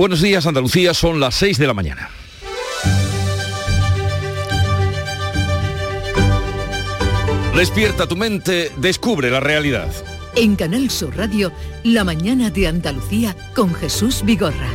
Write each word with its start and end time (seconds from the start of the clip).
Buenos 0.00 0.22
días 0.22 0.46
Andalucía, 0.46 0.94
son 0.94 1.20
las 1.20 1.34
6 1.34 1.58
de 1.58 1.66
la 1.66 1.74
mañana. 1.74 2.08
Despierta 7.54 8.06
tu 8.06 8.16
mente, 8.16 8.72
descubre 8.78 9.30
la 9.30 9.40
realidad. 9.40 9.92
En 10.36 10.56
Canal 10.56 10.88
Sur 10.88 11.18
Radio, 11.18 11.52
La 11.84 12.04
mañana 12.04 12.48
de 12.48 12.66
Andalucía 12.66 13.36
con 13.54 13.74
Jesús 13.74 14.22
Vigorra. 14.24 14.70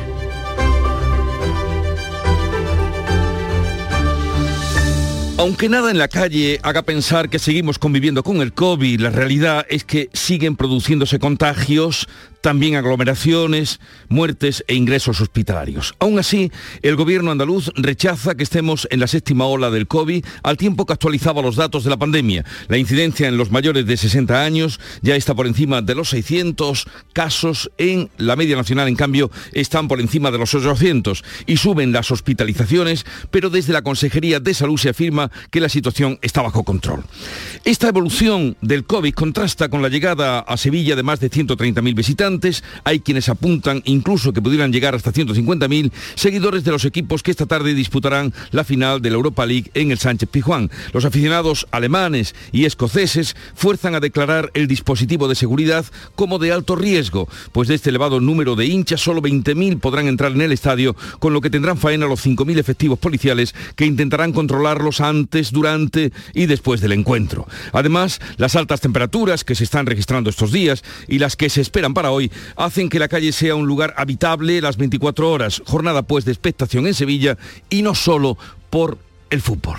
Aunque 5.37 5.69
nada 5.69 5.91
en 5.91 5.97
la 5.97 6.07
calle 6.07 6.59
haga 6.61 6.83
pensar 6.83 7.29
que 7.29 7.39
seguimos 7.39 7.77
conviviendo 7.77 8.23
con 8.23 8.41
el 8.43 8.53
COVID, 8.53 9.01
la 9.01 9.09
realidad 9.09 9.65
es 9.69 9.83
que 9.83 10.09
siguen 10.13 10.55
produciéndose 10.55 11.19
contagios, 11.19 12.07
también 12.45 12.75
aglomeraciones, 12.75 13.79
muertes 14.07 14.63
e 14.67 14.75
ingresos 14.75 15.19
hospitalarios. 15.19 15.95
Aún 15.97 16.19
así, 16.19 16.51
el 16.83 16.95
gobierno 16.95 17.31
andaluz 17.31 17.71
rechaza 17.75 18.35
que 18.35 18.43
estemos 18.43 18.87
en 18.91 18.99
la 18.99 19.07
séptima 19.07 19.47
ola 19.47 19.71
del 19.71 19.87
COVID 19.87 20.23
al 20.43 20.55
tiempo 20.55 20.85
que 20.85 20.93
actualizaba 20.93 21.41
los 21.41 21.55
datos 21.55 21.83
de 21.83 21.89
la 21.89 21.97
pandemia. 21.97 22.45
La 22.67 22.77
incidencia 22.77 23.27
en 23.27 23.37
los 23.37 23.49
mayores 23.49 23.87
de 23.87 23.97
60 23.97 24.43
años 24.43 24.79
ya 25.01 25.15
está 25.15 25.33
por 25.33 25.47
encima 25.47 25.81
de 25.81 25.95
los 25.95 26.09
600 26.09 26.85
casos, 27.13 27.71
en 27.79 28.11
la 28.17 28.35
media 28.35 28.55
nacional 28.55 28.89
en 28.89 28.95
cambio 28.95 29.31
están 29.51 29.87
por 29.87 29.99
encima 29.99 30.29
de 30.29 30.37
los 30.37 30.53
800 30.53 31.23
y 31.47 31.57
suben 31.57 31.93
las 31.93 32.11
hospitalizaciones, 32.11 33.07
pero 33.31 33.49
desde 33.49 33.73
la 33.73 33.81
Consejería 33.81 34.39
de 34.39 34.53
Salud 34.53 34.77
se 34.77 34.89
afirma 34.89 35.31
que 35.49 35.61
la 35.61 35.69
situación 35.69 36.19
está 36.21 36.43
bajo 36.43 36.63
control. 36.63 37.05
Esta 37.63 37.87
evolución 37.87 38.55
del 38.61 38.85
COVID 38.85 39.15
contrasta 39.15 39.67
con 39.69 39.81
la 39.81 39.89
llegada 39.89 40.41
a 40.41 40.57
Sevilla 40.57 40.95
de 40.95 41.01
más 41.01 41.19
de 41.19 41.31
130.000 41.31 41.95
visitantes 41.95 42.34
hay 42.83 42.99
quienes 42.99 43.29
apuntan 43.29 43.81
incluso 43.85 44.33
que 44.33 44.41
pudieran 44.41 44.71
llegar 44.71 44.95
hasta 44.95 45.13
150.000 45.13 45.91
seguidores 46.15 46.63
de 46.63 46.71
los 46.71 46.85
equipos 46.85 47.23
que 47.23 47.31
esta 47.31 47.45
tarde 47.45 47.73
disputarán 47.73 48.33
la 48.51 48.63
final 48.63 49.01
de 49.01 49.09
la 49.09 49.15
Europa 49.15 49.45
League 49.45 49.71
en 49.73 49.91
el 49.91 49.97
Sánchez 49.97 50.29
Pijuán. 50.29 50.69
Los 50.93 51.05
aficionados 51.05 51.67
alemanes 51.71 52.35
y 52.51 52.65
escoceses 52.65 53.35
fuerzan 53.55 53.95
a 53.95 53.99
declarar 53.99 54.51
el 54.53 54.67
dispositivo 54.67 55.27
de 55.27 55.35
seguridad 55.35 55.85
como 56.15 56.39
de 56.39 56.51
alto 56.51 56.75
riesgo, 56.75 57.27
pues 57.51 57.67
de 57.67 57.75
este 57.75 57.89
elevado 57.89 58.19
número 58.19 58.55
de 58.55 58.65
hinchas 58.65 59.01
solo 59.01 59.21
20.000 59.21 59.79
podrán 59.79 60.07
entrar 60.07 60.31
en 60.31 60.41
el 60.41 60.51
estadio, 60.51 60.95
con 61.19 61.33
lo 61.33 61.41
que 61.41 61.49
tendrán 61.49 61.77
faena 61.77 62.05
los 62.05 62.25
5.000 62.25 62.59
efectivos 62.59 62.99
policiales 62.99 63.55
que 63.75 63.85
intentarán 63.85 64.33
controlarlos 64.33 65.01
antes, 65.01 65.51
durante 65.51 66.11
y 66.33 66.45
después 66.45 66.81
del 66.81 66.91
encuentro. 66.91 67.47
Además, 67.71 68.19
las 68.37 68.55
altas 68.55 68.81
temperaturas 68.81 69.43
que 69.43 69.55
se 69.55 69.63
están 69.63 69.85
registrando 69.85 70.29
estos 70.29 70.51
días 70.51 70.83
y 71.07 71.19
las 71.19 71.35
que 71.35 71.49
se 71.49 71.61
esperan 71.61 71.93
para 71.93 72.11
hoy 72.11 72.24
hacen 72.55 72.89
que 72.89 72.99
la 72.99 73.07
calle 73.07 73.31
sea 73.31 73.55
un 73.55 73.67
lugar 73.67 73.93
habitable 73.97 74.61
las 74.61 74.77
24 74.77 75.29
horas. 75.29 75.61
Jornada 75.65 76.03
pues 76.03 76.25
de 76.25 76.31
expectación 76.31 76.87
en 76.87 76.93
Sevilla 76.93 77.37
y 77.69 77.81
no 77.81 77.95
solo 77.95 78.37
por 78.69 78.97
el 79.29 79.41
fútbol. 79.41 79.77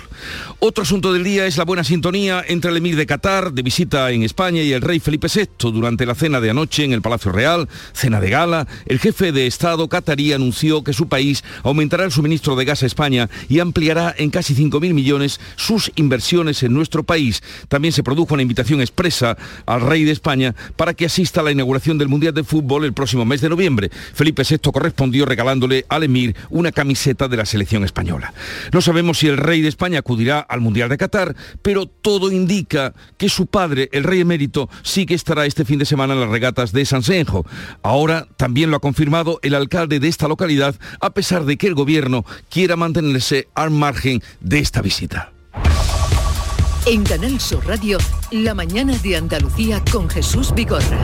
Otro 0.59 0.83
asunto 0.83 1.13
del 1.13 1.23
día 1.23 1.45
es 1.45 1.57
la 1.57 1.65
buena 1.65 1.83
sintonía 1.83 2.43
entre 2.47 2.71
el 2.71 2.77
emir 2.77 2.95
de 2.95 3.05
Qatar, 3.05 3.53
de 3.53 3.61
visita 3.61 4.11
en 4.11 4.23
España, 4.23 4.61
y 4.61 4.73
el 4.73 4.81
rey 4.81 4.99
Felipe 4.99 5.27
VI. 5.33 5.71
Durante 5.71 6.05
la 6.05 6.15
cena 6.15 6.41
de 6.41 6.49
anoche 6.49 6.83
en 6.83 6.93
el 6.93 7.01
Palacio 7.01 7.31
Real, 7.31 7.69
cena 7.93 8.19
de 8.19 8.29
gala, 8.29 8.67
el 8.85 8.99
jefe 8.99 9.31
de 9.31 9.47
Estado 9.47 9.87
catarí 9.87 10.33
anunció 10.33 10.83
que 10.83 10.93
su 10.93 11.07
país 11.07 11.43
aumentará 11.63 12.03
el 12.03 12.11
suministro 12.11 12.55
de 12.55 12.65
gas 12.65 12.83
a 12.83 12.85
España 12.85 13.29
y 13.49 13.59
ampliará 13.59 14.13
en 14.17 14.29
casi 14.29 14.55
5.000 14.55 14.93
millones 14.93 15.39
sus 15.55 15.91
inversiones 15.95 16.63
en 16.63 16.73
nuestro 16.73 17.03
país. 17.03 17.43
También 17.67 17.93
se 17.93 18.03
produjo 18.03 18.33
una 18.33 18.43
invitación 18.43 18.81
expresa 18.81 19.37
al 19.65 19.81
rey 19.81 20.03
de 20.03 20.11
España 20.11 20.55
para 20.75 20.93
que 20.93 21.05
asista 21.05 21.41
a 21.41 21.43
la 21.43 21.51
inauguración 21.51 21.97
del 21.97 22.07
Mundial 22.07 22.33
de 22.33 22.43
Fútbol 22.43 22.85
el 22.85 22.93
próximo 22.93 23.25
mes 23.25 23.41
de 23.41 23.49
noviembre. 23.49 23.89
Felipe 24.13 24.43
VI 24.47 24.71
correspondió 24.71 25.25
regalándole 25.25 25.85
al 25.89 26.03
emir 26.03 26.35
una 26.49 26.71
camiseta 26.71 27.27
de 27.27 27.37
la 27.37 27.45
selección 27.45 27.83
española. 27.83 28.33
No 28.71 28.81
sabemos 28.81 29.19
si 29.19 29.27
el 29.27 29.36
rey 29.37 29.61
de 29.61 29.69
España 29.69 29.99
acudirá 29.99 30.39
al 30.39 30.61
Mundial 30.61 30.89
de 30.89 30.97
Qatar, 30.97 31.35
pero 31.61 31.85
todo 31.85 32.31
indica 32.31 32.93
que 33.17 33.29
su 33.29 33.47
padre, 33.47 33.89
el 33.91 34.03
rey 34.03 34.21
emérito, 34.21 34.69
sí 34.83 35.05
que 35.05 35.13
estará 35.13 35.45
este 35.45 35.65
fin 35.65 35.79
de 35.79 35.85
semana 35.85 36.13
en 36.13 36.21
las 36.21 36.29
regatas 36.29 36.71
de 36.71 36.85
Sansenjo. 36.85 37.45
Ahora 37.81 38.27
también 38.37 38.71
lo 38.71 38.77
ha 38.77 38.81
confirmado 38.81 39.39
el 39.43 39.55
alcalde 39.55 39.99
de 39.99 40.07
esta 40.07 40.27
localidad, 40.27 40.75
a 40.99 41.11
pesar 41.11 41.45
de 41.45 41.57
que 41.57 41.67
el 41.67 41.75
gobierno 41.75 42.25
quiera 42.49 42.75
mantenerse 42.75 43.47
al 43.55 43.71
margen 43.71 44.21
de 44.39 44.59
esta 44.59 44.81
visita. 44.81 45.31
En 46.85 47.03
Canal 47.03 47.39
Sur 47.39 47.65
Radio, 47.67 47.97
la 48.31 48.53
mañana 48.53 48.97
de 48.99 49.17
Andalucía 49.17 49.83
con 49.91 50.09
Jesús 50.09 50.53
Vigorra. 50.55 51.01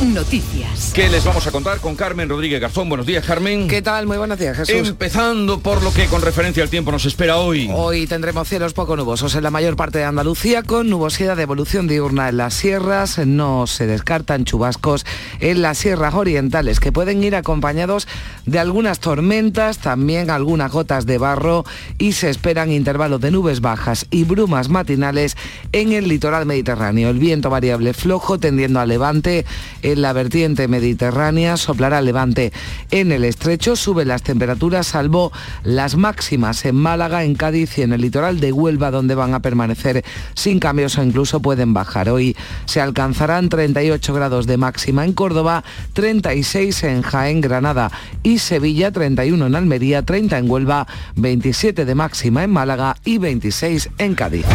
Noticias. 0.00 0.92
¿Qué 0.94 1.08
les 1.08 1.24
vamos 1.24 1.44
a 1.48 1.50
contar 1.50 1.80
con 1.80 1.96
Carmen 1.96 2.28
Rodríguez 2.28 2.60
Garzón? 2.60 2.88
Buenos 2.88 3.04
días, 3.04 3.26
Carmen. 3.26 3.66
¿Qué 3.66 3.82
tal? 3.82 4.06
Muy 4.06 4.16
buenos 4.16 4.38
días, 4.38 4.56
Jesús. 4.56 4.90
Empezando 4.90 5.58
por 5.58 5.82
lo 5.82 5.92
que 5.92 6.06
con 6.06 6.22
referencia 6.22 6.62
al 6.62 6.70
tiempo 6.70 6.92
nos 6.92 7.04
espera 7.04 7.38
hoy. 7.38 7.68
Hoy 7.74 8.06
tendremos 8.06 8.48
cielos 8.48 8.74
poco 8.74 8.96
nubosos 8.96 9.34
en 9.34 9.42
la 9.42 9.50
mayor 9.50 9.74
parte 9.74 9.98
de 9.98 10.04
Andalucía 10.04 10.62
con 10.62 10.88
nubosidad 10.88 11.36
de 11.36 11.42
evolución 11.42 11.88
diurna 11.88 12.28
en 12.28 12.36
las 12.36 12.54
sierras. 12.54 13.18
No 13.26 13.66
se 13.66 13.88
descartan 13.88 14.44
chubascos 14.44 15.04
en 15.40 15.62
las 15.62 15.78
sierras 15.78 16.14
orientales 16.14 16.78
que 16.78 16.92
pueden 16.92 17.24
ir 17.24 17.34
acompañados 17.34 18.06
de 18.46 18.60
algunas 18.60 19.00
tormentas, 19.00 19.78
también 19.78 20.30
algunas 20.30 20.70
gotas 20.70 21.06
de 21.06 21.18
barro 21.18 21.64
y 21.98 22.12
se 22.12 22.30
esperan 22.30 22.70
intervalos 22.70 23.20
de 23.20 23.32
nubes 23.32 23.60
bajas 23.60 24.06
y 24.12 24.22
brumas 24.22 24.68
matinales 24.68 25.36
en 25.72 25.92
el 25.92 26.06
litoral 26.06 26.46
mediterráneo. 26.46 27.10
El 27.10 27.18
viento 27.18 27.50
variable 27.50 27.94
flojo 27.94 28.38
tendiendo 28.38 28.78
a 28.78 28.86
levante 28.86 29.44
en 29.90 30.02
la 30.02 30.12
vertiente 30.12 30.68
mediterránea, 30.68 31.56
soplará 31.56 32.00
levante 32.00 32.52
en 32.90 33.12
el 33.12 33.24
estrecho, 33.24 33.76
suben 33.76 34.08
las 34.08 34.22
temperaturas 34.22 34.86
salvo 34.86 35.32
las 35.64 35.96
máximas 35.96 36.64
en 36.64 36.76
Málaga, 36.76 37.24
en 37.24 37.34
Cádiz 37.34 37.78
y 37.78 37.82
en 37.82 37.92
el 37.92 38.00
litoral 38.00 38.40
de 38.40 38.52
Huelva 38.52 38.90
donde 38.90 39.14
van 39.14 39.34
a 39.34 39.40
permanecer 39.40 40.04
sin 40.34 40.58
cambios 40.58 40.98
o 40.98 41.02
incluso 41.02 41.40
pueden 41.40 41.74
bajar. 41.74 42.08
Hoy 42.08 42.36
se 42.66 42.80
alcanzarán 42.80 43.48
38 43.48 44.14
grados 44.14 44.46
de 44.46 44.56
máxima 44.56 45.04
en 45.04 45.12
Córdoba, 45.12 45.64
36 45.92 46.84
en 46.84 47.02
Jaén, 47.02 47.40
Granada 47.40 47.90
y 48.22 48.38
Sevilla, 48.38 48.90
31 48.90 49.46
en 49.46 49.54
Almería, 49.54 50.02
30 50.02 50.38
en 50.38 50.50
Huelva, 50.50 50.86
27 51.16 51.84
de 51.84 51.94
máxima 51.94 52.44
en 52.44 52.50
Málaga 52.50 52.96
y 53.04 53.18
26 53.18 53.90
en 53.98 54.14
Cádiz. 54.14 54.46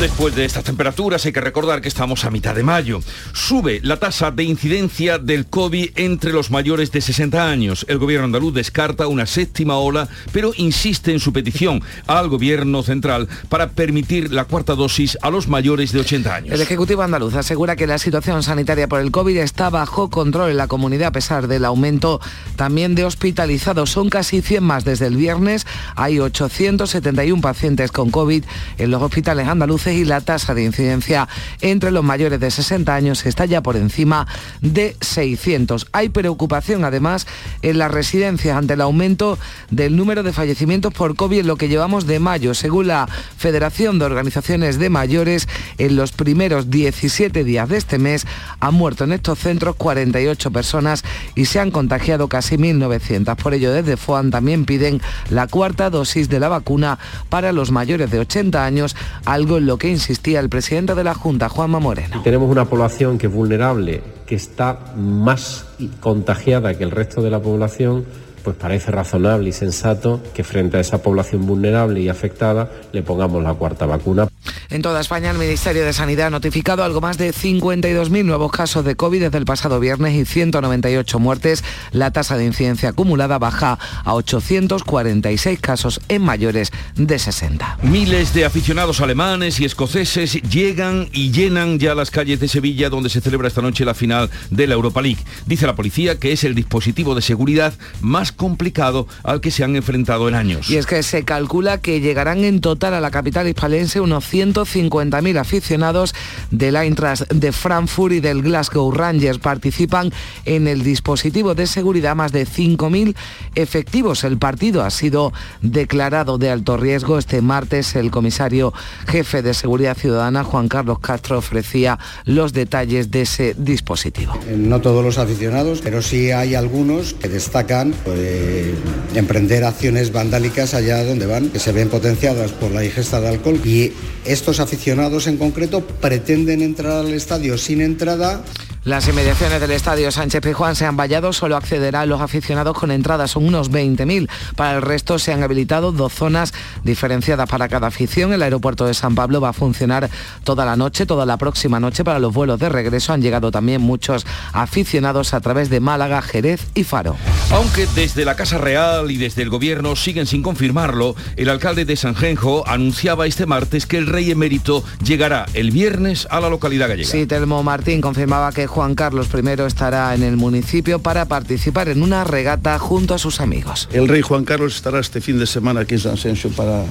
Después 0.00 0.34
de 0.34 0.44
estas 0.44 0.64
temperaturas 0.64 1.24
hay 1.24 1.32
que 1.32 1.40
recordar 1.40 1.80
que 1.80 1.88
estamos 1.88 2.24
a 2.24 2.30
mitad 2.30 2.54
de 2.54 2.64
mayo. 2.64 3.00
Sube 3.32 3.80
la 3.84 3.96
tasa 3.96 4.32
de 4.32 4.42
incidencia 4.42 5.18
del 5.18 5.46
COVID 5.46 5.90
entre 5.94 6.32
los 6.32 6.50
mayores 6.50 6.90
de 6.90 7.00
60 7.00 7.48
años. 7.48 7.86
El 7.88 7.98
gobierno 7.98 8.26
andaluz 8.26 8.52
descarta 8.52 9.06
una 9.06 9.24
séptima 9.24 9.78
ola, 9.78 10.08
pero 10.32 10.52
insiste 10.56 11.12
en 11.12 11.20
su 11.20 11.32
petición 11.32 11.80
al 12.08 12.28
gobierno 12.28 12.82
central 12.82 13.28
para 13.48 13.70
permitir 13.70 14.32
la 14.32 14.44
cuarta 14.44 14.74
dosis 14.74 15.16
a 15.22 15.30
los 15.30 15.46
mayores 15.46 15.92
de 15.92 16.00
80 16.00 16.34
años. 16.34 16.54
El 16.54 16.60
Ejecutivo 16.60 17.02
andaluz 17.02 17.34
asegura 17.36 17.76
que 17.76 17.86
la 17.86 17.98
situación 17.98 18.42
sanitaria 18.42 18.88
por 18.88 19.00
el 19.00 19.12
COVID 19.12 19.38
está 19.38 19.70
bajo 19.70 20.10
control 20.10 20.50
en 20.50 20.56
la 20.56 20.66
comunidad 20.66 21.08
a 21.08 21.12
pesar 21.12 21.46
del 21.46 21.64
aumento 21.64 22.20
también 22.56 22.96
de 22.96 23.04
hospitalizados. 23.04 23.90
Son 23.90 24.10
casi 24.10 24.42
100 24.42 24.62
más 24.62 24.84
desde 24.84 25.06
el 25.06 25.16
viernes. 25.16 25.66
Hay 25.94 26.18
871 26.18 27.40
pacientes 27.40 27.92
con 27.92 28.10
COVID 28.10 28.44
en 28.76 28.90
los 28.90 29.00
hospitales 29.00 29.46
andaluces 29.46 29.93
y 29.94 30.04
la 30.04 30.20
tasa 30.20 30.54
de 30.54 30.64
incidencia 30.64 31.28
entre 31.60 31.90
los 31.90 32.04
mayores 32.04 32.40
de 32.40 32.50
60 32.50 32.94
años 32.94 33.24
está 33.26 33.44
ya 33.44 33.62
por 33.62 33.76
encima 33.76 34.26
de 34.60 34.96
600. 35.00 35.86
Hay 35.92 36.08
preocupación 36.08 36.84
además 36.84 37.26
en 37.62 37.78
las 37.78 37.90
residencias 37.90 38.56
ante 38.56 38.74
el 38.74 38.80
aumento 38.80 39.38
del 39.70 39.96
número 39.96 40.22
de 40.22 40.32
fallecimientos 40.32 40.92
por 40.92 41.16
COVID 41.16 41.40
en 41.40 41.46
lo 41.46 41.56
que 41.56 41.68
llevamos 41.68 42.06
de 42.06 42.18
mayo. 42.18 42.54
Según 42.54 42.88
la 42.88 43.08
Federación 43.36 43.98
de 43.98 44.06
Organizaciones 44.06 44.78
de 44.78 44.90
Mayores, 44.90 45.48
en 45.78 45.96
los 45.96 46.12
primeros 46.12 46.70
17 46.70 47.44
días 47.44 47.68
de 47.68 47.76
este 47.76 47.98
mes 47.98 48.26
han 48.60 48.74
muerto 48.74 49.04
en 49.04 49.12
estos 49.12 49.38
centros 49.38 49.76
48 49.76 50.50
personas 50.50 51.04
y 51.34 51.46
se 51.46 51.60
han 51.60 51.70
contagiado 51.70 52.28
casi 52.28 52.56
1.900. 52.56 53.36
Por 53.36 53.54
ello, 53.54 53.72
desde 53.72 53.96
FOAN 53.96 54.30
también 54.30 54.64
piden 54.64 55.00
la 55.30 55.46
cuarta 55.46 55.90
dosis 55.90 56.28
de 56.28 56.40
la 56.40 56.48
vacuna 56.48 56.98
para 57.28 57.52
los 57.52 57.70
mayores 57.70 58.10
de 58.10 58.18
80 58.18 58.64
años, 58.64 58.96
algo 59.24 59.58
en 59.58 59.66
lo 59.66 59.73
que 59.78 59.88
insistía 59.88 60.40
el 60.40 60.48
presidente 60.48 60.94
de 60.94 61.04
la 61.04 61.14
Junta, 61.14 61.48
Juanma 61.48 61.80
Moreno. 61.80 62.22
Tenemos 62.22 62.50
una 62.50 62.64
población 62.64 63.18
que 63.18 63.26
es 63.26 63.32
vulnerable, 63.32 64.02
que 64.26 64.34
está 64.34 64.78
más 64.96 65.66
contagiada 66.00 66.74
que 66.74 66.84
el 66.84 66.90
resto 66.90 67.22
de 67.22 67.30
la 67.30 67.40
población 67.40 68.04
pues 68.44 68.56
parece 68.56 68.90
razonable 68.90 69.48
y 69.48 69.52
sensato 69.52 70.20
que 70.34 70.44
frente 70.44 70.76
a 70.76 70.80
esa 70.80 71.02
población 71.02 71.46
vulnerable 71.46 72.00
y 72.00 72.10
afectada 72.10 72.70
le 72.92 73.02
pongamos 73.02 73.42
la 73.42 73.54
cuarta 73.54 73.86
vacuna. 73.86 74.28
En 74.70 74.82
toda 74.82 75.00
España, 75.00 75.30
el 75.30 75.38
Ministerio 75.38 75.84
de 75.84 75.92
Sanidad 75.92 76.28
ha 76.28 76.30
notificado 76.30 76.84
algo 76.84 77.00
más 77.00 77.18
de 77.18 77.32
52.000 77.32 78.24
nuevos 78.24 78.50
casos 78.50 78.84
de 78.84 78.96
COVID 78.96 79.20
desde 79.22 79.38
el 79.38 79.44
pasado 79.44 79.80
viernes 79.80 80.14
y 80.14 80.24
198 80.24 81.18
muertes. 81.18 81.64
La 81.92 82.10
tasa 82.10 82.36
de 82.36 82.44
incidencia 82.44 82.90
acumulada 82.90 83.38
baja 83.38 83.78
a 84.04 84.14
846 84.14 85.60
casos 85.60 86.00
en 86.08 86.22
mayores 86.22 86.72
de 86.96 87.18
60. 87.18 87.78
Miles 87.82 88.34
de 88.34 88.44
aficionados 88.44 89.00
alemanes 89.00 89.60
y 89.60 89.64
escoceses 89.64 90.40
llegan 90.42 91.08
y 91.12 91.30
llenan 91.30 91.78
ya 91.78 91.94
las 91.94 92.10
calles 92.10 92.40
de 92.40 92.48
Sevilla, 92.48 92.90
donde 92.90 93.10
se 93.10 93.20
celebra 93.20 93.48
esta 93.48 93.62
noche 93.62 93.84
la 93.84 93.94
final 93.94 94.30
de 94.50 94.66
la 94.66 94.74
Europa 94.74 95.02
League. 95.02 95.22
Dice 95.46 95.66
la 95.66 95.74
policía 95.74 96.18
que 96.18 96.32
es 96.32 96.44
el 96.44 96.54
dispositivo 96.54 97.14
de 97.14 97.22
seguridad 97.22 97.74
más 98.00 98.32
complicado 98.32 99.06
al 99.22 99.40
que 99.40 99.50
se 99.50 99.64
han 99.64 99.76
enfrentado 99.76 100.28
en 100.28 100.34
años. 100.34 100.70
Y 100.70 100.76
es 100.76 100.86
que 100.86 101.02
se 101.02 101.24
calcula 101.24 101.78
que 101.80 102.00
llegarán 102.00 102.44
en 102.44 102.60
total 102.60 102.94
a 102.94 103.00
la 103.00 103.10
capital 103.10 103.48
hispalense 103.48 104.00
unos 104.00 104.24
150.000 104.34 105.38
aficionados 105.38 106.14
del 106.50 106.74
Eintracht 106.74 107.30
de 107.32 107.52
Frankfurt 107.52 108.14
y 108.14 108.20
del 108.20 108.42
Glasgow 108.42 108.90
Rangers. 108.90 109.38
Participan 109.38 110.12
en 110.44 110.66
el 110.66 110.82
dispositivo 110.82 111.54
de 111.54 111.68
seguridad 111.68 112.16
más 112.16 112.32
de 112.32 112.46
5.000 112.46 113.14
efectivos. 113.54 114.24
El 114.24 114.38
partido 114.38 114.82
ha 114.82 114.90
sido 114.90 115.32
declarado 115.62 116.36
de 116.38 116.50
alto 116.50 116.76
riesgo. 116.76 117.18
Este 117.18 117.40
martes 117.40 117.94
el 117.94 118.10
comisario 118.10 118.72
jefe 119.06 119.42
de 119.42 119.54
Seguridad 119.54 119.96
Ciudadana, 119.96 120.42
Juan 120.42 120.68
Carlos 120.68 120.98
Castro, 120.98 121.38
ofrecía 121.38 121.98
los 122.24 122.52
detalles 122.52 123.12
de 123.12 123.22
ese 123.22 123.54
dispositivo. 123.56 124.34
Eh, 124.48 124.56
no 124.58 124.80
todos 124.80 125.04
los 125.04 125.18
aficionados, 125.18 125.80
pero 125.80 126.02
sí 126.02 126.32
hay 126.32 126.56
algunos 126.56 127.14
que 127.14 127.28
destacan 127.28 127.94
pues, 128.04 128.74
emprender 129.14 129.62
acciones 129.62 130.12
vandálicas 130.12 130.74
allá 130.74 131.04
donde 131.04 131.26
van, 131.26 131.50
que 131.50 131.60
se 131.60 131.70
ven 131.70 131.88
potenciadas 131.88 132.50
por 132.52 132.72
la 132.72 132.84
ingesta 132.84 133.20
de 133.20 133.28
alcohol 133.28 133.60
y 133.64 133.92
estos 134.24 134.60
aficionados 134.60 135.26
en 135.26 135.36
concreto 135.36 135.86
pretenden 135.86 136.62
entrar 136.62 136.92
al 136.92 137.12
estadio 137.12 137.58
sin 137.58 137.80
entrada 137.80 138.42
las 138.84 139.08
inmediaciones 139.08 139.60
del 139.60 139.70
estadio 139.70 140.12
Sánchez 140.12 140.42
Pizjuán 140.42 140.76
se 140.76 140.84
han 140.84 140.96
vallado, 140.96 141.32
solo 141.32 141.56
accederán 141.56 142.08
los 142.08 142.20
aficionados 142.20 142.76
con 142.76 142.90
entradas, 142.90 143.30
son 143.30 143.46
unos 143.46 143.70
20.000. 143.70 144.28
Para 144.56 144.76
el 144.76 144.82
resto 144.82 145.18
se 145.18 145.32
han 145.32 145.42
habilitado 145.42 145.90
dos 145.90 146.12
zonas 146.12 146.52
diferenciadas 146.82 147.48
para 147.48 147.68
cada 147.68 147.86
afición. 147.86 148.34
El 148.34 148.42
aeropuerto 148.42 148.84
de 148.84 148.92
San 148.92 149.14
Pablo 149.14 149.40
va 149.40 149.50
a 149.50 149.52
funcionar 149.54 150.10
toda 150.44 150.66
la 150.66 150.76
noche, 150.76 151.06
toda 151.06 151.24
la 151.24 151.38
próxima 151.38 151.80
noche. 151.80 152.04
Para 152.04 152.18
los 152.18 152.34
vuelos 152.34 152.60
de 152.60 152.68
regreso 152.68 153.14
han 153.14 153.22
llegado 153.22 153.50
también 153.50 153.80
muchos 153.80 154.26
aficionados 154.52 155.32
a 155.32 155.40
través 155.40 155.70
de 155.70 155.80
Málaga, 155.80 156.20
Jerez 156.20 156.60
y 156.74 156.84
Faro. 156.84 157.16
Aunque 157.52 157.86
desde 157.94 158.26
la 158.26 158.36
Casa 158.36 158.58
Real 158.58 159.10
y 159.10 159.16
desde 159.16 159.42
el 159.42 159.48
Gobierno 159.48 159.96
siguen 159.96 160.26
sin 160.26 160.42
confirmarlo, 160.42 161.16
el 161.36 161.48
alcalde 161.48 161.86
de 161.86 161.96
Sanjenjo 161.96 162.68
anunciaba 162.68 163.26
este 163.26 163.46
martes 163.46 163.86
que 163.86 163.96
el 163.96 164.08
rey 164.08 164.30
emérito 164.30 164.84
llegará 165.02 165.46
el 165.54 165.70
viernes 165.70 166.28
a 166.30 166.40
la 166.40 166.50
localidad 166.50 166.88
gallega. 166.88 167.08
Sí, 167.08 167.26
Telmo 167.26 167.62
Martín 167.62 168.02
confirmaba 168.02 168.52
que 168.52 168.73
Juan 168.74 168.96
Carlos 168.96 169.28
I 169.32 169.62
estará 169.68 170.12
en 170.16 170.24
el 170.24 170.36
municipio 170.36 170.98
para 170.98 171.26
participar 171.26 171.88
en 171.88 172.02
una 172.02 172.24
regata 172.24 172.76
junto 172.80 173.14
a 173.14 173.18
sus 173.18 173.40
amigos. 173.40 173.88
El 173.92 174.08
rey 174.08 174.20
Juan 174.20 174.44
Carlos 174.44 174.74
estará 174.74 174.98
este 174.98 175.20
fin 175.20 175.38
de 175.38 175.46
semana 175.46 175.82
aquí 175.82 175.94
en 175.94 176.00
San 176.00 176.16
Senso 176.16 176.48
para 176.48 176.82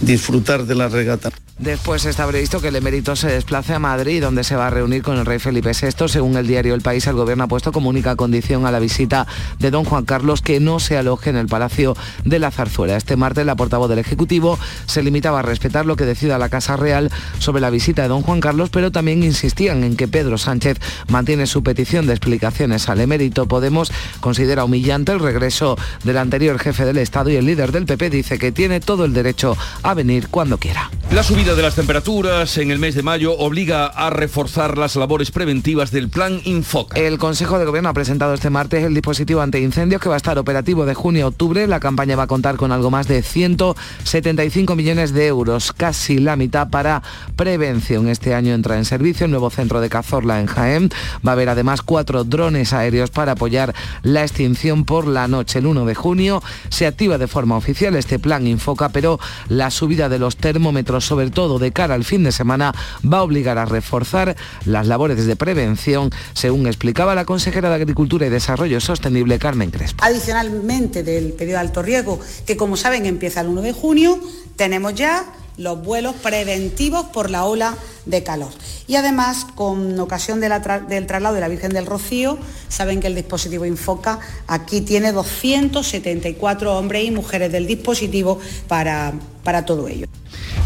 disfrutar 0.00 0.64
de 0.66 0.74
la 0.74 0.88
regata. 0.88 1.30
Después 1.60 2.06
está 2.06 2.26
previsto 2.26 2.62
que 2.62 2.68
el 2.68 2.76
emérito 2.76 3.14
se 3.16 3.28
desplace 3.28 3.74
a 3.74 3.78
Madrid, 3.78 4.22
donde 4.22 4.44
se 4.44 4.56
va 4.56 4.68
a 4.68 4.70
reunir 4.70 5.02
con 5.02 5.18
el 5.18 5.26
rey 5.26 5.38
Felipe 5.38 5.72
VI. 5.78 6.08
Según 6.08 6.38
el 6.38 6.46
diario 6.46 6.74
El 6.74 6.80
País, 6.80 7.06
el 7.06 7.16
gobierno 7.16 7.44
ha 7.44 7.48
puesto 7.48 7.70
como 7.70 7.90
única 7.90 8.16
condición 8.16 8.64
a 8.64 8.70
la 8.70 8.78
visita 8.78 9.26
de 9.58 9.70
don 9.70 9.84
Juan 9.84 10.06
Carlos 10.06 10.40
que 10.40 10.58
no 10.58 10.80
se 10.80 10.96
aloje 10.96 11.28
en 11.28 11.36
el 11.36 11.48
Palacio 11.48 11.94
de 12.24 12.38
la 12.38 12.50
Zarzuela. 12.50 12.96
Este 12.96 13.14
martes, 13.14 13.44
la 13.44 13.56
portavoz 13.56 13.90
del 13.90 13.98
Ejecutivo 13.98 14.58
se 14.86 15.02
limitaba 15.02 15.40
a 15.40 15.42
respetar 15.42 15.84
lo 15.84 15.96
que 15.96 16.06
decida 16.06 16.38
la 16.38 16.48
Casa 16.48 16.78
Real 16.78 17.10
sobre 17.40 17.60
la 17.60 17.68
visita 17.68 18.00
de 18.00 18.08
don 18.08 18.22
Juan 18.22 18.40
Carlos, 18.40 18.70
pero 18.70 18.90
también 18.90 19.22
insistían 19.22 19.84
en 19.84 19.96
que 19.96 20.08
Pedro 20.08 20.38
Sánchez 20.38 20.78
mantiene 21.08 21.46
su 21.46 21.62
petición 21.62 22.06
de 22.06 22.14
explicaciones 22.14 22.88
al 22.88 23.02
emérito. 23.02 23.44
Podemos 23.44 23.92
considera 24.20 24.64
humillante 24.64 25.12
el 25.12 25.20
regreso 25.20 25.76
del 26.04 26.16
anterior 26.16 26.58
jefe 26.58 26.86
del 26.86 26.96
Estado 26.96 27.28
y 27.28 27.36
el 27.36 27.44
líder 27.44 27.70
del 27.70 27.84
PP 27.84 28.08
dice 28.08 28.38
que 28.38 28.50
tiene 28.50 28.80
todo 28.80 29.04
el 29.04 29.12
derecho 29.12 29.58
a 29.82 29.89
venir 29.94 30.28
cuando 30.28 30.58
quiera. 30.58 30.90
La 31.12 31.24
subida 31.24 31.56
de 31.56 31.62
las 31.62 31.74
temperaturas 31.74 32.56
en 32.58 32.70
el 32.70 32.78
mes 32.78 32.94
de 32.94 33.02
mayo 33.02 33.36
obliga 33.36 33.86
a 33.86 34.10
reforzar 34.10 34.78
las 34.78 34.94
labores 34.94 35.32
preventivas 35.32 35.90
del 35.90 36.08
plan 36.08 36.40
Infoca. 36.44 36.96
El 37.00 37.18
Consejo 37.18 37.58
de 37.58 37.64
Gobierno 37.64 37.88
ha 37.88 37.94
presentado 37.94 38.32
este 38.32 38.48
martes 38.48 38.84
el 38.84 38.94
dispositivo 38.94 39.40
antiincendios 39.40 40.00
que 40.00 40.08
va 40.08 40.14
a 40.14 40.18
estar 40.18 40.38
operativo 40.38 40.86
de 40.86 40.94
junio 40.94 41.24
a 41.24 41.28
octubre. 41.28 41.66
La 41.66 41.80
campaña 41.80 42.14
va 42.14 42.22
a 42.22 42.26
contar 42.28 42.54
con 42.56 42.70
algo 42.70 42.92
más 42.92 43.08
de 43.08 43.22
175 43.24 44.76
millones 44.76 45.12
de 45.12 45.26
euros, 45.26 45.72
casi 45.72 46.18
la 46.18 46.36
mitad 46.36 46.70
para 46.70 47.02
prevención. 47.34 48.08
Este 48.08 48.32
año 48.32 48.54
entra 48.54 48.76
en 48.76 48.84
servicio 48.84 49.24
el 49.24 49.32
nuevo 49.32 49.50
centro 49.50 49.80
de 49.80 49.88
Cazorla 49.88 50.38
en 50.38 50.46
Jaén. 50.46 50.90
Va 51.26 51.32
a 51.32 51.34
haber 51.34 51.48
además 51.48 51.82
cuatro 51.82 52.22
drones 52.22 52.72
aéreos 52.72 53.10
para 53.10 53.32
apoyar 53.32 53.74
la 54.04 54.22
extinción 54.22 54.84
por 54.84 55.08
la 55.08 55.26
noche. 55.26 55.58
El 55.58 55.66
1 55.66 55.86
de 55.86 55.94
junio 55.96 56.40
se 56.68 56.86
activa 56.86 57.18
de 57.18 57.26
forma 57.26 57.56
oficial 57.56 57.96
este 57.96 58.20
plan 58.20 58.46
Infoca, 58.46 58.90
pero 58.90 59.18
la 59.48 59.72
subida 59.80 60.10
de 60.10 60.18
los 60.18 60.36
termómetros, 60.36 61.06
sobre 61.06 61.30
todo 61.30 61.58
de 61.58 61.72
cara 61.72 61.94
al 61.94 62.04
fin 62.04 62.22
de 62.22 62.32
semana, 62.32 62.74
va 63.02 63.18
a 63.18 63.22
obligar 63.22 63.56
a 63.56 63.64
reforzar 63.64 64.36
las 64.66 64.86
labores 64.86 65.24
de 65.24 65.36
prevención, 65.36 66.10
según 66.34 66.66
explicaba 66.66 67.14
la 67.14 67.24
consejera 67.24 67.70
de 67.70 67.76
Agricultura 67.76 68.26
y 68.26 68.28
Desarrollo 68.28 68.78
Sostenible, 68.78 69.38
Carmen 69.38 69.70
Crespo. 69.70 70.04
Adicionalmente 70.04 71.02
del 71.02 71.32
periodo 71.32 71.56
de 71.56 71.60
alto 71.60 71.80
riesgo, 71.80 72.20
que 72.44 72.58
como 72.58 72.76
saben 72.76 73.06
empieza 73.06 73.40
el 73.40 73.48
1 73.48 73.62
de 73.62 73.72
junio, 73.72 74.20
tenemos 74.56 74.94
ya 74.94 75.24
los 75.56 75.82
vuelos 75.82 76.14
preventivos 76.16 77.06
por 77.06 77.30
la 77.30 77.44
ola 77.44 77.76
de 78.06 78.22
calor. 78.22 78.50
Y 78.86 78.96
además, 78.96 79.46
con 79.54 79.98
ocasión 80.00 80.40
del 80.40 81.06
traslado 81.06 81.34
de 81.34 81.40
la 81.40 81.48
Virgen 81.48 81.72
del 81.72 81.86
Rocío, 81.86 82.38
saben 82.68 83.00
que 83.00 83.06
el 83.06 83.14
dispositivo 83.14 83.66
Infoca 83.66 84.18
aquí 84.46 84.80
tiene 84.80 85.12
274 85.12 86.76
hombres 86.76 87.04
y 87.04 87.10
mujeres 87.10 87.52
del 87.52 87.66
dispositivo 87.66 88.40
para, 88.68 89.12
para 89.44 89.64
todo 89.64 89.86
ello. 89.88 90.06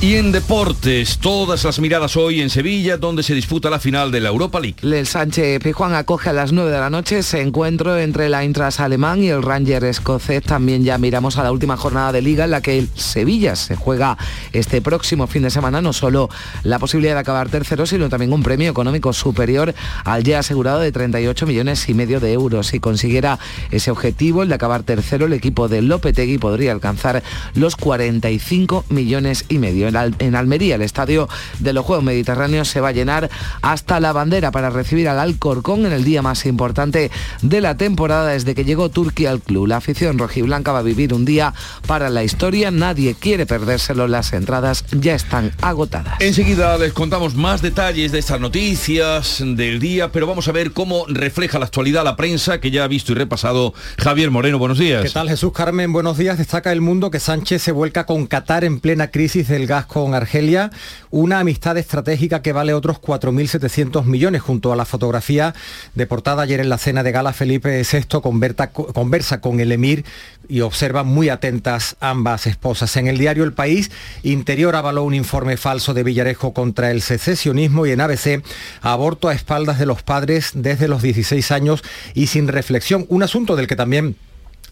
Y 0.00 0.16
en 0.16 0.32
deportes, 0.32 1.18
todas 1.18 1.64
las 1.64 1.80
miradas 1.80 2.16
hoy 2.16 2.42
en 2.42 2.50
Sevilla, 2.50 2.98
donde 2.98 3.22
se 3.22 3.34
disputa 3.34 3.70
la 3.70 3.78
final 3.78 4.10
de 4.10 4.20
la 4.20 4.28
Europa 4.28 4.60
League. 4.60 4.76
El 4.82 5.06
Sánchez 5.06 5.60
Pijuán 5.62 5.94
acoge 5.94 6.28
a 6.28 6.32
las 6.34 6.52
9 6.52 6.70
de 6.70 6.78
la 6.78 6.90
noche 6.90 7.18
ese 7.20 7.40
encuentro 7.40 7.98
entre 7.98 8.26
el 8.26 8.34
Eintracht 8.34 8.80
alemán 8.80 9.22
y 9.22 9.28
el 9.28 9.42
Ranger 9.42 9.82
escocés. 9.84 10.42
También 10.42 10.84
ya 10.84 10.98
miramos 10.98 11.38
a 11.38 11.42
la 11.42 11.52
última 11.52 11.78
jornada 11.78 12.12
de 12.12 12.20
liga 12.20 12.44
en 12.44 12.50
la 12.50 12.60
que 12.60 12.78
el 12.78 12.90
Sevilla 12.94 13.56
se 13.56 13.76
juega 13.76 14.18
este 14.52 14.82
próximo 14.82 15.26
fin 15.26 15.42
de 15.42 15.50
semana 15.50 15.80
no 15.80 15.94
solo 15.94 16.28
la 16.64 16.78
posibilidad 16.78 17.14
de 17.14 17.20
acabar 17.20 17.48
tercero, 17.48 17.86
sino 17.86 18.10
también 18.10 18.32
un 18.34 18.42
premio 18.42 18.70
económico 18.70 19.14
superior 19.14 19.74
al 20.04 20.22
ya 20.22 20.40
asegurado 20.40 20.80
de 20.80 20.92
38 20.92 21.46
millones 21.46 21.88
y 21.88 21.94
medio 21.94 22.20
de 22.20 22.34
euros. 22.34 22.66
Si 22.66 22.78
consiguiera 22.78 23.38
ese 23.70 23.90
objetivo, 23.90 24.42
el 24.42 24.50
de 24.50 24.56
acabar 24.56 24.82
tercero, 24.82 25.24
el 25.24 25.32
equipo 25.32 25.68
de 25.68 25.80
Lopetegui 25.80 26.36
podría 26.36 26.72
alcanzar 26.72 27.22
los 27.54 27.74
45 27.76 28.84
millones 28.90 29.46
y 29.48 29.56
medio. 29.56 29.83
En, 29.88 30.34
Almería, 30.34 30.76
el 30.76 30.82
estadio 30.82 31.28
de 31.58 31.72
los 31.72 31.84
Juegos 31.84 32.04
Mediterráneos 32.04 32.68
se 32.68 32.80
va 32.80 32.88
a 32.88 32.92
llenar 32.92 33.30
hasta 33.62 34.00
la 34.00 34.12
bandera 34.12 34.50
para 34.50 34.70
recibir 34.70 35.08
al 35.08 35.18
Alcorcón 35.18 35.86
en 35.86 35.92
el 35.92 36.04
día 36.04 36.22
más 36.22 36.46
importante 36.46 37.10
de 37.42 37.60
la 37.60 37.76
temporada 37.76 38.28
desde 38.28 38.54
que 38.54 38.64
llegó 38.64 38.88
Turquía 38.88 39.30
al 39.30 39.40
club. 39.40 39.66
La 39.66 39.76
afición 39.76 40.18
rojiblanca 40.18 40.72
va 40.72 40.80
a 40.80 40.82
vivir 40.82 41.14
un 41.14 41.24
día 41.24 41.54
para 41.86 42.10
la 42.10 42.24
historia. 42.24 42.70
Nadie 42.70 43.14
quiere 43.14 43.46
perdérselo. 43.46 44.08
Las 44.08 44.32
entradas 44.32 44.84
ya 44.90 45.14
están 45.14 45.52
agotadas. 45.60 46.20
Enseguida 46.20 46.76
les 46.78 46.92
contamos 46.92 47.34
más 47.34 47.62
detalles 47.62 48.12
de 48.12 48.18
estas 48.18 48.40
noticias 48.40 49.42
del 49.44 49.80
día, 49.80 50.12
pero 50.12 50.26
vamos 50.26 50.48
a 50.48 50.52
ver 50.52 50.72
cómo 50.72 51.06
refleja 51.08 51.58
la 51.58 51.66
actualidad 51.66 52.04
la 52.04 52.16
prensa 52.16 52.60
que 52.60 52.70
ya 52.70 52.84
ha 52.84 52.88
visto 52.88 53.12
y 53.12 53.14
repasado 53.14 53.74
Javier 53.98 54.30
Moreno. 54.30 54.58
Buenos 54.58 54.78
días. 54.78 55.02
¿Qué 55.02 55.10
tal 55.10 55.28
Jesús 55.28 55.52
Carmen? 55.52 55.92
Buenos 55.92 56.18
días. 56.18 56.38
Destaca 56.38 56.72
el 56.72 56.80
mundo 56.80 57.10
que 57.10 57.20
Sánchez 57.20 57.62
se 57.62 57.72
vuelca 57.72 58.06
con 58.06 58.26
Qatar 58.26 58.64
en 58.64 58.80
plena 58.80 59.10
crisis 59.10 59.48
del 59.48 59.63
gas 59.66 59.86
con 59.86 60.14
Argelia, 60.14 60.70
una 61.10 61.40
amistad 61.40 61.76
estratégica 61.78 62.42
que 62.42 62.52
vale 62.52 62.74
otros 62.74 63.00
4.700 63.00 64.04
millones 64.04 64.42
junto 64.42 64.72
a 64.72 64.76
la 64.76 64.84
fotografía 64.84 65.54
de 65.94 66.06
portada 66.06 66.42
ayer 66.42 66.60
en 66.60 66.68
la 66.68 66.78
cena 66.78 67.02
de 67.02 67.12
gala 67.12 67.32
Felipe 67.32 67.82
VI 67.82 68.20
conversa 68.20 69.40
con 69.40 69.60
el 69.60 69.72
emir 69.72 70.04
y 70.48 70.60
observa 70.60 71.04
muy 71.04 71.28
atentas 71.28 71.96
ambas 72.00 72.46
esposas. 72.46 72.96
En 72.96 73.06
el 73.06 73.18
diario 73.18 73.44
El 73.44 73.52
País, 73.52 73.90
Interior 74.22 74.76
avaló 74.76 75.04
un 75.04 75.14
informe 75.14 75.56
falso 75.56 75.94
de 75.94 76.02
Villarejo 76.02 76.52
contra 76.52 76.90
el 76.90 77.02
secesionismo 77.02 77.86
y 77.86 77.92
en 77.92 78.00
ABC, 78.00 78.42
aborto 78.82 79.28
a 79.28 79.34
espaldas 79.34 79.78
de 79.78 79.86
los 79.86 80.02
padres 80.02 80.50
desde 80.54 80.88
los 80.88 81.02
16 81.02 81.50
años 81.50 81.82
y 82.14 82.26
sin 82.26 82.48
reflexión, 82.48 83.06
un 83.08 83.22
asunto 83.22 83.56
del 83.56 83.66
que 83.66 83.76
también 83.76 84.16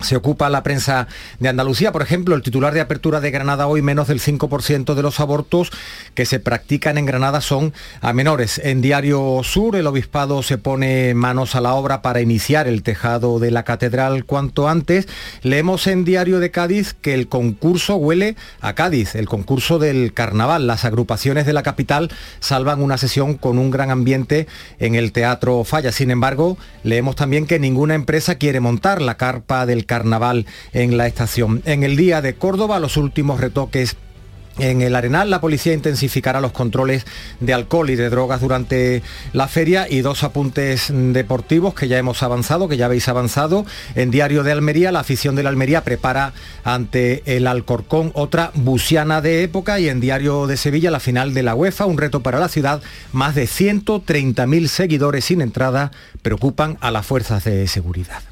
se 0.02 0.16
ocupa 0.16 0.50
la 0.50 0.62
prensa 0.62 1.09
de 1.38 1.49
Andalucía. 1.49 1.92
Por 1.92 2.02
ejemplo, 2.02 2.35
el 2.35 2.42
titular 2.42 2.75
de 2.75 2.80
apertura 2.80 3.21
de 3.21 3.30
Granada 3.30 3.66
hoy, 3.66 3.82
menos 3.82 4.09
del 4.09 4.21
5% 4.21 4.94
de 4.94 5.02
los 5.02 5.21
abortos 5.21 5.71
que 6.14 6.26
se 6.26 6.40
practican 6.40 6.99
en 6.99 7.06
Granada 7.06 7.40
son 7.40 7.73
a 8.00 8.12
menores. 8.12 8.61
En 8.64 8.80
Diario 8.80 9.40
Sur, 9.42 9.76
el 9.76 9.87
obispado 9.87 10.42
se 10.42 10.59
pone 10.59 11.14
manos 11.14 11.54
a 11.54 11.61
la 11.61 11.75
obra 11.75 12.02
para 12.02 12.21
iniciar 12.21 12.66
el 12.68 12.82
tejado 12.82 13.38
de 13.38 13.50
la 13.50 13.64
catedral 13.64 14.25
cuanto 14.25 14.68
antes. 14.68 15.09
Leemos 15.42 15.87
en 15.87 16.04
Diario 16.04 16.40
de 16.40 16.50
Cádiz 16.50 16.94
que 17.00 17.14
el 17.14 17.28
concurso 17.28 17.97
huele 17.97 18.37
a 18.61 18.75
Cádiz, 18.75 19.14
el 19.14 19.28
concurso 19.28 19.78
del 19.78 20.12
carnaval. 20.12 20.66
Las 20.66 20.85
agrupaciones 20.85 21.47
de 21.47 21.52
la 21.52 21.62
capital 21.62 22.11
salvan 22.40 22.82
una 22.82 22.99
sesión 22.99 23.35
con 23.35 23.59
un 23.59 23.71
gran 23.71 23.90
ambiente 23.90 24.47
en 24.78 24.94
el 24.94 25.12
Teatro 25.12 25.64
Falla. 25.64 25.92
Sin 25.92 26.11
embargo, 26.11 26.59
leemos 26.82 27.16
también 27.16 27.47
que 27.47 27.59
ninguna 27.59 27.94
empresa 27.94 28.37
quiere 28.37 28.61
montar 28.61 29.02
la 29.02 29.16
carpa 29.16 29.66
del 29.66 29.87
carnaval 29.92 30.46
en 30.72 30.96
la 30.96 31.06
estación. 31.06 31.61
En 31.66 31.82
el 31.82 31.99
día 31.99 32.22
de 32.22 32.32
Córdoba, 32.32 32.80
los 32.80 32.96
últimos 32.96 33.40
retoques 33.40 33.99
en 34.58 34.80
el 34.80 34.94
Arenal 34.94 35.28
la 35.28 35.42
policía 35.42 35.75
intensificará 35.75 36.40
los 36.40 36.52
controles 36.52 37.04
de 37.40 37.52
alcohol 37.52 37.90
y 37.90 37.96
de 37.96 38.08
drogas 38.08 38.40
durante 38.40 39.02
la 39.34 39.49
feria 39.49 39.87
y 39.88 40.00
dos 40.00 40.25
apuntes 40.25 40.90
deportivos 40.90 41.75
que 41.75 41.88
ya 41.88 41.99
hemos 41.99 42.22
avanzado, 42.22 42.68
que 42.68 42.78
ya 42.78 42.87
habéis 42.87 43.06
avanzado. 43.08 43.66
En 43.94 44.11
Diario 44.11 44.44
de 44.44 44.52
Almería, 44.52 44.92
la 44.92 45.00
afición 45.00 45.37
de 45.37 45.42
la 45.42 45.50
Almería 45.50 45.84
prepara 45.84 46.32
ante 46.64 47.22
el 47.37 47.46
Alcorcón 47.46 48.12
otra 48.14 48.50
buciana 48.54 49.20
de 49.20 49.42
época 49.42 49.78
y 49.78 49.90
en 49.90 50.00
Diario 50.00 50.46
de 50.46 50.56
Sevilla 50.56 50.90
la 50.90 51.00
final 51.00 51.34
de 51.34 51.42
la 51.42 51.54
UEFA, 51.54 51.84
un 51.84 51.99
reto 51.99 52.20
para 52.20 52.38
la 52.38 52.49
ciudad. 52.49 52.80
Más 53.12 53.34
de 53.34 53.44
130.000 53.44 54.68
seguidores 54.68 55.26
sin 55.26 55.42
entrada 55.42 55.90
preocupan 56.22 56.78
a 56.80 56.90
las 56.90 57.04
fuerzas 57.04 57.44
de 57.44 57.68
seguridad. 57.68 58.22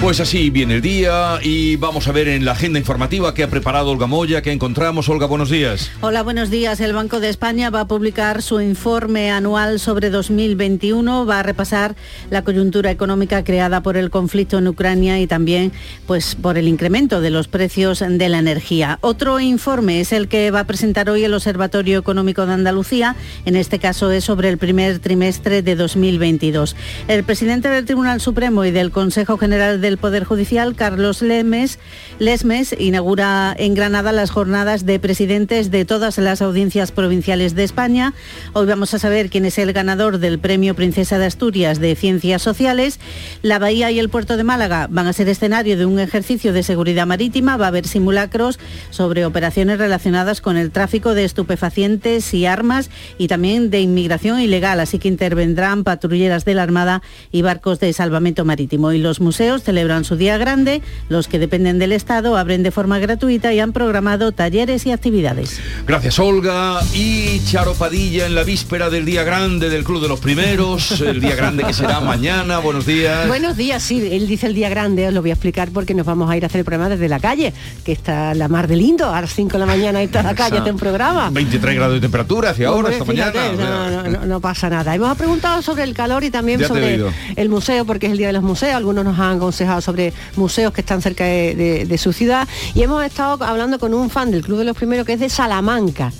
Pues 0.00 0.20
así 0.20 0.50
viene 0.50 0.74
el 0.74 0.82
día 0.82 1.38
y 1.42 1.76
vamos 1.76 2.06
a 2.06 2.12
ver 2.12 2.28
en 2.28 2.44
la 2.44 2.52
agenda 2.52 2.78
informativa 2.78 3.32
que 3.32 3.42
ha 3.42 3.48
preparado 3.48 3.90
Olga 3.90 4.06
Moya, 4.06 4.42
que 4.42 4.52
encontramos. 4.52 5.08
Olga, 5.08 5.26
buenos 5.26 5.48
días. 5.48 5.90
Hola, 6.02 6.22
buenos 6.22 6.50
días. 6.50 6.80
El 6.80 6.92
Banco 6.92 7.18
de 7.18 7.30
España 7.30 7.70
va 7.70 7.80
a 7.80 7.88
publicar 7.88 8.42
su 8.42 8.60
informe 8.60 9.30
anual 9.30 9.80
sobre 9.80 10.10
2021, 10.10 11.24
va 11.24 11.40
a 11.40 11.42
repasar 11.42 11.96
la 12.28 12.44
coyuntura 12.44 12.90
económica 12.90 13.42
creada 13.42 13.82
por 13.82 13.96
el 13.96 14.10
conflicto 14.10 14.58
en 14.58 14.68
Ucrania 14.68 15.18
y 15.18 15.26
también 15.26 15.72
pues, 16.06 16.34
por 16.34 16.58
el 16.58 16.68
incremento 16.68 17.22
de 17.22 17.30
los 17.30 17.48
precios 17.48 18.04
de 18.06 18.28
la 18.28 18.38
energía. 18.38 18.98
Otro 19.00 19.40
informe 19.40 20.00
es 20.00 20.12
el 20.12 20.28
que 20.28 20.50
va 20.50 20.60
a 20.60 20.66
presentar 20.66 21.08
hoy 21.08 21.24
el 21.24 21.32
Observatorio 21.32 21.98
Económico 21.98 22.44
de 22.44 22.52
Andalucía, 22.52 23.16
en 23.46 23.56
este 23.56 23.78
caso 23.78 24.10
es 24.10 24.24
sobre 24.24 24.50
el 24.50 24.58
primer 24.58 24.98
trimestre 24.98 25.62
de 25.62 25.74
2022. 25.74 26.76
El 27.08 27.24
presidente 27.24 27.70
del 27.70 27.86
Tribunal 27.86 28.20
Supremo 28.20 28.66
y 28.66 28.70
del 28.70 28.90
Consejo 28.90 29.38
General 29.38 29.80
de 29.80 29.85
del 29.86 29.98
Poder 29.98 30.24
Judicial, 30.24 30.74
Carlos 30.74 31.22
Lemes, 31.22 31.78
Lesmes, 32.18 32.74
inaugura 32.76 33.54
en 33.56 33.74
Granada 33.74 34.10
las 34.10 34.32
jornadas 34.32 34.84
de 34.84 34.98
presidentes 34.98 35.70
de 35.70 35.84
todas 35.84 36.18
las 36.18 36.42
audiencias 36.42 36.90
provinciales 36.90 37.54
de 37.54 37.62
España. 37.62 38.12
Hoy 38.52 38.66
vamos 38.66 38.94
a 38.94 38.98
saber 38.98 39.30
quién 39.30 39.44
es 39.44 39.58
el 39.58 39.72
ganador 39.72 40.18
del 40.18 40.40
Premio 40.40 40.74
Princesa 40.74 41.18
de 41.18 41.26
Asturias 41.26 41.78
de 41.78 41.94
Ciencias 41.94 42.42
Sociales. 42.42 42.98
La 43.42 43.60
Bahía 43.60 43.92
y 43.92 44.00
el 44.00 44.08
Puerto 44.08 44.36
de 44.36 44.42
Málaga 44.42 44.88
van 44.90 45.06
a 45.06 45.12
ser 45.12 45.28
escenario 45.28 45.76
de 45.76 45.86
un 45.86 46.00
ejercicio 46.00 46.52
de 46.52 46.64
seguridad 46.64 47.06
marítima. 47.06 47.56
Va 47.56 47.66
a 47.66 47.68
haber 47.68 47.86
simulacros 47.86 48.58
sobre 48.90 49.24
operaciones 49.24 49.78
relacionadas 49.78 50.40
con 50.40 50.56
el 50.56 50.72
tráfico 50.72 51.14
de 51.14 51.24
estupefacientes 51.24 52.34
y 52.34 52.44
armas 52.46 52.90
y 53.18 53.28
también 53.28 53.70
de 53.70 53.82
inmigración 53.82 54.40
ilegal. 54.40 54.80
Así 54.80 54.98
que 54.98 55.06
intervendrán 55.06 55.84
patrulleras 55.84 56.44
de 56.44 56.54
la 56.54 56.64
Armada 56.64 57.02
y 57.30 57.42
barcos 57.42 57.78
de 57.78 57.92
salvamento 57.92 58.44
marítimo. 58.44 58.90
Y 58.90 58.98
los 58.98 59.20
museos 59.20 59.62
celebran 59.76 60.04
su 60.04 60.16
día 60.16 60.38
grande, 60.38 60.80
los 61.10 61.28
que 61.28 61.38
dependen 61.38 61.78
del 61.78 61.92
Estado 61.92 62.38
abren 62.38 62.62
de 62.62 62.70
forma 62.70 62.98
gratuita 62.98 63.52
y 63.52 63.60
han 63.60 63.74
programado 63.74 64.32
talleres 64.32 64.86
y 64.86 64.90
actividades. 64.90 65.60
Gracias 65.86 66.18
Olga 66.18 66.80
y 66.94 67.44
Charo 67.44 67.74
Padilla 67.74 68.24
en 68.24 68.34
la 68.34 68.42
víspera 68.42 68.88
del 68.88 69.04
día 69.04 69.22
grande 69.22 69.68
del 69.68 69.84
Club 69.84 70.00
de 70.00 70.08
los 70.08 70.18
Primeros, 70.18 70.98
el 71.02 71.20
día 71.20 71.36
grande 71.36 71.62
que 71.62 71.74
será 71.74 72.00
mañana. 72.00 72.56
Buenos 72.56 72.86
días. 72.86 73.28
Buenos 73.28 73.58
días, 73.58 73.82
sí, 73.82 74.08
él 74.10 74.26
dice 74.26 74.46
el 74.46 74.54
día 74.54 74.70
grande, 74.70 75.08
os 75.08 75.12
lo 75.12 75.20
voy 75.20 75.28
a 75.28 75.34
explicar 75.34 75.68
porque 75.74 75.92
nos 75.92 76.06
vamos 76.06 76.30
a 76.30 76.38
ir 76.38 76.44
a 76.44 76.46
hacer 76.46 76.60
el 76.60 76.64
programa 76.64 76.88
desde 76.88 77.10
la 77.10 77.20
calle, 77.20 77.52
que 77.84 77.92
está 77.92 78.32
la 78.32 78.48
mar 78.48 78.68
de 78.68 78.76
lindo, 78.76 79.12
a 79.12 79.20
las 79.20 79.34
5 79.34 79.52
de 79.52 79.58
la 79.58 79.66
mañana 79.66 80.02
está 80.02 80.22
la 80.22 80.34
calle, 80.34 80.56
está 80.56 80.70
en 80.70 80.78
programa. 80.78 81.28
23 81.28 81.74
grados 81.74 81.96
de 81.96 82.00
temperatura 82.00 82.48
hacia 82.48 82.68
ahora, 82.68 82.92
esta 82.92 83.04
mañana. 83.04 84.24
No, 84.24 84.40
pasa 84.40 84.70
nada. 84.70 84.94
Hemos 84.94 85.18
preguntado 85.18 85.60
sobre 85.60 85.82
el 85.82 85.92
calor 85.92 86.24
y 86.24 86.30
también 86.30 86.66
sobre 86.66 86.98
el 87.36 87.48
museo, 87.50 87.84
porque 87.84 88.06
es 88.06 88.12
el 88.12 88.16
día 88.16 88.28
de 88.28 88.32
los 88.32 88.42
museos, 88.42 88.74
algunos 88.74 89.04
nos 89.04 89.18
han 89.18 89.38
sobre 89.80 90.12
museos 90.36 90.72
que 90.72 90.80
están 90.80 91.02
cerca 91.02 91.24
de, 91.24 91.96
su 91.98 92.12
ciudad. 92.12 92.46
Y 92.74 92.82
hemos 92.82 93.04
estado 93.04 93.42
hablando 93.44 93.78
con 93.78 93.94
un 93.94 94.10
fan 94.10 94.30
del 94.30 94.42
Club 94.42 94.58
de 94.58 94.64
los 94.64 94.76
Primeros 94.76 95.06
que 95.06 95.14
es 95.14 95.20
de 95.20 95.28
Salamanca 95.28 96.12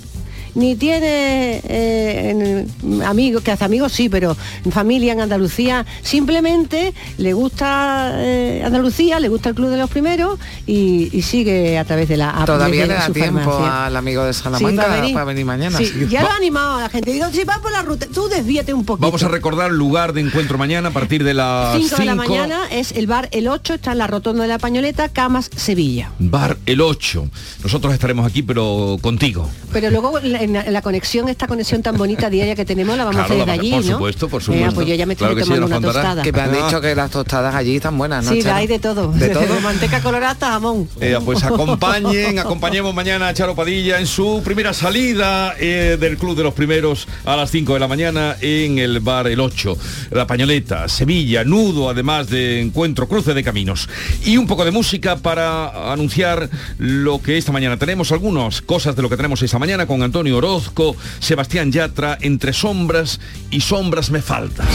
ni 0.57 0.75
tiene 0.75 1.61
eh, 1.63 2.65
amigos, 3.05 3.43
que 3.43 3.51
hace 3.51 3.63
amigos 3.63 3.93
sí, 3.93 4.09
pero 4.09 4.35
familia 4.71 5.13
en 5.13 5.21
Andalucía, 5.21 5.85
simplemente 6.01 6.93
le 7.17 7.33
gusta 7.33 8.11
eh, 8.15 8.63
Andalucía, 8.65 9.19
le 9.19 9.29
gusta 9.29 9.49
el 9.49 9.55
Club 9.55 9.69
de 9.69 9.77
los 9.77 9.89
Primeros 9.89 10.39
y, 10.65 11.21
sigue 11.27 11.77
a 11.77 11.83
través 11.83 12.07
de 12.07 12.15
la 12.17 12.43
Todavía 12.45 12.85
le 12.85 12.93
da 12.93 13.09
tiempo 13.09 13.57
al 13.57 13.95
amigo 13.95 14.23
de 14.23 14.33
Salamanca 14.33 14.83
para, 15.13 15.25
venir. 15.25 15.45
mañana. 15.45 15.77
Ya 16.09 16.21
lo 16.21 16.29
ha 16.29 16.35
animado 16.35 16.77
a 16.77 16.81
la 16.81 16.89
gente. 16.89 17.11
Digo, 17.11 17.27
si 17.31 17.43
vas 17.43 17.59
por 17.59 17.71
la 17.71 17.81
ruta, 17.81 18.07
tú 18.13 18.29
desvíate 18.29 18.73
un 18.73 18.85
poquito. 18.85 19.05
Vamos 19.05 19.23
a 19.23 19.27
recordar 19.27 19.71
el 19.71 19.77
lugar 19.77 20.13
de 20.13 20.21
encuentro 20.21 20.57
mañana 20.57 20.89
a 20.89 20.91
partir 20.91 21.23
de 21.23 21.33
las 21.33 21.75
5 21.77 21.97
de 21.97 22.05
la 22.05 22.15
mañana 22.15 22.61
es 22.71 22.93
el 22.93 23.07
bar 23.07 23.29
El 23.31 23.47
8, 23.47 23.75
está 23.75 23.91
en 23.91 23.97
la 23.99 24.07
rotonda 24.07 24.43
de 24.43 24.47
la 24.47 24.57
Pañoleta, 24.57 25.09
Camas, 25.09 25.49
Sevilla. 25.55 26.11
Bar 26.19 26.57
El 26.65 26.81
8. 26.81 27.29
Nosotros 27.63 27.93
estaremos 27.93 28.25
aquí, 28.25 28.41
pero 28.41 28.97
contigo. 29.01 29.49
Pero 29.73 29.89
luego 29.89 30.19
la 30.53 30.81
conexión, 30.81 31.29
esta 31.29 31.47
conexión 31.47 31.81
tan 31.81 31.97
bonita 31.97 32.29
diaria 32.29 32.55
que 32.55 32.65
tenemos, 32.65 32.97
la 32.97 33.05
vamos 33.05 33.21
a 33.21 33.25
hacer 33.25 33.45
de 33.45 33.51
allí, 33.51 33.71
por 33.71 33.83
Supuesto, 33.83 34.29
por 34.29 34.43
supuesto. 34.43 34.75
pues 34.75 34.87
yo 34.87 34.95
ya 34.95 35.05
me 35.05 35.13
estoy 35.13 35.35
tomando 35.35 35.65
una 35.65 35.81
tostada. 35.81 36.23
Que 36.23 36.31
me 36.31 36.41
han 36.41 36.51
dicho 36.51 36.81
que 36.81 36.95
las 36.95 37.11
tostadas 37.11 37.53
allí 37.55 37.77
están 37.77 37.97
buenas, 37.97 38.25
¿no? 38.25 38.31
Sí, 38.31 38.41
hay 38.47 38.67
de 38.67 38.79
todo. 38.79 39.11
De 39.11 39.29
todo. 39.29 39.59
manteca 39.61 40.01
colorada 40.01 40.31
hasta 40.31 40.51
jamón. 40.51 40.87
Eh, 41.01 41.17
pues 41.23 41.43
acompañen, 41.43 42.39
acompañemos 42.39 42.93
mañana 42.93 43.29
a 43.29 43.33
Charo 43.33 43.55
Padilla 43.55 43.99
en 43.99 44.07
su 44.07 44.41
primera 44.43 44.73
salida 44.73 45.55
eh, 45.59 45.97
del 45.99 46.17
Club 46.17 46.35
de 46.37 46.43
los 46.43 46.53
Primeros 46.53 47.07
a 47.25 47.35
las 47.35 47.51
5 47.51 47.73
de 47.73 47.79
la 47.79 47.87
mañana 47.87 48.35
en 48.41 48.79
el 48.79 48.99
bar 48.99 49.27
El 49.27 49.39
8. 49.39 49.77
La 50.11 50.27
Pañoleta, 50.27 50.87
Sevilla, 50.87 51.43
nudo 51.43 51.89
además 51.89 52.29
de 52.29 52.61
encuentro, 52.61 53.07
cruce 53.07 53.33
de 53.33 53.43
caminos. 53.43 53.89
Y 54.25 54.37
un 54.37 54.47
poco 54.47 54.65
de 54.65 54.71
música 54.71 55.17
para 55.17 55.91
anunciar 55.91 56.49
lo 56.77 57.21
que 57.21 57.37
esta 57.37 57.51
mañana 57.51 57.77
tenemos, 57.77 58.11
algunas 58.11 58.61
cosas 58.61 58.95
de 58.95 59.01
lo 59.01 59.09
que 59.09 59.17
tenemos 59.17 59.41
esta 59.41 59.59
mañana 59.59 59.85
con 59.85 60.01
Antonio 60.03 60.36
Orozco, 60.37 60.95
Sebastián 61.19 61.71
Yatra, 61.71 62.17
Entre 62.21 62.53
sombras 62.53 63.19
y 63.51 63.61
sombras 63.61 64.09
me 64.09 64.21
faltas. 64.21 64.67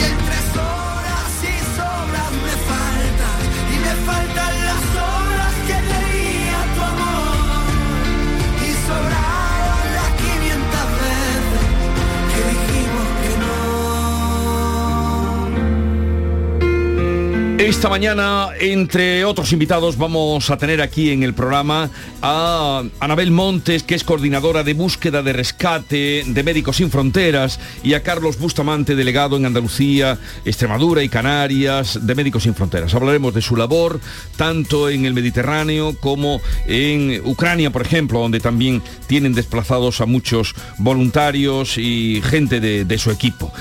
Esta 17.62 17.88
mañana, 17.88 18.49
entre 18.59 19.25
otros 19.25 19.52
invitados, 19.52 19.97
vamos 19.97 20.50
a 20.50 20.57
tener 20.57 20.83
aquí 20.83 21.11
en 21.11 21.23
el 21.23 21.33
programa 21.33 21.90
a 22.21 22.83
Anabel 22.99 23.31
Montes, 23.31 23.85
que 23.85 23.95
es 23.95 24.02
coordinadora 24.02 24.64
de 24.64 24.75
búsqueda 24.75 25.23
de 25.23 25.33
rescate 25.33 26.25
de 26.26 26.42
Médicos 26.42 26.78
Sin 26.78 26.90
Fronteras, 26.90 27.61
y 27.85 27.95
a 27.95 28.02
Carlos 28.02 28.37
Bustamante, 28.40 28.97
delegado 28.97 29.37
en 29.37 29.47
Andalucía, 29.47 30.19
Extremadura 30.45 31.04
y 31.04 31.09
Canarias 31.09 32.04
de 32.04 32.14
Médicos 32.16 32.42
Sin 32.42 32.57
Fronteras. 32.57 32.92
Hablaremos 32.95 33.33
de 33.33 33.42
su 33.42 33.54
labor, 33.54 34.00
tanto 34.37 34.88
en 34.88 35.07
el 35.07 35.14
Mediterráneo 35.14 35.97
como 36.00 36.40
en 36.66 37.23
Ucrania, 37.25 37.71
por 37.71 37.83
ejemplo, 37.83 38.19
donde 38.19 38.40
también 38.40 38.83
tienen 39.07 39.35
desplazados 39.35 40.00
a 40.00 40.07
muchos 40.07 40.57
voluntarios 40.78 41.78
y 41.78 42.23
gente 42.25 42.59
de, 42.59 42.99
su 42.99 43.12
equipo. 43.12 43.52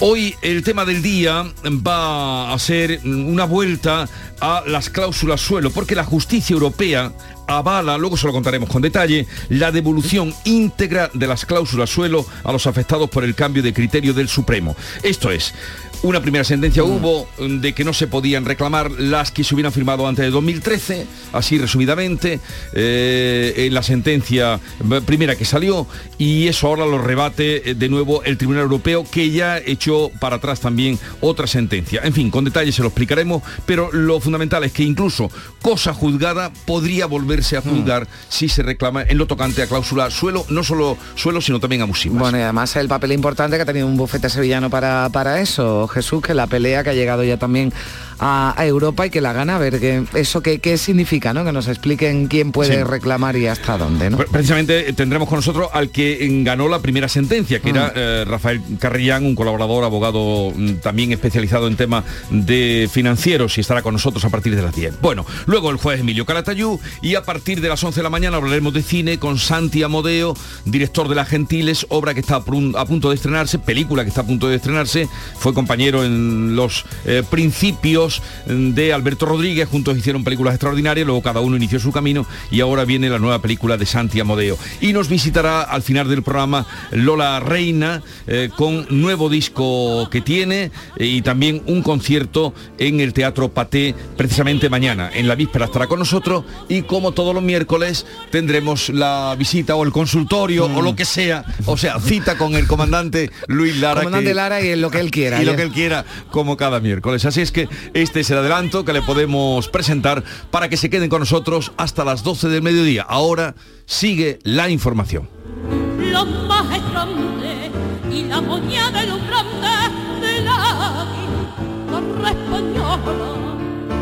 Hoy 0.00 0.34
el 0.40 0.62
tema 0.64 0.86
del 0.86 1.02
día 1.02 1.44
va 1.86 2.54
a 2.54 2.58
ser 2.58 3.00
una 3.04 3.49
vuelta 3.50 4.08
a 4.40 4.62
las 4.66 4.88
cláusulas 4.88 5.42
suelo, 5.42 5.70
porque 5.70 5.94
la 5.94 6.04
justicia 6.04 6.54
europea 6.54 7.12
avala, 7.58 7.98
luego 7.98 8.16
se 8.16 8.26
lo 8.26 8.32
contaremos 8.32 8.68
con 8.68 8.82
detalle, 8.82 9.26
la 9.48 9.72
devolución 9.72 10.34
íntegra 10.44 11.10
de 11.12 11.26
las 11.26 11.44
cláusulas 11.44 11.90
suelo 11.90 12.24
a 12.44 12.52
los 12.52 12.66
afectados 12.66 13.10
por 13.10 13.24
el 13.24 13.34
cambio 13.34 13.62
de 13.62 13.72
criterio 13.72 14.14
del 14.14 14.28
Supremo. 14.28 14.76
Esto 15.02 15.30
es, 15.30 15.54
una 16.02 16.22
primera 16.22 16.44
sentencia 16.44 16.82
mm. 16.82 16.86
hubo 16.86 17.28
mm, 17.38 17.60
de 17.60 17.72
que 17.74 17.84
no 17.84 17.92
se 17.92 18.06
podían 18.06 18.44
reclamar 18.44 18.90
las 18.90 19.30
que 19.30 19.44
se 19.44 19.54
hubieran 19.54 19.72
firmado 19.72 20.06
antes 20.08 20.24
de 20.24 20.30
2013, 20.30 21.06
así 21.32 21.58
resumidamente, 21.58 22.40
eh, 22.72 23.54
en 23.56 23.74
la 23.74 23.82
sentencia 23.82 24.60
primera 25.04 25.36
que 25.36 25.44
salió, 25.44 25.86
y 26.16 26.48
eso 26.48 26.68
ahora 26.68 26.86
lo 26.86 26.98
rebate 26.98 27.70
eh, 27.70 27.74
de 27.74 27.88
nuevo 27.88 28.22
el 28.24 28.38
Tribunal 28.38 28.62
Europeo, 28.62 29.04
que 29.10 29.30
ya 29.30 29.58
echó 29.58 30.10
para 30.20 30.36
atrás 30.36 30.60
también 30.60 30.98
otra 31.20 31.46
sentencia. 31.46 32.00
En 32.02 32.14
fin, 32.14 32.30
con 32.30 32.44
detalles 32.44 32.74
se 32.74 32.82
lo 32.82 32.88
explicaremos, 32.88 33.42
pero 33.66 33.92
lo 33.92 34.20
fundamental 34.20 34.64
es 34.64 34.72
que 34.72 34.82
incluso 34.82 35.30
cosa 35.60 35.92
juzgada 35.92 36.50
podría 36.64 37.06
volverse 37.40 37.56
a 37.56 37.62
juzgar 37.62 38.02
mm. 38.02 38.06
si 38.28 38.48
se 38.48 38.62
reclama 38.62 39.02
en 39.02 39.18
lo 39.18 39.26
tocante 39.26 39.62
a 39.62 39.66
cláusula 39.66 40.10
suelo, 40.10 40.44
no 40.48 40.62
solo 40.62 40.96
suelo, 41.14 41.40
sino 41.40 41.60
también 41.60 41.82
abusivas. 41.82 42.18
Bueno, 42.18 42.38
y 42.38 42.42
además 42.42 42.76
el 42.76 42.88
papel 42.88 43.12
importante 43.12 43.56
que 43.56 43.62
ha 43.62 43.66
tenido 43.66 43.86
un 43.86 43.96
bufete 43.96 44.28
sevillano 44.28 44.70
para, 44.70 45.08
para 45.10 45.40
eso, 45.40 45.88
Jesús, 45.88 46.22
que 46.22 46.34
la 46.34 46.46
pelea 46.46 46.84
que 46.84 46.90
ha 46.90 46.94
llegado 46.94 47.24
ya 47.24 47.38
también 47.38 47.72
a, 48.20 48.54
Europa 48.58 49.06
y 49.06 49.10
que 49.10 49.20
la 49.20 49.32
gana, 49.32 49.56
a 49.56 49.58
ver 49.58 49.80
qué, 49.80 50.04
eso 50.14 50.42
qué, 50.42 50.58
qué 50.58 50.76
significa, 50.76 51.32
¿no? 51.32 51.44
Que 51.44 51.52
nos 51.52 51.66
expliquen 51.68 52.28
quién 52.28 52.52
puede 52.52 52.84
reclamar 52.84 53.36
y 53.36 53.46
hasta 53.46 53.78
dónde, 53.78 54.10
¿no? 54.10 54.18
Precisamente 54.18 54.92
tendremos 54.92 55.28
con 55.28 55.36
nosotros 55.36 55.68
al 55.72 55.90
que 55.90 56.18
ganó 56.44 56.68
la 56.68 56.80
primera 56.80 57.08
sentencia, 57.08 57.60
que 57.60 57.70
era 57.70 57.88
mm. 57.88 57.92
eh, 57.96 58.24
Rafael 58.26 58.60
Carrillán, 58.78 59.24
un 59.24 59.34
colaborador, 59.34 59.84
abogado 59.84 60.52
mm, 60.54 60.74
también 60.74 61.12
especializado 61.12 61.66
en 61.66 61.76
temas 61.76 62.04
de 62.30 62.88
financieros 62.92 63.56
y 63.56 63.62
estará 63.62 63.82
con 63.82 63.94
nosotros 63.94 64.24
a 64.24 64.28
partir 64.28 64.54
de 64.54 64.62
las 64.62 64.74
10. 64.74 65.00
Bueno, 65.00 65.24
luego 65.46 65.70
el 65.70 65.78
juez 65.78 66.00
Emilio 66.00 66.26
Calatayú 66.26 66.78
y 67.00 67.14
a 67.14 67.22
partir 67.22 67.60
de 67.60 67.68
las 67.68 67.82
11 67.82 68.00
de 68.00 68.02
la 68.04 68.10
mañana 68.10 68.36
hablaremos 68.36 68.74
de 68.74 68.82
cine 68.82 69.18
con 69.18 69.38
Santi 69.38 69.82
Amodeo, 69.82 70.34
director 70.66 71.08
de 71.08 71.14
Las 71.14 71.28
Gentiles, 71.28 71.86
obra 71.88 72.12
que 72.12 72.20
está 72.20 72.36
a 72.36 72.84
punto 72.84 73.08
de 73.08 73.14
estrenarse, 73.14 73.58
película 73.58 74.02
que 74.02 74.10
está 74.10 74.20
a 74.20 74.26
punto 74.26 74.48
de 74.48 74.56
estrenarse, 74.56 75.08
fue 75.38 75.54
compañero 75.54 76.04
en 76.04 76.54
los 76.54 76.84
eh, 77.06 77.22
principios 77.28 78.09
de 78.46 78.92
Alberto 78.92 79.26
Rodríguez, 79.26 79.68
juntos 79.68 79.96
hicieron 79.96 80.24
películas 80.24 80.54
extraordinarias, 80.54 81.06
luego 81.06 81.22
cada 81.22 81.40
uno 81.40 81.56
inició 81.56 81.78
su 81.78 81.92
camino 81.92 82.26
y 82.50 82.60
ahora 82.60 82.84
viene 82.84 83.08
la 83.08 83.18
nueva 83.18 83.40
película 83.40 83.76
de 83.76 83.86
Santi 83.86 84.20
Amodeo. 84.20 84.58
Y 84.80 84.92
nos 84.92 85.08
visitará 85.08 85.62
al 85.62 85.82
final 85.82 86.08
del 86.08 86.22
programa 86.22 86.66
Lola 86.90 87.40
Reina 87.40 88.02
eh, 88.26 88.50
con 88.56 88.86
nuevo 88.90 89.28
disco 89.28 90.08
que 90.10 90.20
tiene 90.20 90.70
eh, 90.96 91.06
y 91.06 91.22
también 91.22 91.62
un 91.66 91.82
concierto 91.82 92.54
en 92.78 93.00
el 93.00 93.12
Teatro 93.12 93.50
Paté 93.50 93.94
precisamente 94.16 94.68
mañana. 94.68 95.10
En 95.12 95.28
la 95.28 95.34
víspera 95.34 95.66
estará 95.66 95.86
con 95.86 95.98
nosotros 95.98 96.44
y 96.68 96.82
como 96.82 97.12
todos 97.12 97.34
los 97.34 97.42
miércoles 97.42 98.06
tendremos 98.30 98.88
la 98.88 99.34
visita 99.38 99.76
o 99.76 99.84
el 99.84 99.92
consultorio 99.92 100.66
o 100.66 100.82
lo 100.82 100.96
que 100.96 101.04
sea, 101.04 101.44
o 101.66 101.76
sea, 101.76 101.98
cita 102.00 102.36
con 102.36 102.54
el 102.54 102.66
comandante 102.66 103.30
Luis 103.46 103.76
Lara. 103.76 104.00
Comandante 104.00 104.34
Lara 104.34 104.60
y 104.60 104.76
lo 104.76 104.90
que 104.90 105.00
él 105.00 105.10
quiera. 105.10 105.42
Y 105.42 105.44
lo 105.44 105.56
que 105.56 105.62
él 105.62 105.72
quiera, 105.72 106.04
como 106.30 106.56
cada 106.56 106.80
miércoles. 106.80 107.24
Así 107.24 107.40
es 107.40 107.52
que 107.52 107.68
este 108.02 108.20
es 108.20 108.30
el 108.30 108.38
adelanto 108.38 108.84
que 108.84 108.92
le 108.92 109.02
podemos 109.02 109.68
presentar 109.68 110.24
para 110.50 110.68
que 110.68 110.76
se 110.76 110.90
queden 110.90 111.10
con 111.10 111.20
nosotros 111.20 111.72
hasta 111.76 112.04
las 112.04 112.22
12 112.22 112.48
del 112.48 112.62
mediodía. 112.62 113.02
Ahora 113.02 113.54
sigue 113.86 114.38
la 114.42 114.70
información. 114.70 115.28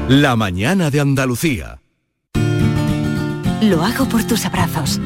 La 0.09 0.37
mañana 0.37 0.91
de 0.91 1.01
Andalucía. 1.01 1.81
Lo 3.61 3.83
hago 3.83 4.09
por 4.09 4.25
tus 4.25 4.47
abrazos, 4.47 5.01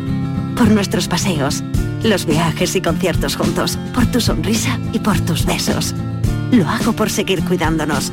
por 0.56 0.70
nuestros 0.70 1.08
paseos, 1.08 1.64
los 2.02 2.26
viajes 2.26 2.76
y 2.76 2.82
conciertos 2.82 3.37
juntos, 3.37 3.78
por 3.94 4.06
tu 4.06 4.20
sonrisa 4.20 4.78
y 4.92 4.99
por 4.99 5.18
tus 5.20 5.46
besos. 5.46 5.94
Lo 6.50 6.68
hago 6.68 6.92
por 6.92 7.11
seguir 7.11 7.42
cuidándonos 7.44 8.12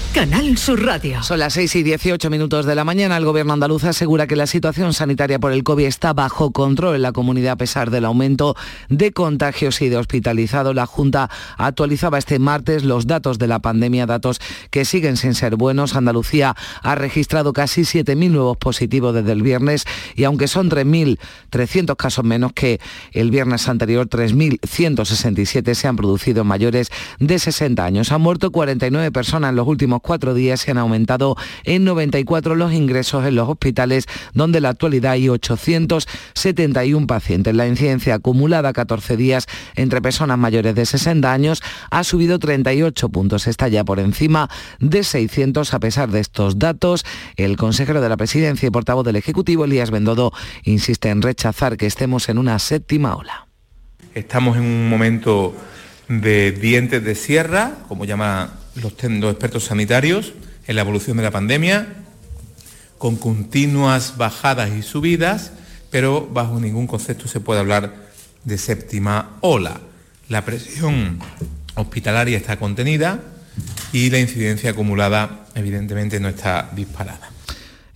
Canal 0.13 0.57
Sur 0.57 0.83
Radio. 0.83 1.23
Son 1.23 1.39
las 1.39 1.53
6 1.53 1.73
y 1.77 1.83
18 1.83 2.29
minutos 2.29 2.65
de 2.65 2.75
la 2.75 2.83
mañana. 2.83 3.15
El 3.15 3.23
gobierno 3.23 3.53
andaluz 3.53 3.85
asegura 3.85 4.27
que 4.27 4.35
la 4.35 4.45
situación 4.45 4.93
sanitaria 4.93 5.39
por 5.39 5.53
el 5.53 5.63
COVID 5.63 5.85
está 5.85 6.11
bajo 6.11 6.51
control 6.51 6.97
en 6.97 7.01
la 7.03 7.13
comunidad 7.13 7.53
a 7.53 7.55
pesar 7.55 7.91
del 7.91 8.03
aumento 8.03 8.57
de 8.89 9.13
contagios 9.13 9.81
y 9.81 9.87
de 9.87 9.95
hospitalizados. 9.95 10.75
La 10.75 10.85
Junta 10.85 11.29
actualizaba 11.57 12.17
este 12.17 12.39
martes 12.39 12.83
los 12.83 13.07
datos 13.07 13.39
de 13.39 13.47
la 13.47 13.59
pandemia, 13.59 14.05
datos 14.05 14.41
que 14.69 14.83
siguen 14.83 15.15
sin 15.15 15.33
ser 15.33 15.55
buenos. 15.55 15.95
Andalucía 15.95 16.57
ha 16.81 16.95
registrado 16.95 17.53
casi 17.53 17.83
7.000 17.83 18.31
nuevos 18.31 18.57
positivos 18.57 19.13
desde 19.13 19.31
el 19.31 19.43
viernes 19.43 19.85
y 20.15 20.25
aunque 20.25 20.49
son 20.49 20.69
3.300 20.69 21.95
casos 21.95 22.25
menos 22.25 22.51
que 22.51 22.81
el 23.13 23.31
viernes 23.31 23.69
anterior, 23.69 24.09
3.167 24.09 25.73
se 25.73 25.87
han 25.87 25.95
producido 25.95 26.43
mayores 26.43 26.91
de 27.19 27.39
60 27.39 27.85
años. 27.85 28.11
Han 28.11 28.21
muerto 28.21 28.51
49 28.51 29.09
personas 29.11 29.51
en 29.51 29.55
los 29.55 29.67
últimos 29.67 30.00
cuatro 30.01 30.33
días 30.33 30.61
se 30.61 30.71
han 30.71 30.77
aumentado 30.77 31.35
en 31.63 31.83
94 31.85 32.55
los 32.55 32.73
ingresos 32.73 33.25
en 33.25 33.35
los 33.35 33.47
hospitales, 33.47 34.05
donde 34.33 34.57
en 34.57 34.63
la 34.63 34.69
actualidad 34.69 35.13
hay 35.13 35.29
871 35.29 37.07
pacientes. 37.07 37.55
La 37.55 37.67
incidencia 37.67 38.15
acumulada 38.15 38.73
14 38.73 39.17
días 39.17 39.47
entre 39.75 40.01
personas 40.01 40.37
mayores 40.37 40.75
de 40.75 40.85
60 40.85 41.31
años 41.31 41.61
ha 41.89 42.03
subido 42.03 42.39
38 42.39 43.09
puntos. 43.09 43.47
Está 43.47 43.67
ya 43.67 43.83
por 43.83 43.99
encima 43.99 44.49
de 44.79 45.03
600 45.03 45.73
a 45.73 45.79
pesar 45.79 46.09
de 46.11 46.19
estos 46.19 46.59
datos. 46.59 47.05
El 47.35 47.57
consejero 47.57 48.01
de 48.01 48.09
la 48.09 48.17
presidencia 48.17 48.67
y 48.67 48.71
portavoz 48.71 49.05
del 49.05 49.15
Ejecutivo, 49.15 49.65
Elías 49.65 49.91
Bendodo, 49.91 50.31
insiste 50.63 51.09
en 51.09 51.21
rechazar 51.21 51.77
que 51.77 51.85
estemos 51.85 52.29
en 52.29 52.37
una 52.37 52.59
séptima 52.59 53.15
ola. 53.15 53.47
Estamos 54.13 54.57
en 54.57 54.63
un 54.63 54.89
momento 54.89 55.55
de 56.07 56.51
dientes 56.51 57.03
de 57.03 57.15
sierra, 57.15 57.77
como 57.87 58.05
llama 58.05 58.60
los, 58.75 58.93
los 59.03 59.31
expertos 59.31 59.65
sanitarios 59.65 60.33
en 60.67 60.75
la 60.75 60.81
evolución 60.81 61.17
de 61.17 61.23
la 61.23 61.31
pandemia, 61.31 61.87
con 62.97 63.15
continuas 63.15 64.17
bajadas 64.17 64.71
y 64.71 64.83
subidas, 64.83 65.51
pero 65.89 66.27
bajo 66.27 66.59
ningún 66.59 66.87
concepto 66.87 67.27
se 67.27 67.39
puede 67.39 67.59
hablar 67.59 67.93
de 68.43 68.57
séptima 68.57 69.37
ola. 69.41 69.81
La 70.29 70.45
presión 70.45 71.19
hospitalaria 71.75 72.37
está 72.37 72.57
contenida 72.57 73.19
y 73.91 74.09
la 74.09 74.19
incidencia 74.19 74.71
acumulada 74.71 75.47
evidentemente 75.55 76.19
no 76.19 76.29
está 76.29 76.69
disparada. 76.75 77.29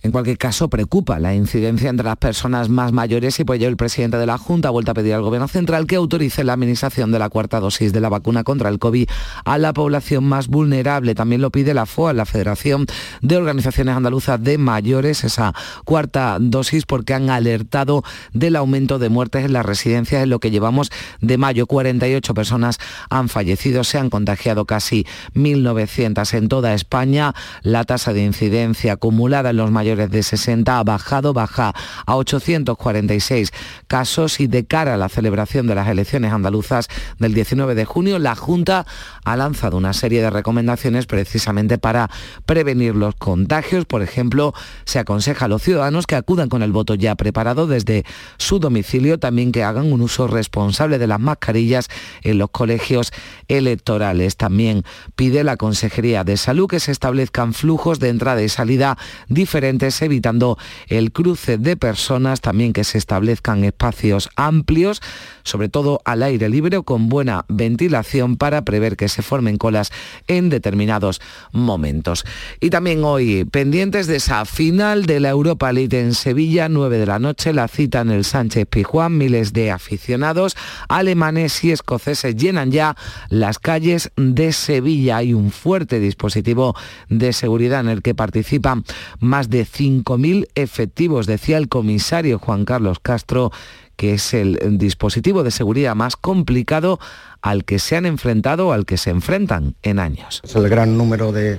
En 0.06 0.12
cualquier 0.12 0.38
caso, 0.38 0.70
preocupa 0.70 1.18
la 1.18 1.34
incidencia 1.34 1.90
entre 1.90 2.06
las 2.06 2.16
personas 2.16 2.68
más 2.68 2.92
mayores 2.92 3.40
y 3.40 3.44
por 3.44 3.56
ello 3.56 3.66
el 3.66 3.76
presidente 3.76 4.18
de 4.18 4.26
la 4.26 4.38
Junta 4.38 4.68
ha 4.68 4.70
vuelto 4.70 4.92
a 4.92 4.94
pedir 4.94 5.14
al 5.14 5.22
Gobierno 5.22 5.48
Central 5.48 5.88
que 5.88 5.96
autorice 5.96 6.44
la 6.44 6.52
administración 6.52 7.10
de 7.10 7.18
la 7.18 7.28
cuarta 7.28 7.58
dosis 7.58 7.92
de 7.92 8.00
la 8.00 8.08
vacuna 8.08 8.44
contra 8.44 8.68
el 8.68 8.78
COVID 8.78 9.08
a 9.44 9.58
la 9.58 9.72
población 9.72 10.22
más 10.22 10.46
vulnerable. 10.46 11.16
También 11.16 11.40
lo 11.40 11.50
pide 11.50 11.74
la 11.74 11.86
FOA, 11.86 12.12
la 12.12 12.24
Federación 12.24 12.86
de 13.20 13.36
Organizaciones 13.36 13.96
Andaluzas 13.96 14.40
de 14.40 14.58
Mayores, 14.58 15.24
esa 15.24 15.52
cuarta 15.84 16.36
dosis 16.38 16.86
porque 16.86 17.12
han 17.12 17.28
alertado 17.28 18.04
del 18.32 18.54
aumento 18.54 19.00
de 19.00 19.08
muertes 19.08 19.44
en 19.44 19.54
las 19.54 19.66
residencias 19.66 20.22
en 20.22 20.30
lo 20.30 20.38
que 20.38 20.52
llevamos 20.52 20.92
de 21.20 21.36
mayo. 21.36 21.66
48 21.66 22.32
personas 22.32 22.78
han 23.10 23.28
fallecido, 23.28 23.82
se 23.82 23.98
han 23.98 24.08
contagiado 24.08 24.66
casi 24.66 25.04
1.900 25.34 26.32
en 26.34 26.46
toda 26.46 26.74
España. 26.74 27.34
La 27.62 27.82
tasa 27.82 28.12
de 28.12 28.22
incidencia 28.22 28.92
acumulada 28.92 29.50
en 29.50 29.56
los 29.56 29.72
mayores 29.72 29.95
de 29.96 30.22
60 30.22 30.78
ha 30.78 30.84
bajado, 30.84 31.32
baja 31.32 31.74
a 32.06 32.16
846 32.16 33.52
casos 33.88 34.40
y 34.40 34.46
de 34.46 34.64
cara 34.66 34.94
a 34.94 34.96
la 34.96 35.08
celebración 35.08 35.66
de 35.66 35.74
las 35.74 35.88
elecciones 35.88 36.32
andaluzas 36.32 36.88
del 37.18 37.34
19 37.34 37.74
de 37.74 37.84
junio, 37.84 38.18
la 38.18 38.34
Junta 38.34 38.86
ha 39.24 39.36
lanzado 39.36 39.76
una 39.76 39.92
serie 39.92 40.22
de 40.22 40.30
recomendaciones 40.30 41.06
precisamente 41.06 41.78
para 41.78 42.10
prevenir 42.44 42.94
los 42.94 43.14
contagios. 43.14 43.84
Por 43.86 44.02
ejemplo, 44.02 44.54
se 44.84 44.98
aconseja 44.98 45.46
a 45.46 45.48
los 45.48 45.62
ciudadanos 45.62 46.06
que 46.06 46.16
acudan 46.16 46.48
con 46.48 46.62
el 46.62 46.72
voto 46.72 46.94
ya 46.94 47.14
preparado 47.14 47.66
desde 47.66 48.04
su 48.38 48.58
domicilio, 48.58 49.18
también 49.18 49.52
que 49.52 49.64
hagan 49.64 49.92
un 49.92 50.00
uso 50.02 50.26
responsable 50.26 50.98
de 50.98 51.06
las 51.06 51.20
mascarillas 51.20 51.88
en 52.22 52.38
los 52.38 52.50
colegios 52.50 53.12
electorales. 53.48 54.36
También 54.36 54.84
pide 55.14 55.44
la 55.44 55.56
Consejería 55.56 56.24
de 56.24 56.36
Salud 56.36 56.68
que 56.68 56.80
se 56.80 56.92
establezcan 56.92 57.54
flujos 57.54 57.98
de 58.00 58.08
entrada 58.08 58.42
y 58.42 58.48
salida 58.48 58.98
diferentes 59.28 59.85
evitando 60.02 60.58
el 60.88 61.12
cruce 61.12 61.58
de 61.58 61.76
personas, 61.76 62.40
también 62.40 62.72
que 62.72 62.84
se 62.84 62.98
establezcan 62.98 63.64
espacios 63.64 64.28
amplios, 64.36 65.02
sobre 65.42 65.68
todo 65.68 66.00
al 66.04 66.22
aire 66.22 66.48
libre 66.48 66.78
o 66.78 66.82
con 66.82 67.08
buena 67.08 67.44
ventilación 67.48 68.36
para 68.36 68.64
prever 68.64 68.96
que 68.96 69.08
se 69.08 69.22
formen 69.22 69.58
colas 69.58 69.92
en 70.26 70.48
determinados 70.48 71.20
momentos. 71.52 72.24
Y 72.60 72.70
también 72.70 73.04
hoy, 73.04 73.44
pendientes 73.44 74.06
de 74.06 74.16
esa 74.16 74.44
final 74.44 75.06
de 75.06 75.20
la 75.20 75.30
Europa 75.30 75.72
League 75.72 75.98
en 75.98 76.14
Sevilla, 76.14 76.68
9 76.68 76.98
de 76.98 77.06
la 77.06 77.18
noche, 77.18 77.52
la 77.52 77.68
cita 77.68 78.00
en 78.00 78.10
el 78.10 78.24
Sánchez 78.24 78.66
Pijuán, 78.68 79.16
miles 79.18 79.52
de 79.52 79.70
aficionados 79.70 80.56
alemanes 80.88 81.62
y 81.64 81.72
escoceses 81.72 82.36
llenan 82.36 82.70
ya 82.70 82.96
las 83.28 83.58
calles 83.58 84.10
de 84.16 84.52
Sevilla. 84.52 85.18
Hay 85.18 85.34
un 85.34 85.50
fuerte 85.50 86.00
dispositivo 86.00 86.74
de 87.08 87.32
seguridad 87.32 87.80
en 87.80 87.88
el 87.88 88.02
que 88.02 88.14
participan 88.14 88.84
más 89.20 89.50
de 89.50 89.64
5.000 89.66 90.48
efectivos, 90.54 91.26
decía 91.26 91.58
el 91.58 91.68
comisario 91.68 92.38
Juan 92.38 92.64
Carlos 92.64 92.98
Castro, 93.00 93.50
que 93.96 94.14
es 94.14 94.34
el 94.34 94.78
dispositivo 94.78 95.42
de 95.42 95.50
seguridad 95.50 95.94
más 95.94 96.16
complicado 96.16 96.98
al 97.46 97.64
que 97.64 97.78
se 97.78 97.96
han 97.96 98.06
enfrentado 98.06 98.72
al 98.72 98.84
que 98.86 98.96
se 98.96 99.10
enfrentan 99.10 99.76
en 99.82 100.00
años. 100.00 100.40
Es 100.44 100.56
el 100.56 100.68
gran 100.68 100.98
número 100.98 101.32
de, 101.32 101.58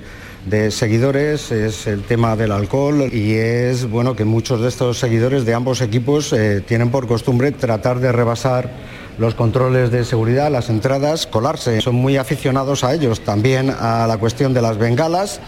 seguidores, 0.70 1.50
es 1.50 1.86
el 1.86 2.02
tema 2.02 2.36
del 2.36 2.52
alcohol 2.52 3.08
y 3.12 3.32
es 3.32 3.88
bueno 3.88 4.14
que 4.14 4.24
muchos 4.24 4.60
de 4.60 4.68
estos 4.68 4.98
seguidores 4.98 5.46
de 5.46 5.54
ambos 5.54 5.80
equipos 5.80 6.32
eh, 6.32 6.60
tienen 6.60 6.90
por 6.90 7.06
costumbre 7.06 7.52
tratar 7.52 8.00
de 8.00 8.12
rebasar 8.12 8.70
los 9.18 9.34
controles 9.34 9.90
de 9.90 10.04
seguridad, 10.04 10.50
las 10.50 10.68
entradas, 10.68 11.26
colarse. 11.26 11.80
Son 11.80 11.94
muy 11.94 12.18
aficionados 12.18 12.84
a 12.84 12.94
ellos, 12.94 13.20
también 13.20 13.70
a 13.70 14.06
la 14.06 14.18
cuestión 14.18 14.54
de 14.54 14.62
las 14.62 14.78
bengalas 14.78 15.40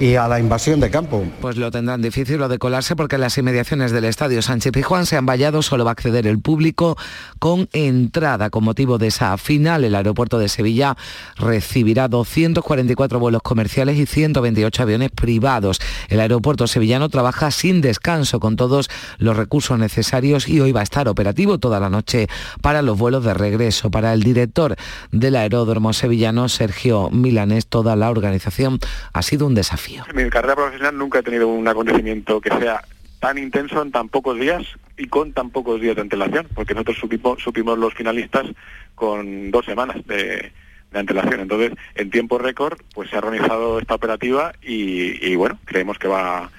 y 0.00 0.16
a 0.16 0.28
la 0.28 0.40
invasión 0.40 0.80
de 0.80 0.90
campo. 0.90 1.24
Pues 1.40 1.56
lo 1.56 1.70
tendrán 1.70 2.02
difícil 2.02 2.38
lo 2.38 2.48
de 2.48 2.58
colarse 2.58 2.96
porque 2.96 3.18
las 3.18 3.36
inmediaciones 3.38 3.92
del 3.92 4.04
estadio 4.04 4.42
Sánchez 4.42 4.72
Pijuán 4.72 5.06
se 5.06 5.16
han 5.16 5.26
vallado, 5.26 5.62
solo 5.62 5.84
va 5.84 5.90
a 5.90 5.92
acceder 5.92 6.26
el 6.26 6.40
público 6.40 6.96
con 7.38 7.68
entrada. 7.72 8.50
Con 8.50 8.64
motivo 8.64 8.98
de 8.98 9.08
esa 9.08 9.36
final, 9.38 9.84
el 9.84 9.94
aeropuerto 9.94 10.38
de 10.38 10.48
Sevilla 10.48 10.96
recibirá 11.36 12.08
244 12.08 13.18
vuelos 13.18 13.42
comerciales 13.42 13.98
y 13.98 14.06
128 14.06 14.82
aviones 14.82 15.10
privados. 15.10 15.80
El 16.08 16.20
aeropuerto 16.20 16.66
sevillano 16.66 17.08
trabaja 17.08 17.50
sin 17.50 17.80
descanso 17.80 18.40
con 18.40 18.56
todos 18.56 18.88
los 19.18 19.36
recursos 19.36 19.78
necesarios 19.78 20.48
y 20.48 20.60
hoy 20.60 20.72
va 20.72 20.80
a 20.80 20.84
estar 20.84 21.08
operativo 21.08 21.58
toda 21.58 21.80
la 21.80 21.90
noche 21.90 22.28
para 22.60 22.82
los 22.82 22.98
vuelos 22.98 23.24
de 23.24 23.34
regreso. 23.34 23.90
Para 23.90 24.12
el 24.12 24.22
director 24.22 24.76
del 25.12 25.36
aeródromo 25.36 25.92
sevillano, 25.92 26.48
Sergio 26.48 27.10
Milanés, 27.10 27.66
toda 27.66 27.96
la 27.96 28.10
organización 28.10 28.78
ha 29.12 29.22
sido 29.22 29.46
un 29.46 29.54
desafío. 29.54 29.83
En 29.86 30.16
mi 30.16 30.30
carrera 30.30 30.56
profesional 30.56 30.96
nunca 30.96 31.18
he 31.18 31.22
tenido 31.22 31.48
un 31.48 31.66
acontecimiento 31.68 32.40
que 32.40 32.50
sea 32.50 32.82
tan 33.20 33.38
intenso 33.38 33.82
en 33.82 33.92
tan 33.92 34.08
pocos 34.08 34.38
días 34.38 34.62
y 34.96 35.06
con 35.06 35.32
tan 35.32 35.50
pocos 35.50 35.80
días 35.80 35.96
de 35.96 36.02
antelación, 36.02 36.46
porque 36.54 36.74
nosotros 36.74 36.98
supimos, 37.38 37.78
los 37.78 37.94
finalistas 37.94 38.46
con 38.94 39.50
dos 39.50 39.64
semanas 39.64 39.96
de, 40.06 40.52
antelación. 40.92 41.40
Entonces, 41.40 41.72
en 41.96 42.10
tiempo 42.10 42.38
récord, 42.38 42.78
pues 42.94 43.10
se 43.10 43.16
ha 43.16 43.18
organizado 43.18 43.80
esta 43.80 43.96
operativa 43.96 44.52
y 44.62 45.34
bueno, 45.34 45.58
creemos 45.64 45.98
que 45.98 46.06
va 46.06 46.50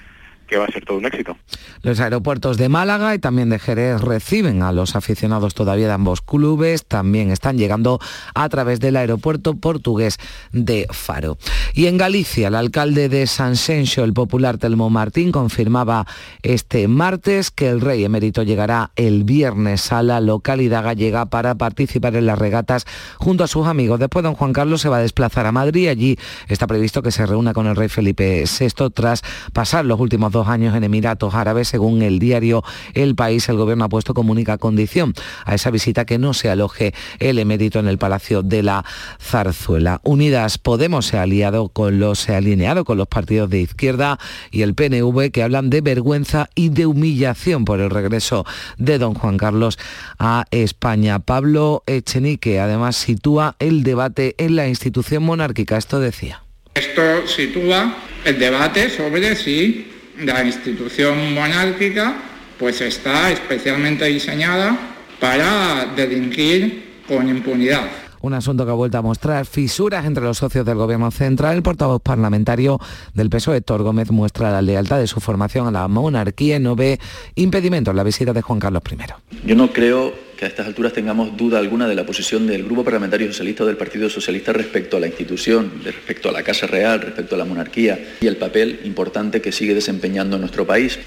que 0.46 0.56
va 0.56 0.66
a 0.66 0.72
ser 0.72 0.84
todo 0.84 0.98
un 0.98 1.06
éxito. 1.06 1.36
Los 1.82 2.00
aeropuertos 2.00 2.56
de 2.56 2.68
Málaga 2.68 3.14
y 3.14 3.18
también 3.18 3.50
de 3.50 3.58
Jerez 3.58 4.00
reciben 4.00 4.62
a 4.62 4.72
los 4.72 4.96
aficionados 4.96 5.54
todavía 5.54 5.86
de 5.86 5.92
ambos 5.92 6.20
clubes, 6.20 6.84
también 6.84 7.30
están 7.30 7.58
llegando 7.58 8.00
a 8.34 8.48
través 8.48 8.80
del 8.80 8.96
aeropuerto 8.96 9.54
portugués 9.54 10.18
de 10.52 10.86
Faro. 10.90 11.38
Y 11.74 11.86
en 11.86 11.98
Galicia, 11.98 12.48
el 12.48 12.54
alcalde 12.54 13.08
de 13.08 13.26
San 13.26 13.56
Senxo, 13.56 14.04
el 14.04 14.12
popular 14.12 14.58
Telmo 14.58 14.90
Martín, 14.90 15.32
confirmaba 15.32 16.06
este 16.42 16.88
martes 16.88 17.50
que 17.50 17.68
el 17.68 17.80
rey 17.80 18.04
emérito 18.04 18.42
llegará 18.42 18.90
el 18.96 19.24
viernes 19.24 19.92
a 19.92 20.02
la 20.02 20.20
localidad 20.20 20.84
gallega 20.84 21.26
para 21.26 21.54
participar 21.54 22.16
en 22.16 22.26
las 22.26 22.38
regatas 22.38 22.86
junto 23.16 23.44
a 23.44 23.48
sus 23.48 23.66
amigos. 23.66 24.00
Después 24.00 24.22
don 24.22 24.34
Juan 24.34 24.52
Carlos 24.52 24.80
se 24.80 24.88
va 24.88 24.98
a 24.98 25.00
desplazar 25.00 25.46
a 25.46 25.52
Madrid, 25.52 25.88
allí 25.88 26.18
está 26.48 26.66
previsto 26.66 27.02
que 27.02 27.10
se 27.10 27.26
reúna 27.26 27.52
con 27.52 27.66
el 27.66 27.76
rey 27.76 27.88
Felipe 27.88 28.44
VI 28.44 28.90
tras 28.90 29.22
pasar 29.52 29.84
los 29.84 30.00
últimos 30.00 30.32
dos 30.36 30.48
años 30.48 30.76
en 30.76 30.84
Emiratos 30.84 31.34
Árabes. 31.34 31.68
Según 31.68 32.02
el 32.02 32.18
diario 32.18 32.62
El 32.94 33.14
País, 33.14 33.48
el 33.48 33.56
gobierno 33.56 33.84
ha 33.84 33.88
puesto 33.88 34.12
como 34.12 34.32
única 34.32 34.58
condición 34.58 35.14
a 35.44 35.54
esa 35.54 35.70
visita 35.70 36.04
que 36.04 36.18
no 36.18 36.34
se 36.34 36.50
aloje 36.50 36.92
el 37.18 37.38
emérito 37.38 37.78
en 37.78 37.88
el 37.88 37.96
Palacio 37.96 38.42
de 38.42 38.62
la 38.62 38.84
Zarzuela. 39.18 40.00
Unidas 40.04 40.58
Podemos 40.58 41.06
se 41.06 41.16
ha 41.16 41.22
aliado 41.22 41.68
con 41.68 41.98
los, 41.98 42.18
se 42.18 42.34
ha 42.34 42.36
alineado 42.36 42.84
con 42.84 42.98
los 42.98 43.08
partidos 43.08 43.48
de 43.48 43.60
izquierda 43.60 44.18
y 44.50 44.60
el 44.62 44.74
PNV 44.74 45.30
que 45.30 45.42
hablan 45.42 45.70
de 45.70 45.80
vergüenza 45.80 46.50
y 46.54 46.68
de 46.68 46.84
humillación 46.84 47.64
por 47.64 47.80
el 47.80 47.88
regreso 47.88 48.44
de 48.76 48.98
don 48.98 49.14
Juan 49.14 49.38
Carlos 49.38 49.78
a 50.18 50.44
España. 50.50 51.18
Pablo 51.20 51.82
Echenique 51.86 52.60
además 52.60 52.96
sitúa 52.96 53.56
el 53.58 53.82
debate 53.84 54.34
en 54.36 54.54
la 54.56 54.68
institución 54.68 55.22
monárquica. 55.22 55.78
Esto 55.78 55.98
decía. 55.98 56.42
Esto 56.74 57.26
sitúa 57.26 57.96
el 58.24 58.38
debate 58.38 58.90
sobre 58.90 59.34
si 59.34 59.95
la 60.18 60.44
institución 60.44 61.34
monárquica 61.34 62.14
pues 62.58 62.80
está 62.80 63.30
especialmente 63.30 64.04
diseñada 64.06 64.76
para 65.20 65.86
delinquir 65.96 67.02
con 67.06 67.28
impunidad. 67.28 67.84
Un 68.22 68.34
asunto 68.34 68.64
que 68.64 68.72
ha 68.72 68.74
vuelto 68.74 68.98
a 68.98 69.02
mostrar 69.02 69.46
fisuras 69.46 70.04
entre 70.04 70.24
los 70.24 70.38
socios 70.38 70.64
del 70.66 70.76
Gobierno 70.76 71.10
Central. 71.10 71.56
El 71.56 71.62
portavoz 71.62 72.02
parlamentario 72.02 72.80
del 73.14 73.30
PSOE, 73.30 73.58
Héctor 73.58 73.82
Gómez, 73.82 74.10
muestra 74.10 74.50
la 74.50 74.62
lealtad 74.62 74.98
de 74.98 75.06
su 75.06 75.20
formación 75.20 75.68
a 75.68 75.70
la 75.70 75.86
monarquía 75.86 76.56
y 76.56 76.60
no 76.60 76.74
ve 76.74 76.98
impedimentos 77.34 77.92
en 77.92 77.96
la 77.96 78.02
visita 78.02 78.32
de 78.32 78.42
Juan 78.42 78.58
Carlos 78.58 78.82
I. 78.90 79.46
Yo 79.46 79.54
no 79.54 79.70
creo 79.70 80.12
que 80.36 80.44
a 80.44 80.48
estas 80.48 80.66
alturas 80.66 80.92
tengamos 80.92 81.36
duda 81.36 81.58
alguna 81.58 81.88
de 81.88 81.94
la 81.94 82.04
posición 82.04 82.46
del 82.46 82.64
Grupo 82.64 82.84
Parlamentario 82.84 83.26
Socialista 83.28 83.64
o 83.64 83.66
del 83.66 83.76
Partido 83.76 84.10
Socialista 84.10 84.52
respecto 84.52 84.96
a 84.96 85.00
la 85.00 85.06
institución, 85.06 85.72
respecto 85.82 86.28
a 86.28 86.32
la 86.32 86.42
Casa 86.42 86.66
Real, 86.66 87.00
respecto 87.00 87.34
a 87.34 87.38
la 87.38 87.44
monarquía 87.44 87.98
y 88.20 88.26
el 88.26 88.36
papel 88.36 88.80
importante 88.84 89.40
que 89.40 89.52
sigue 89.52 89.74
desempeñando 89.74 90.38
nuestro 90.38 90.66
país. 90.66 90.98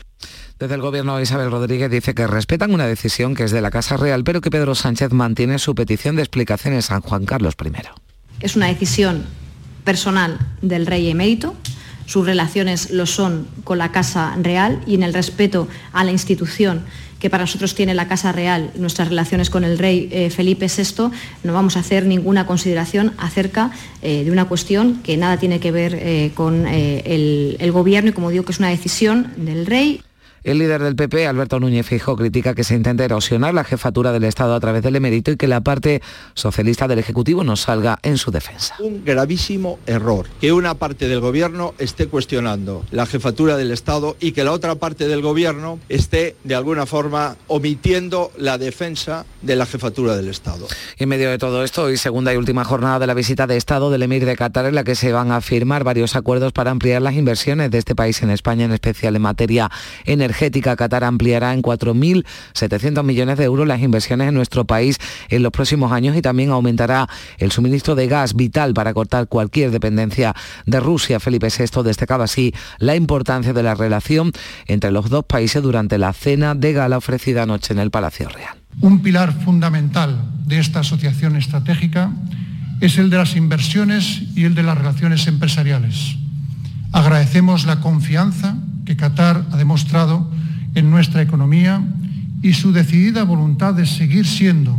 Desde 0.59 0.75
el 0.75 0.81
gobierno 0.81 1.21
Isabel 1.21 1.51
Rodríguez 1.51 1.89
dice 1.89 2.13
que 2.13 2.27
respetan 2.27 2.73
una 2.73 2.85
decisión 2.85 3.33
que 3.33 3.45
es 3.45 3.51
de 3.51 3.61
la 3.61 3.71
Casa 3.71 3.95
Real, 3.95 4.25
pero 4.25 4.41
que 4.41 4.51
Pedro 4.51 4.75
Sánchez 4.75 5.13
mantiene 5.13 5.57
su 5.57 5.73
petición 5.73 6.17
de 6.17 6.23
explicaciones 6.23 6.91
a 6.91 6.99
Juan 6.99 7.25
Carlos 7.25 7.53
I. 7.63 7.71
Es 8.41 8.55
una 8.57 8.67
decisión 8.67 9.23
personal 9.85 10.37
del 10.61 10.85
rey 10.85 11.09
emérito. 11.09 11.55
Sus 12.07 12.25
relaciones 12.25 12.89
lo 12.89 13.05
son 13.05 13.47
con 13.63 13.77
la 13.77 13.91
Casa 13.91 14.35
Real 14.41 14.81
y 14.85 14.95
en 14.95 15.03
el 15.03 15.13
respeto 15.13 15.67
a 15.93 16.03
la 16.03 16.11
institución 16.11 16.83
que 17.19 17.29
para 17.29 17.43
nosotros 17.43 17.75
tiene 17.75 17.93
la 17.93 18.07
Casa 18.07 18.31
Real, 18.31 18.71
nuestras 18.75 19.09
relaciones 19.09 19.49
con 19.49 19.63
el 19.63 19.77
rey 19.77 20.09
eh, 20.11 20.29
Felipe 20.29 20.67
VI, 20.67 21.11
no 21.43 21.53
vamos 21.53 21.77
a 21.77 21.81
hacer 21.81 22.05
ninguna 22.05 22.45
consideración 22.45 23.13
acerca 23.17 23.71
eh, 24.01 24.23
de 24.23 24.31
una 24.31 24.45
cuestión 24.45 25.01
que 25.03 25.17
nada 25.17 25.37
tiene 25.37 25.59
que 25.59 25.71
ver 25.71 25.95
eh, 25.95 26.31
con 26.33 26.65
el, 26.67 27.57
el 27.59 27.71
gobierno 27.71 28.09
y 28.09 28.13
como 28.13 28.29
digo 28.29 28.45
que 28.45 28.53
es 28.53 28.59
una 28.59 28.69
decisión 28.69 29.33
del 29.37 29.65
rey. 29.65 30.01
El 30.43 30.59
líder 30.59 30.81
del 30.81 30.95
PP, 30.95 31.27
Alberto 31.27 31.59
Núñez 31.59 31.85
Fijo, 31.85 32.15
critica 32.15 32.55
que 32.55 32.63
se 32.63 32.73
intente 32.73 33.03
erosionar 33.03 33.53
la 33.53 33.65
jefatura 33.65 34.13
del 34.13 34.23
Estado 34.23 34.55
a 34.55 34.59
través 34.59 34.81
del 34.83 34.95
emérito 34.95 35.31
y 35.31 35.37
que 35.37 35.47
la 35.47 35.61
parte 35.61 36.01
socialista 36.33 36.87
del 36.87 36.99
Ejecutivo 36.99 37.43
no 37.43 37.57
salga 37.57 37.99
en 38.03 38.17
su 38.17 38.31
defensa. 38.31 38.75
Un 38.79 39.03
gravísimo 39.03 39.79
error 39.85 40.27
que 40.39 40.53
una 40.53 40.75
parte 40.75 41.09
del 41.09 41.19
Gobierno 41.19 41.73
esté 41.77 42.07
cuestionando 42.07 42.85
la 42.91 43.05
jefatura 43.05 43.57
del 43.57 43.71
Estado 43.71 44.15
y 44.21 44.31
que 44.31 44.45
la 44.45 44.53
otra 44.53 44.75
parte 44.75 45.09
del 45.09 45.21
Gobierno 45.21 45.77
esté 45.89 46.37
de 46.45 46.55
alguna 46.55 46.85
forma 46.85 47.35
omitiendo 47.47 48.31
la 48.37 48.57
defensa 48.57 49.25
de 49.41 49.57
la 49.57 49.65
jefatura 49.65 50.15
del 50.15 50.29
Estado. 50.29 50.67
En 50.97 51.09
medio 51.09 51.29
de 51.29 51.37
todo 51.37 51.65
esto, 51.65 51.83
hoy 51.83 51.97
segunda 51.97 52.33
y 52.33 52.37
última 52.37 52.63
jornada 52.63 52.99
de 52.99 53.07
la 53.07 53.13
visita 53.13 53.45
de 53.45 53.57
Estado 53.57 53.91
del 53.91 54.03
Emir 54.03 54.25
de 54.25 54.37
Qatar 54.37 54.67
en 54.67 54.75
la 54.75 54.85
que 54.85 54.95
se 54.95 55.11
van 55.11 55.33
a 55.33 55.41
firmar 55.41 55.83
varios 55.83 56.15
acuerdos 56.15 56.53
para 56.53 56.71
ampliar 56.71 57.01
las 57.01 57.15
inversiones 57.15 57.71
de 57.71 57.77
este 57.77 57.93
país 57.93 58.23
en 58.23 58.29
España, 58.29 58.63
en 58.63 58.71
especial 58.71 59.17
en 59.17 59.21
materia 59.21 59.69
energética 60.05 60.28
energética. 60.29 60.75
Qatar 60.75 61.03
ampliará 61.03 61.53
en 61.53 61.61
4.700 61.61 63.03
millones 63.03 63.37
de 63.37 63.45
euros 63.45 63.67
las 63.67 63.81
inversiones 63.81 64.29
en 64.29 64.35
nuestro 64.35 64.65
país 64.65 64.97
en 65.29 65.43
los 65.43 65.51
próximos 65.51 65.91
años 65.91 66.15
y 66.15 66.21
también 66.21 66.51
aumentará 66.51 67.09
el 67.37 67.51
suministro 67.51 67.95
de 67.95 68.07
gas 68.07 68.35
vital 68.35 68.73
para 68.73 68.93
cortar 68.93 69.27
cualquier 69.27 69.71
dependencia 69.71 70.35
de 70.65 70.79
Rusia. 70.79 71.19
Felipe 71.19 71.47
VI 71.47 71.83
destacaba 71.83 72.25
así 72.25 72.53
la 72.77 72.95
importancia 72.95 73.53
de 73.53 73.63
la 73.63 73.75
relación 73.75 74.31
entre 74.67 74.91
los 74.91 75.09
dos 75.09 75.25
países 75.25 75.61
durante 75.63 75.97
la 75.97 76.13
cena 76.13 76.55
de 76.55 76.73
gala 76.73 76.97
ofrecida 76.97 77.43
anoche 77.43 77.73
en 77.73 77.79
el 77.79 77.91
Palacio 77.91 78.29
Real. 78.29 78.55
Un 78.81 79.01
pilar 79.01 79.33
fundamental 79.43 80.15
de 80.45 80.59
esta 80.59 80.81
asociación 80.81 81.35
estratégica 81.35 82.11
es 82.81 82.97
el 82.97 83.09
de 83.09 83.17
las 83.17 83.35
inversiones 83.35 84.21
y 84.35 84.45
el 84.45 84.55
de 84.55 84.63
las 84.63 84.77
relaciones 84.77 85.27
empresariales. 85.27 86.15
Agradecemos 86.91 87.65
la 87.65 87.81
confianza 87.81 88.57
que 88.85 88.97
Qatar 88.97 89.45
ha 89.51 89.57
demostrado 89.57 90.29
en 90.75 90.89
nuestra 90.89 91.21
economía 91.21 91.83
y 92.41 92.53
su 92.53 92.71
decidida 92.71 93.23
voluntad 93.23 93.73
de 93.73 93.85
seguir 93.85 94.25
siendo 94.25 94.77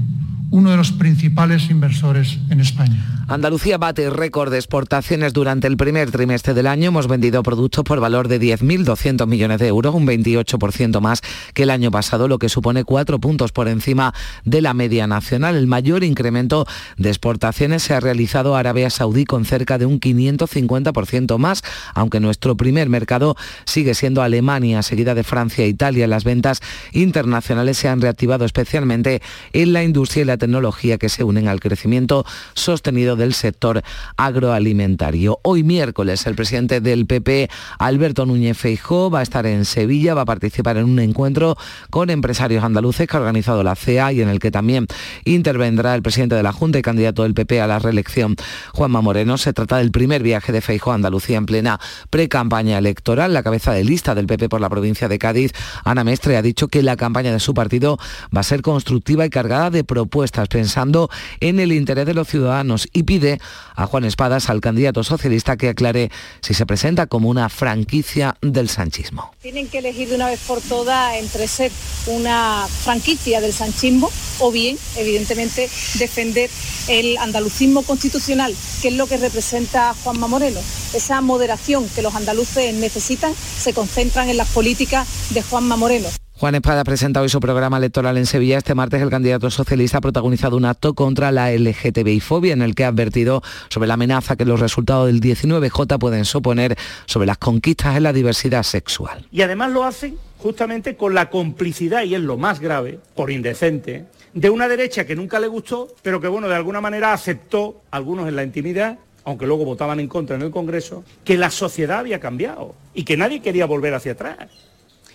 uno 0.51 0.70
de 0.70 0.77
los 0.77 0.92
principales 0.92 1.70
inversores 1.70 2.38
en 2.51 2.61
España. 2.61 3.19
Andalucía 3.30 3.78
bate 3.78 4.10
récord 4.10 4.50
de 4.50 4.58
exportaciones 4.58 5.32
durante 5.32 5.68
el 5.68 5.76
primer 5.76 6.10
trimestre 6.10 6.52
del 6.52 6.66
año. 6.66 6.88
Hemos 6.88 7.06
vendido 7.06 7.44
productos 7.44 7.84
por 7.84 8.00
valor 8.00 8.26
de 8.26 8.40
10.200 8.40 9.24
millones 9.28 9.60
de 9.60 9.68
euros, 9.68 9.94
un 9.94 10.04
28% 10.04 11.00
más 11.00 11.22
que 11.54 11.62
el 11.62 11.70
año 11.70 11.92
pasado, 11.92 12.26
lo 12.26 12.40
que 12.40 12.48
supone 12.48 12.82
cuatro 12.82 13.20
puntos 13.20 13.52
por 13.52 13.68
encima 13.68 14.12
de 14.44 14.60
la 14.60 14.74
media 14.74 15.06
nacional. 15.06 15.54
El 15.54 15.68
mayor 15.68 16.02
incremento 16.02 16.66
de 16.96 17.08
exportaciones 17.08 17.84
se 17.84 17.94
ha 17.94 18.00
realizado 18.00 18.56
a 18.56 18.58
Arabia 18.58 18.90
Saudí 18.90 19.24
con 19.24 19.44
cerca 19.44 19.78
de 19.78 19.86
un 19.86 20.00
550% 20.00 21.38
más, 21.38 21.62
aunque 21.94 22.18
nuestro 22.18 22.56
primer 22.56 22.88
mercado 22.88 23.36
sigue 23.64 23.94
siendo 23.94 24.22
Alemania, 24.22 24.82
seguida 24.82 25.14
de 25.14 25.22
Francia 25.22 25.64
e 25.64 25.68
Italia. 25.68 26.08
Las 26.08 26.24
ventas 26.24 26.62
internacionales 26.90 27.78
se 27.78 27.86
han 27.86 28.00
reactivado 28.00 28.44
especialmente 28.44 29.22
en 29.52 29.72
la 29.72 29.84
industria 29.84 30.22
y 30.22 30.26
la 30.26 30.36
tecnología 30.36 30.98
que 30.98 31.08
se 31.08 31.22
unen 31.22 31.46
al 31.46 31.60
crecimiento 31.60 32.26
sostenido 32.54 33.19
del 33.20 33.35
sector 33.35 33.83
agroalimentario. 34.16 35.38
Hoy 35.42 35.62
miércoles 35.62 36.26
el 36.26 36.35
presidente 36.35 36.80
del 36.80 37.06
PP, 37.06 37.48
Alberto 37.78 38.26
Núñez 38.26 38.59
Feijó, 38.59 39.11
va 39.11 39.20
a 39.20 39.22
estar 39.22 39.46
en 39.46 39.64
Sevilla, 39.64 40.14
va 40.14 40.22
a 40.22 40.26
participar 40.26 40.76
en 40.76 40.85
un 40.85 40.98
encuentro 40.98 41.56
con 41.90 42.11
empresarios 42.11 42.64
andaluces 42.64 43.06
que 43.06 43.16
ha 43.16 43.20
organizado 43.20 43.62
la 43.62 43.76
CEA 43.76 44.12
y 44.12 44.22
en 44.22 44.28
el 44.28 44.40
que 44.40 44.50
también 44.50 44.87
intervendrá 45.24 45.94
el 45.94 46.02
presidente 46.02 46.35
de 46.35 46.42
la 46.42 46.52
Junta 46.52 46.78
y 46.78 46.83
candidato 46.83 47.22
del 47.22 47.35
PP 47.35 47.61
a 47.61 47.66
la 47.66 47.78
reelección, 47.78 48.37
Juanma 48.72 49.00
Moreno. 49.00 49.38
Se 49.38 49.52
trata 49.52 49.78
del 49.78 49.90
primer 49.90 50.22
viaje 50.22 50.52
de 50.52 50.61
Feijó 50.61 50.92
a 50.92 50.94
Andalucía 50.94 51.38
en 51.38 51.46
plena 51.46 51.80
pre-campaña 52.11 52.78
electoral. 52.78 53.33
La 53.33 53.42
cabeza 53.42 53.72
de 53.72 53.85
lista 53.85 54.14
del 54.14 54.26
PP 54.26 54.48
por 54.48 54.61
la 54.61 54.68
provincia 54.68 55.09
de 55.09 55.18
Cádiz, 55.18 55.52
Ana 55.85 56.04
Mestre, 56.04 56.37
ha 56.37 56.42
dicho 56.42 56.68
que 56.68 56.83
la 56.83 56.96
campaña 56.96 57.33
de 57.33 57.40
su 57.40 57.54
partido 57.54 57.98
va 58.35 58.40
a 58.40 58.44
ser 58.44 58.62
constructiva 58.62 59.26
y 59.26 59.30
cargada 59.30 59.70
de 59.70 59.85
propuestas, 59.85 60.48
pensando 60.48 61.11
en 61.40 61.61
el 61.61 61.72
interés 61.72 62.06
de 62.06 62.14
los 62.14 62.28
ciudadanos 62.28 62.88
y 62.92 63.02
pide 63.11 63.40
a 63.75 63.88
Juan 63.88 64.05
Espadas, 64.05 64.51
al 64.51 64.61
candidato 64.61 65.03
socialista, 65.03 65.57
que 65.57 65.70
aclare 65.70 66.12
si 66.42 66.55
se 66.55 66.64
presenta 66.64 67.09
como 67.09 67.29
una 67.29 67.49
franquicia 67.49 68.37
del 68.40 68.68
sanchismo. 68.68 69.33
Tienen 69.42 69.66
que 69.66 69.79
elegir 69.79 70.11
de 70.11 70.14
una 70.14 70.29
vez 70.29 70.38
por 70.46 70.61
todas 70.61 71.16
entre 71.16 71.49
ser 71.49 71.73
una 72.07 72.68
franquicia 72.85 73.40
del 73.40 73.53
sanchismo 73.53 74.09
o 74.38 74.53
bien, 74.53 74.79
evidentemente, 74.96 75.68
defender 75.99 76.49
el 76.87 77.18
andalucismo 77.18 77.83
constitucional, 77.83 78.55
que 78.81 78.88
es 78.88 78.94
lo 78.94 79.09
que 79.09 79.16
representa 79.16 79.92
Juanma 80.05 80.29
Moreno. 80.29 80.61
Esa 80.94 81.20
moderación 81.20 81.88
que 81.88 82.03
los 82.03 82.14
andaluces 82.14 82.73
necesitan 82.75 83.35
se 83.35 83.75
concentran 83.75 84.29
en 84.29 84.37
las 84.37 84.51
políticas 84.51 85.09
de 85.31 85.42
Juanma 85.42 85.75
Moreno. 85.75 86.09
Juan 86.40 86.55
Espada 86.55 86.85
presenta 86.85 87.20
hoy 87.20 87.29
su 87.29 87.38
programa 87.38 87.76
electoral 87.76 88.16
en 88.16 88.24
Sevilla. 88.24 88.57
Este 88.57 88.74
martes 88.74 89.03
el 89.03 89.11
candidato 89.11 89.50
socialista 89.50 89.98
ha 89.98 90.00
protagonizado 90.00 90.57
un 90.57 90.64
acto 90.64 90.94
contra 90.94 91.31
la 91.33 91.53
LGTBI-fobia 91.53 92.55
en 92.55 92.62
el 92.62 92.74
que 92.74 92.87
ha 92.87 92.88
advertido 92.88 93.42
sobre 93.68 93.88
la 93.88 93.92
amenaza 93.92 94.37
que 94.37 94.46
los 94.46 94.59
resultados 94.59 95.09
del 95.09 95.20
19J 95.20 95.98
pueden 95.98 96.24
suponer 96.24 96.79
sobre 97.05 97.26
las 97.26 97.37
conquistas 97.37 97.94
en 97.94 98.05
la 98.05 98.14
diversidad 98.14 98.62
sexual. 98.62 99.26
Y 99.31 99.42
además 99.42 99.70
lo 99.72 99.85
hacen 99.85 100.16
justamente 100.38 100.96
con 100.96 101.12
la 101.12 101.29
complicidad, 101.29 102.05
y 102.05 102.14
es 102.14 102.22
lo 102.22 102.38
más 102.38 102.59
grave, 102.59 103.00
por 103.14 103.31
indecente, 103.31 104.07
de 104.33 104.48
una 104.48 104.66
derecha 104.66 105.05
que 105.05 105.14
nunca 105.14 105.40
le 105.40 105.46
gustó, 105.46 105.88
pero 106.00 106.22
que 106.22 106.29
bueno, 106.29 106.48
de 106.48 106.55
alguna 106.55 106.81
manera 106.81 107.12
aceptó, 107.12 107.83
algunos 107.90 108.26
en 108.26 108.37
la 108.37 108.44
intimidad, 108.44 108.98
aunque 109.24 109.46
luego 109.46 109.66
votaban 109.66 110.00
en 110.00 110.09
contra 110.09 110.37
en 110.37 110.42
el 110.42 110.50
Congreso, 110.50 111.05
que 111.22 111.37
la 111.37 111.50
sociedad 111.50 111.98
había 111.98 112.18
cambiado 112.18 112.74
y 112.94 113.05
que 113.05 113.18
nadie 113.18 113.42
quería 113.42 113.66
volver 113.66 113.92
hacia 113.92 114.12
atrás. 114.12 114.69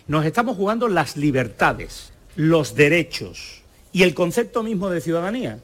Nos 0.08 0.24
estamos 0.24 0.56
jugando 0.56 0.88
las 0.88 1.18
libertades, 1.18 2.14
los 2.36 2.76
derechos 2.76 3.64
y 3.92 4.04
el 4.04 4.14
concepto 4.14 4.62
mismo 4.62 4.92
de 4.92 5.02
ciudadanía. 5.02 5.58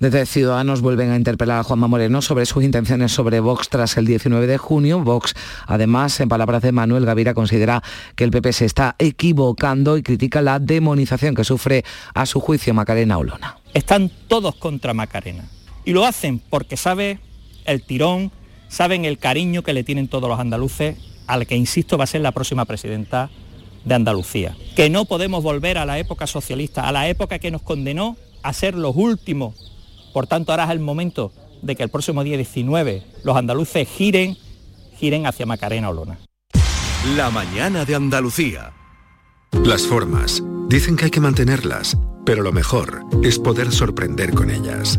Desde 0.00 0.26
Ciudadanos 0.26 0.82
vuelven 0.82 1.10
a 1.10 1.16
interpelar 1.16 1.60
a 1.60 1.62
Juanma 1.62 1.88
Moreno 1.88 2.20
sobre 2.20 2.44
sus 2.44 2.62
intenciones 2.62 3.12
sobre 3.12 3.40
Vox 3.40 3.70
tras 3.70 3.96
el 3.96 4.04
19 4.04 4.46
de 4.46 4.58
junio. 4.58 5.00
Vox, 5.00 5.32
además, 5.66 6.20
en 6.20 6.28
palabras 6.28 6.60
de 6.60 6.72
Manuel 6.72 7.06
Gavira, 7.06 7.32
considera 7.32 7.82
que 8.16 8.24
el 8.24 8.30
PP 8.32 8.52
se 8.52 8.66
está 8.66 8.96
equivocando 8.98 9.96
y 9.96 10.02
critica 10.02 10.42
la 10.42 10.58
demonización 10.58 11.34
que 11.34 11.44
sufre 11.44 11.86
a 12.12 12.26
su 12.26 12.40
juicio 12.40 12.74
Macarena 12.74 13.16
Olona. 13.16 13.56
Están 13.72 14.10
todos 14.28 14.56
contra 14.56 14.92
Macarena 14.92 15.44
y 15.86 15.94
lo 15.94 16.04
hacen 16.04 16.38
porque 16.50 16.76
sabe 16.76 17.18
el 17.64 17.82
tirón, 17.82 18.30
saben 18.68 19.06
el 19.06 19.16
cariño 19.16 19.62
que 19.62 19.72
le 19.72 19.84
tienen 19.84 20.08
todos 20.08 20.28
los 20.28 20.38
andaluces 20.38 20.98
al 21.26 21.46
que, 21.46 21.56
insisto, 21.56 21.96
va 21.96 22.04
a 22.04 22.08
ser 22.08 22.20
la 22.20 22.32
próxima 22.32 22.66
presidenta 22.66 23.30
de 23.84 23.94
Andalucía. 23.94 24.56
Que 24.76 24.90
no 24.90 25.04
podemos 25.04 25.42
volver 25.42 25.78
a 25.78 25.86
la 25.86 25.98
época 25.98 26.26
socialista, 26.26 26.88
a 26.88 26.92
la 26.92 27.08
época 27.08 27.38
que 27.38 27.50
nos 27.50 27.62
condenó 27.62 28.16
a 28.42 28.52
ser 28.52 28.74
los 28.74 28.94
últimos. 28.96 29.54
Por 30.12 30.26
tanto, 30.26 30.52
ahora 30.52 30.64
es 30.64 30.70
el 30.70 30.80
momento 30.80 31.32
de 31.62 31.76
que 31.76 31.82
el 31.82 31.88
próximo 31.88 32.22
día 32.24 32.36
19 32.36 33.02
los 33.24 33.36
andaluces 33.36 33.88
giren, 33.88 34.36
giren 34.98 35.26
hacia 35.26 35.46
Macarena 35.46 35.90
Olona. 35.90 36.18
La 37.16 37.30
mañana 37.30 37.84
de 37.84 37.94
Andalucía. 37.94 38.72
Las 39.64 39.82
formas. 39.82 40.42
Dicen 40.68 40.96
que 40.96 41.06
hay 41.06 41.10
que 41.10 41.20
mantenerlas, 41.20 41.96
pero 42.24 42.42
lo 42.42 42.52
mejor 42.52 43.04
es 43.22 43.38
poder 43.38 43.70
sorprender 43.72 44.32
con 44.32 44.50
ellas. 44.50 44.98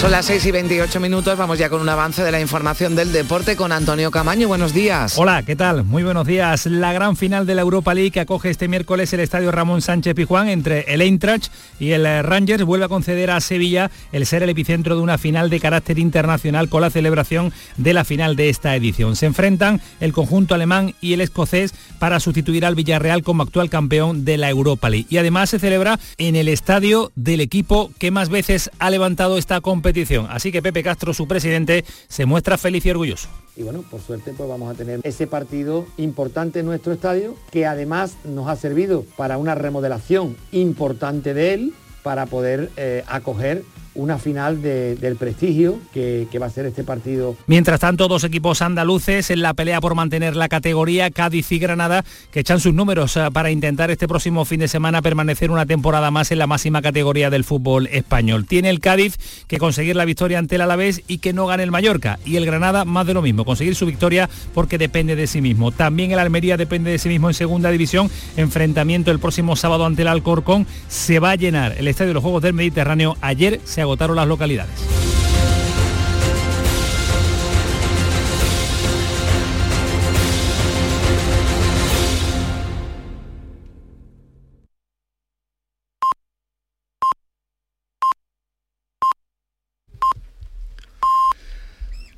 Son 0.00 0.10
las 0.10 0.26
6 0.26 0.44
y 0.44 0.50
28 0.50 1.00
minutos, 1.00 1.38
vamos 1.38 1.58
ya 1.58 1.70
con 1.70 1.80
un 1.80 1.88
avance 1.88 2.22
de 2.22 2.30
la 2.30 2.38
información 2.38 2.94
del 2.94 3.12
deporte 3.12 3.56
con 3.56 3.72
Antonio 3.72 4.10
Camaño. 4.10 4.46
Buenos 4.46 4.74
días. 4.74 5.16
Hola, 5.16 5.42
¿qué 5.42 5.56
tal? 5.56 5.84
Muy 5.84 6.02
buenos 6.02 6.26
días. 6.26 6.66
La 6.66 6.92
gran 6.92 7.16
final 7.16 7.46
de 7.46 7.54
la 7.54 7.62
Europa 7.62 7.94
League 7.94 8.10
que 8.10 8.20
acoge 8.20 8.50
este 8.50 8.68
miércoles 8.68 9.10
el 9.14 9.20
estadio 9.20 9.50
Ramón 9.52 9.80
Sánchez 9.80 10.14
Pijuán 10.14 10.50
entre 10.50 10.80
el 10.92 11.00
Eintracht 11.00 11.50
y 11.80 11.92
el 11.92 12.04
eh, 12.04 12.20
Rangers 12.20 12.62
vuelve 12.64 12.84
a 12.84 12.88
conceder 12.88 13.30
a 13.30 13.40
Sevilla 13.40 13.90
el 14.12 14.26
ser 14.26 14.42
el 14.42 14.50
epicentro 14.50 14.96
de 14.96 15.00
una 15.00 15.16
final 15.16 15.48
de 15.48 15.60
carácter 15.60 15.98
internacional 15.98 16.68
con 16.68 16.82
la 16.82 16.90
celebración 16.90 17.54
de 17.78 17.94
la 17.94 18.04
final 18.04 18.36
de 18.36 18.50
esta 18.50 18.76
edición. 18.76 19.16
Se 19.16 19.24
enfrentan 19.24 19.80
el 20.00 20.12
conjunto 20.12 20.54
alemán 20.54 20.94
y 21.00 21.14
el 21.14 21.22
escocés 21.22 21.72
para 21.98 22.20
sustituir 22.20 22.66
al 22.66 22.74
Villarreal 22.74 23.22
como 23.22 23.44
actual 23.44 23.70
campeón 23.70 24.26
de 24.26 24.36
la 24.36 24.50
Europa 24.50 24.90
League. 24.90 25.06
Y 25.08 25.16
además 25.16 25.48
se 25.48 25.58
celebra 25.58 25.98
en 26.18 26.36
el 26.36 26.48
estadio 26.48 27.12
del 27.14 27.40
equipo 27.40 27.90
que 27.98 28.10
más 28.10 28.28
veces 28.28 28.70
ha 28.78 28.90
levantado 28.90 29.38
esta 29.38 29.62
competición 29.62 29.85
Así 30.30 30.52
que 30.52 30.62
Pepe 30.62 30.82
Castro, 30.82 31.14
su 31.14 31.28
presidente, 31.28 31.84
se 32.08 32.26
muestra 32.26 32.58
feliz 32.58 32.84
y 32.86 32.90
orgulloso. 32.90 33.28
Y 33.56 33.62
bueno, 33.62 33.82
por 33.90 34.00
suerte 34.00 34.32
pues 34.36 34.48
vamos 34.48 34.72
a 34.72 34.76
tener 34.76 35.00
ese 35.02 35.26
partido 35.26 35.86
importante 35.96 36.60
en 36.60 36.66
nuestro 36.66 36.92
estadio, 36.92 37.36
que 37.50 37.66
además 37.66 38.16
nos 38.24 38.48
ha 38.48 38.56
servido 38.56 39.04
para 39.16 39.38
una 39.38 39.54
remodelación 39.54 40.36
importante 40.52 41.34
de 41.34 41.54
él, 41.54 41.74
para 42.02 42.26
poder 42.26 42.70
eh, 42.76 43.02
acoger 43.08 43.64
una 43.96 44.18
final 44.18 44.62
del 44.62 45.16
prestigio 45.16 45.78
que, 45.92 46.28
va 46.40 46.46
a 46.46 46.50
ser 46.50 46.66
este 46.66 46.84
partido. 46.84 47.34
Mientras 47.46 47.80
tanto, 47.80 48.08
dos 48.08 48.22
equipos 48.24 48.60
andaluces 48.60 49.30
en 49.30 49.40
la 49.40 49.54
pelea 49.54 49.80
por 49.80 49.94
mantener 49.94 50.36
la 50.36 50.48
categoría, 50.48 51.10
Cádiz 51.10 51.50
y 51.50 51.58
Granada, 51.58 52.04
que 52.30 52.40
echan 52.40 52.60
sus 52.60 52.74
números 52.74 53.16
eh, 53.16 53.28
para 53.32 53.50
intentar 53.50 53.90
este 53.90 54.06
próximo 54.06 54.44
fin 54.44 54.60
de 54.60 54.68
semana 54.68 55.00
permanecer 55.00 55.50
una 55.50 55.64
temporada 55.64 56.10
más 56.10 56.30
en 56.30 56.38
la 56.38 56.46
máxima 56.46 56.82
categoría 56.82 57.30
del 57.30 57.44
fútbol 57.44 57.86
español. 57.86 58.46
Tiene 58.46 58.68
el 58.68 58.80
Cádiz 58.80 59.16
que 59.46 59.58
conseguir 59.58 59.96
la 59.96 60.04
victoria 60.04 60.38
ante 60.38 60.56
el 60.56 60.60
Alavés 60.60 61.02
y 61.08 61.18
que 61.18 61.32
no 61.32 61.46
gane 61.46 61.62
el 61.62 61.70
Mallorca. 61.70 62.18
Y 62.24 62.36
el 62.36 62.44
Granada 62.44 62.84
más 62.84 63.06
de 63.06 63.14
lo 63.14 63.22
mismo, 63.22 63.44
conseguir 63.44 63.74
su 63.74 63.86
victoria 63.86 64.28
porque 64.52 64.76
depende 64.78 65.16
de 65.16 65.26
sí 65.26 65.40
mismo. 65.40 65.72
También 65.72 66.12
el 66.12 66.18
Almería 66.18 66.56
depende 66.56 66.90
de 66.90 66.98
sí 66.98 67.08
mismo 67.08 67.28
en 67.28 67.34
segunda 67.34 67.70
división. 67.70 68.10
Enfrentamiento 68.36 69.10
el 69.10 69.18
próximo 69.18 69.56
sábado 69.56 69.86
ante 69.86 70.02
el 70.02 70.08
Alcorcón. 70.08 70.66
Se 70.88 71.18
va 71.18 71.30
a 71.30 71.36
llenar 71.36 71.74
el 71.78 71.88
Estadio 71.88 72.08
de 72.08 72.14
los 72.14 72.22
Juegos 72.22 72.42
del 72.42 72.52
Mediterráneo. 72.52 73.16
Ayer 73.20 73.60
se 73.64 73.85
agotaron 73.86 74.16
las 74.16 74.28
localidades. 74.28 74.96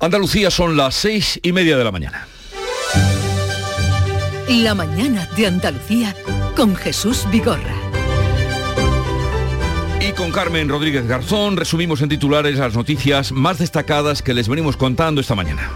Andalucía 0.01 0.49
son 0.49 0.77
las 0.77 0.95
seis 0.95 1.39
y 1.43 1.51
media 1.51 1.77
de 1.77 1.83
la 1.83 1.91
mañana. 1.91 2.25
La 4.47 4.73
mañana 4.73 5.27
de 5.35 5.47
Andalucía 5.47 6.15
con 6.55 6.73
Jesús 6.75 7.27
Vigorra. 7.29 7.78
Con 10.19 10.33
Carmen 10.33 10.67
Rodríguez 10.67 11.07
Garzón 11.07 11.55
resumimos 11.55 12.01
en 12.01 12.09
titulares 12.09 12.57
las 12.57 12.75
noticias 12.75 13.31
más 13.31 13.57
destacadas 13.57 14.21
que 14.21 14.33
les 14.33 14.49
venimos 14.49 14.75
contando 14.75 15.21
esta 15.21 15.33
mañana. 15.33 15.71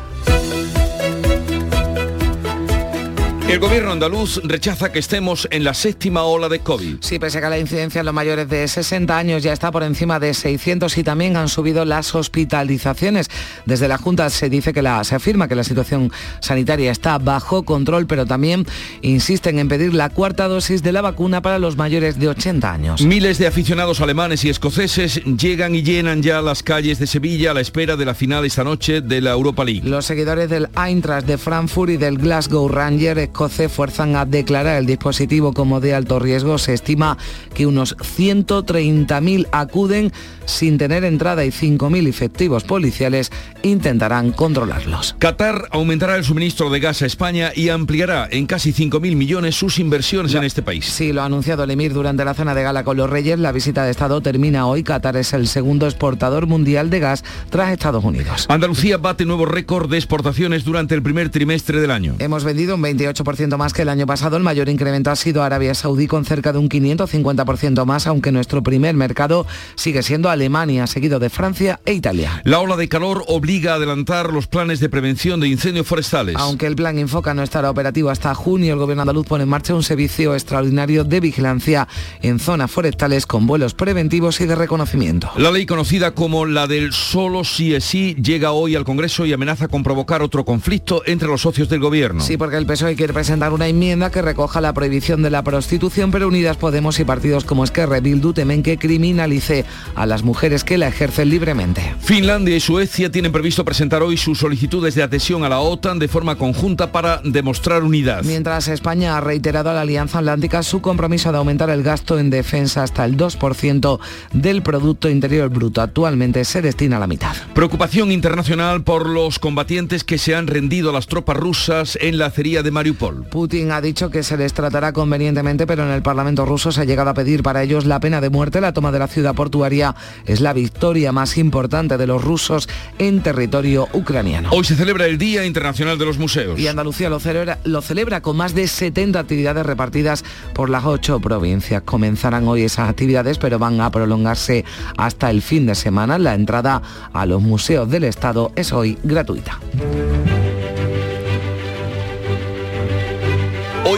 El 3.53 3.59
gobierno 3.59 3.91
andaluz 3.91 4.41
rechaza 4.43 4.91
que 4.91 4.97
estemos 4.97 5.47
en 5.51 5.63
la 5.63 5.75
séptima 5.75 6.23
ola 6.23 6.49
de 6.49 6.61
COVID. 6.61 6.95
Sí, 7.01 7.19
pese 7.19 7.37
a 7.37 7.41
que 7.41 7.49
la 7.49 7.59
incidencia 7.59 7.99
en 7.99 8.05
los 8.07 8.13
mayores 8.15 8.49
de 8.49 8.67
60 8.67 9.15
años 9.15 9.43
ya 9.43 9.53
está 9.53 9.71
por 9.71 9.83
encima 9.83 10.19
de 10.19 10.33
600 10.33 10.97
y 10.97 11.03
también 11.03 11.37
han 11.37 11.47
subido 11.49 11.85
las 11.85 12.15
hospitalizaciones. 12.15 13.29
Desde 13.67 13.87
la 13.87 13.99
Junta 13.99 14.31
se 14.31 14.49
dice 14.49 14.73
que 14.73 14.81
la, 14.81 15.03
se 15.03 15.13
afirma 15.13 15.47
que 15.47 15.53
la 15.53 15.63
situación 15.63 16.11
sanitaria 16.39 16.89
está 16.89 17.19
bajo 17.19 17.61
control, 17.61 18.07
pero 18.07 18.25
también 18.25 18.65
insisten 19.03 19.59
en 19.59 19.67
pedir 19.67 19.93
la 19.93 20.09
cuarta 20.09 20.47
dosis 20.47 20.81
de 20.81 20.91
la 20.91 21.01
vacuna 21.01 21.43
para 21.43 21.59
los 21.59 21.77
mayores 21.77 22.17
de 22.17 22.29
80 22.29 22.73
años. 22.73 23.01
Miles 23.03 23.37
de 23.37 23.45
aficionados 23.45 24.01
alemanes 24.01 24.43
y 24.45 24.49
escoceses 24.49 25.21
llegan 25.25 25.75
y 25.75 25.83
llenan 25.83 26.23
ya 26.23 26.41
las 26.41 26.63
calles 26.63 26.97
de 26.97 27.05
Sevilla 27.05 27.51
a 27.51 27.53
la 27.53 27.61
espera 27.61 27.97
de 27.97 28.05
la 28.05 28.15
final 28.15 28.45
esta 28.45 28.63
noche 28.63 29.01
de 29.01 29.21
la 29.21 29.29
Europa 29.29 29.63
League. 29.63 29.87
Los 29.87 30.07
seguidores 30.07 30.49
del 30.49 30.69
Eintracht 30.75 31.27
de 31.27 31.37
Frankfurt 31.37 31.91
y 31.91 31.97
del 31.97 32.17
Glasgow 32.17 32.67
Rangers 32.67 33.29
fuerzan 33.49 34.15
a 34.15 34.25
declarar 34.25 34.77
el 34.77 34.85
dispositivo 34.85 35.53
como 35.53 35.79
de 35.79 35.93
alto 35.93 36.19
riesgo. 36.19 36.57
Se 36.57 36.73
estima 36.73 37.17
que 37.53 37.65
unos 37.65 37.97
130.000 37.97 39.47
acuden 39.51 40.11
sin 40.45 40.77
tener 40.77 41.03
entrada 41.03 41.45
y 41.45 41.49
5.000 41.49 42.07
efectivos 42.07 42.63
policiales 42.63 43.31
intentarán 43.61 44.31
controlarlos. 44.31 45.15
Qatar 45.19 45.67
aumentará 45.71 46.15
el 46.15 46.23
suministro 46.23 46.69
de 46.69 46.79
gas 46.79 47.01
a 47.01 47.05
España 47.05 47.51
y 47.55 47.69
ampliará 47.69 48.27
en 48.29 48.45
casi 48.45 48.73
5.000 48.73 49.15
millones 49.15 49.55
sus 49.55 49.79
inversiones 49.79 50.33
en 50.33 50.43
este 50.43 50.61
país. 50.61 50.85
Sí, 50.85 51.13
lo 51.13 51.21
ha 51.21 51.25
anunciado 51.25 51.63
el 51.63 51.71
Emir 51.71 51.93
durante 51.93 52.25
la 52.25 52.33
cena 52.33 52.53
de 52.53 52.63
gala 52.63 52.83
con 52.83 52.97
los 52.97 53.09
Reyes. 53.09 53.39
La 53.39 53.51
visita 53.51 53.85
de 53.85 53.91
Estado 53.91 54.21
termina 54.21 54.67
hoy. 54.67 54.83
Qatar 54.83 55.17
es 55.17 55.33
el 55.33 55.47
segundo 55.47 55.85
exportador 55.85 56.47
mundial 56.47 56.89
de 56.89 56.99
gas 56.99 57.23
tras 57.49 57.71
Estados 57.71 58.03
Unidos. 58.03 58.45
Andalucía 58.49 58.97
bate 58.97 59.25
nuevo 59.25 59.45
récord 59.45 59.89
de 59.89 59.97
exportaciones 59.97 60.63
durante 60.63 60.95
el 60.95 61.01
primer 61.01 61.29
trimestre 61.29 61.79
del 61.79 61.91
año. 61.91 62.15
Hemos 62.19 62.43
vendido 62.43 62.75
un 62.75 62.83
28% 62.83 63.22
más 63.57 63.73
que 63.73 63.81
el 63.81 63.89
año 63.89 64.05
pasado. 64.05 64.37
El 64.37 64.43
mayor 64.43 64.69
incremento 64.69 65.11
ha 65.11 65.15
sido 65.15 65.43
Arabia 65.43 65.73
Saudí 65.73 66.07
con 66.07 66.25
cerca 66.25 66.51
de 66.51 66.59
un 66.59 66.69
550% 66.69 67.85
más, 67.85 68.07
aunque 68.07 68.31
nuestro 68.31 68.63
primer 68.63 68.95
mercado 68.95 69.45
sigue 69.75 70.03
siendo 70.03 70.29
Alemania, 70.29 70.87
seguido 70.87 71.19
de 71.19 71.29
Francia 71.29 71.79
e 71.85 71.93
Italia. 71.93 72.41
La 72.43 72.59
ola 72.59 72.75
de 72.75 72.89
calor 72.89 73.23
obliga 73.27 73.73
a 73.73 73.75
adelantar 73.75 74.31
los 74.31 74.47
planes 74.47 74.79
de 74.79 74.89
prevención 74.89 75.39
de 75.39 75.47
incendios 75.47 75.87
forestales. 75.87 76.35
Aunque 76.37 76.67
el 76.67 76.75
plan 76.75 76.97
Infoca 76.97 77.33
no 77.33 77.43
estará 77.43 77.69
operativo 77.69 78.09
hasta 78.09 78.33
junio, 78.35 78.73
el 78.73 78.79
gobierno 78.79 79.03
andaluz 79.03 79.27
pone 79.27 79.43
en 79.43 79.49
marcha 79.49 79.73
un 79.73 79.83
servicio 79.83 80.33
extraordinario 80.33 81.03
de 81.03 81.19
vigilancia 81.19 81.87
en 82.21 82.39
zonas 82.39 82.71
forestales 82.71 83.25
con 83.25 83.47
vuelos 83.47 83.73
preventivos 83.73 84.41
y 84.41 84.45
de 84.45 84.55
reconocimiento. 84.55 85.31
La 85.37 85.51
ley 85.51 85.65
conocida 85.65 86.13
como 86.13 86.45
la 86.45 86.67
del 86.67 86.93
solo 86.93 87.43
sí 87.43 87.73
es 87.73 87.83
sí 87.83 88.15
llega 88.15 88.51
hoy 88.51 88.75
al 88.75 88.85
Congreso 88.85 89.25
y 89.25 89.33
amenaza 89.33 89.67
con 89.67 89.83
provocar 89.83 90.21
otro 90.21 90.45
conflicto 90.45 91.03
entre 91.05 91.27
los 91.27 91.41
socios 91.41 91.69
del 91.69 91.79
gobierno. 91.79 92.21
Sí, 92.21 92.37
porque 92.37 92.57
el 92.57 92.65
PSOE 92.65 92.95
quiere 92.95 93.12
presentar 93.13 93.53
una 93.53 93.67
enmienda 93.67 94.09
que 94.09 94.21
recoja 94.21 94.59
la 94.59 94.73
prohibición 94.73 95.21
de 95.21 95.29
la 95.29 95.43
prostitución, 95.43 96.11
pero 96.11 96.27
Unidas 96.27 96.57
Podemos 96.57 96.99
y 96.99 97.05
partidos 97.05 97.45
como 97.45 97.63
Esquerra 97.63 97.99
Bildu 97.99 98.33
temen 98.33 98.63
que 98.63 98.77
criminalice 98.77 99.65
a 99.95 100.05
las 100.05 100.23
mujeres 100.23 100.63
que 100.63 100.77
la 100.77 100.87
ejercen 100.87 101.29
libremente. 101.29 101.95
Finlandia 101.99 102.55
y 102.55 102.59
Suecia 102.59 103.11
tienen 103.11 103.31
previsto 103.31 103.63
presentar 103.63 104.01
hoy 104.01 104.17
sus 104.17 104.39
solicitudes 104.39 104.95
de 104.95 105.03
adhesión 105.03 105.43
a 105.43 105.49
la 105.49 105.59
OTAN 105.59 105.99
de 105.99 106.07
forma 106.07 106.35
conjunta 106.35 106.91
para 106.91 107.21
demostrar 107.23 107.83
unidad. 107.83 108.23
Mientras 108.23 108.67
España 108.67 109.17
ha 109.17 109.21
reiterado 109.21 109.69
a 109.69 109.73
la 109.73 109.81
Alianza 109.81 110.19
Atlántica 110.19 110.63
su 110.63 110.81
compromiso 110.81 111.31
de 111.31 111.37
aumentar 111.37 111.69
el 111.69 111.83
gasto 111.83 112.17
en 112.17 112.29
defensa 112.29 112.83
hasta 112.83 113.05
el 113.05 113.15
2% 113.15 113.99
del 114.33 114.63
Producto 114.63 115.09
Interior 115.09 115.49
Bruto. 115.49 115.81
Actualmente 115.81 116.43
se 116.45 116.61
destina 116.61 116.97
a 116.97 116.99
la 116.99 117.07
mitad. 117.07 117.35
Preocupación 117.53 118.11
internacional 118.11 118.83
por 118.83 119.07
los 119.07 119.39
combatientes 119.39 120.03
que 120.03 120.17
se 120.17 120.35
han 120.35 120.47
rendido 120.47 120.89
a 120.89 120.93
las 120.93 121.07
tropas 121.07 121.37
rusas 121.37 121.97
en 122.01 122.17
la 122.17 122.27
acería 122.27 122.63
de 122.63 122.71
Mariupol. 122.71 123.02
Putin 123.11 123.71
ha 123.71 123.81
dicho 123.81 124.09
que 124.09 124.23
se 124.23 124.37
les 124.37 124.53
tratará 124.53 124.93
convenientemente, 124.93 125.67
pero 125.67 125.83
en 125.83 125.91
el 125.91 126.01
Parlamento 126.01 126.45
ruso 126.45 126.71
se 126.71 126.81
ha 126.81 126.85
llegado 126.85 127.09
a 127.09 127.13
pedir 127.13 127.43
para 127.43 127.63
ellos 127.63 127.85
la 127.85 127.99
pena 127.99 128.21
de 128.21 128.29
muerte. 128.29 128.61
La 128.61 128.73
toma 128.73 128.91
de 128.91 128.99
la 128.99 129.07
ciudad 129.07 129.35
portuaria 129.35 129.95
es 130.25 130.41
la 130.41 130.53
victoria 130.53 131.11
más 131.11 131.37
importante 131.37 131.97
de 131.97 132.07
los 132.07 132.23
rusos 132.23 132.69
en 132.99 133.21
territorio 133.21 133.87
ucraniano. 133.93 134.49
Hoy 134.51 134.63
se 134.63 134.75
celebra 134.75 135.05
el 135.05 135.17
Día 135.17 135.45
Internacional 135.45 135.97
de 135.97 136.05
los 136.05 136.17
Museos. 136.17 136.59
Y 136.59 136.67
Andalucía 136.67 137.09
lo 137.09 137.19
celebra, 137.19 137.59
lo 137.63 137.81
celebra 137.81 138.21
con 138.21 138.37
más 138.37 138.55
de 138.55 138.67
70 138.67 139.19
actividades 139.19 139.65
repartidas 139.65 140.23
por 140.53 140.69
las 140.69 140.85
ocho 140.85 141.19
provincias. 141.19 141.81
Comenzarán 141.83 142.47
hoy 142.47 142.63
esas 142.63 142.89
actividades, 142.89 143.37
pero 143.37 143.59
van 143.59 143.81
a 143.81 143.91
prolongarse 143.91 144.63
hasta 144.97 145.29
el 145.29 145.41
fin 145.41 145.65
de 145.65 145.75
semana. 145.75 146.17
La 146.17 146.35
entrada 146.35 146.81
a 147.11 147.25
los 147.25 147.41
museos 147.41 147.89
del 147.89 148.05
Estado 148.05 148.51
es 148.55 148.71
hoy 148.71 148.97
gratuita. 149.03 149.59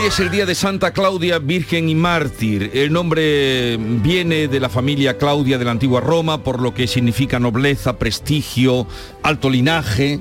Es 0.05 0.19
el 0.19 0.29
día 0.29 0.45
de 0.45 0.53
Santa 0.53 0.93
Claudia, 0.93 1.39
Virgen 1.39 1.89
y 1.89 1.95
Mártir. 1.95 2.69
El 2.75 2.93
nombre 2.93 3.75
viene 3.77 4.47
de 4.47 4.59
la 4.59 4.69
familia 4.69 5.17
Claudia 5.17 5.57
de 5.57 5.65
la 5.65 5.71
antigua 5.71 5.99
Roma, 5.99 6.43
por 6.43 6.61
lo 6.61 6.75
que 6.75 6.85
significa 6.85 7.39
nobleza, 7.39 7.97
prestigio, 7.97 8.85
alto 9.23 9.49
linaje. 9.49 10.19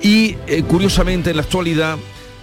Y 0.00 0.36
eh, 0.46 0.62
curiosamente 0.66 1.28
en 1.28 1.36
la 1.36 1.42
actualidad 1.42 1.98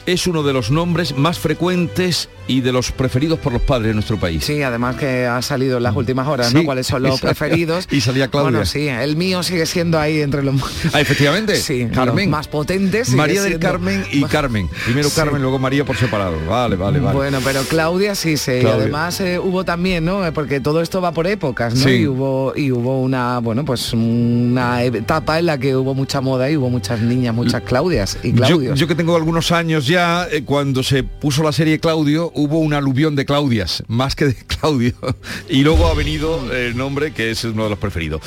es 0.07 0.25
uno 0.25 0.41
de 0.41 0.53
los 0.53 0.71
nombres 0.71 1.15
más 1.15 1.37
frecuentes 1.37 2.29
y 2.47 2.61
de 2.61 2.71
los 2.71 2.91
preferidos 2.93 3.39
por 3.39 3.51
los 3.51 3.61
padres 3.61 3.89
de 3.89 3.93
nuestro 3.93 4.17
país. 4.17 4.43
Sí, 4.45 4.63
además 4.63 4.95
que 4.95 5.25
ha 5.25 5.41
salido 5.41 5.77
en 5.77 5.83
las 5.83 5.95
últimas 5.95 6.27
horas, 6.29 6.53
¿no? 6.53 6.61
Sí, 6.61 6.65
¿Cuáles 6.65 6.87
son 6.87 7.03
los 7.03 7.19
preferidos? 7.27 7.87
y 7.91 7.99
salía 8.01 8.29
Claudia. 8.29 8.51
Bueno, 8.51 8.65
sí, 8.65 8.87
el 8.87 9.17
mío 9.17 9.43
sigue 9.43 9.65
siendo 9.65 9.99
ahí 9.99 10.21
entre 10.21 10.43
los 10.43 10.55
Ah, 10.93 11.01
efectivamente. 11.01 11.55
Sí, 11.67 11.87
Carmen. 11.93 12.29
más 12.29 12.47
potentes. 12.47 13.09
María 13.13 13.43
del 13.43 13.59
Carmen 13.59 14.05
y 14.11 14.23
Carmen. 14.23 14.69
Primero 14.85 15.09
Sí. 15.09 15.15
Carmen, 15.17 15.41
luego 15.41 15.59
María 15.59 15.83
por 15.83 15.97
separado. 15.97 16.37
Vale, 16.47 16.77
vale, 16.77 16.99
vale. 16.99 17.15
Bueno, 17.15 17.39
pero 17.43 17.61
Claudia 17.63 18.15
sí 18.15 18.37
se. 18.37 18.59
Claudia. 18.59 18.77
Y 18.77 18.81
además 18.83 19.19
eh, 19.19 19.39
hubo 19.39 19.65
también, 19.65 20.05
¿no? 20.05 20.25
Eh, 20.25 20.31
Porque 20.31 20.61
todo 20.61 20.81
esto 20.81 21.01
va 21.01 21.11
por 21.11 21.27
épocas, 21.27 21.73
¿no? 21.75 21.83
Sí. 21.83 21.89
Y 21.89 22.07
hubo 22.07 22.53
y 22.55 22.71
hubo 22.71 23.01
una, 23.01 23.39
bueno, 23.39 23.65
pues 23.65 23.91
una 23.93 24.83
etapa 24.83 25.37
en 25.39 25.47
la 25.47 25.57
que 25.57 25.75
hubo 25.75 25.93
mucha 25.93 26.21
moda 26.21 26.49
y 26.49 26.55
hubo 26.55 26.69
muchas 26.69 27.01
niñas, 27.01 27.35
muchas 27.35 27.61
Claudias 27.63 28.17
y 28.23 28.31
Yo, 28.31 28.37
Claudios. 28.45 28.79
yo 28.79 28.87
que 28.87 28.95
tengo 28.95 29.15
algunos 29.17 29.51
años 29.51 29.85
ya, 29.85 29.96
eh, 29.97 30.43
cuando 30.45 30.83
se 30.83 31.03
puso 31.03 31.43
la 31.43 31.51
serie 31.51 31.79
Claudio, 31.79 32.31
hubo 32.35 32.59
un 32.59 32.73
aluvión 32.73 33.15
de 33.15 33.25
Claudias, 33.25 33.83
más 33.87 34.15
que 34.15 34.25
de 34.25 34.35
Claudio. 34.47 34.93
Y 35.49 35.63
luego 35.63 35.87
ha 35.87 35.93
venido 35.93 36.53
el 36.53 36.77
nombre 36.77 37.13
que 37.13 37.31
es 37.31 37.43
uno 37.43 37.63
de 37.63 37.69
los 37.71 37.79
preferidos. 37.79 38.21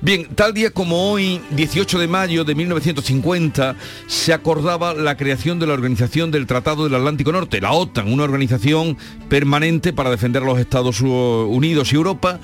Bien, 0.00 0.26
tal 0.34 0.52
día 0.54 0.70
como 0.70 1.12
hoy, 1.12 1.40
18 1.50 1.98
de 1.98 2.08
mayo 2.08 2.44
de 2.44 2.54
1950, 2.54 3.76
se 4.06 4.32
acordaba 4.32 4.94
la 4.94 5.16
creación 5.16 5.58
de 5.58 5.66
la 5.66 5.74
Organización 5.74 6.30
del 6.30 6.46
Tratado 6.46 6.84
del 6.84 6.94
Atlántico 6.94 7.32
Norte, 7.32 7.60
la 7.60 7.72
OTAN, 7.72 8.12
una 8.12 8.24
organización 8.24 8.96
permanente 9.28 9.92
para 9.92 10.10
defender 10.10 10.42
a 10.42 10.46
los 10.46 10.58
Estados 10.58 11.00
Unidos 11.00 11.92
y 11.92 11.96
Europa. 11.96 12.40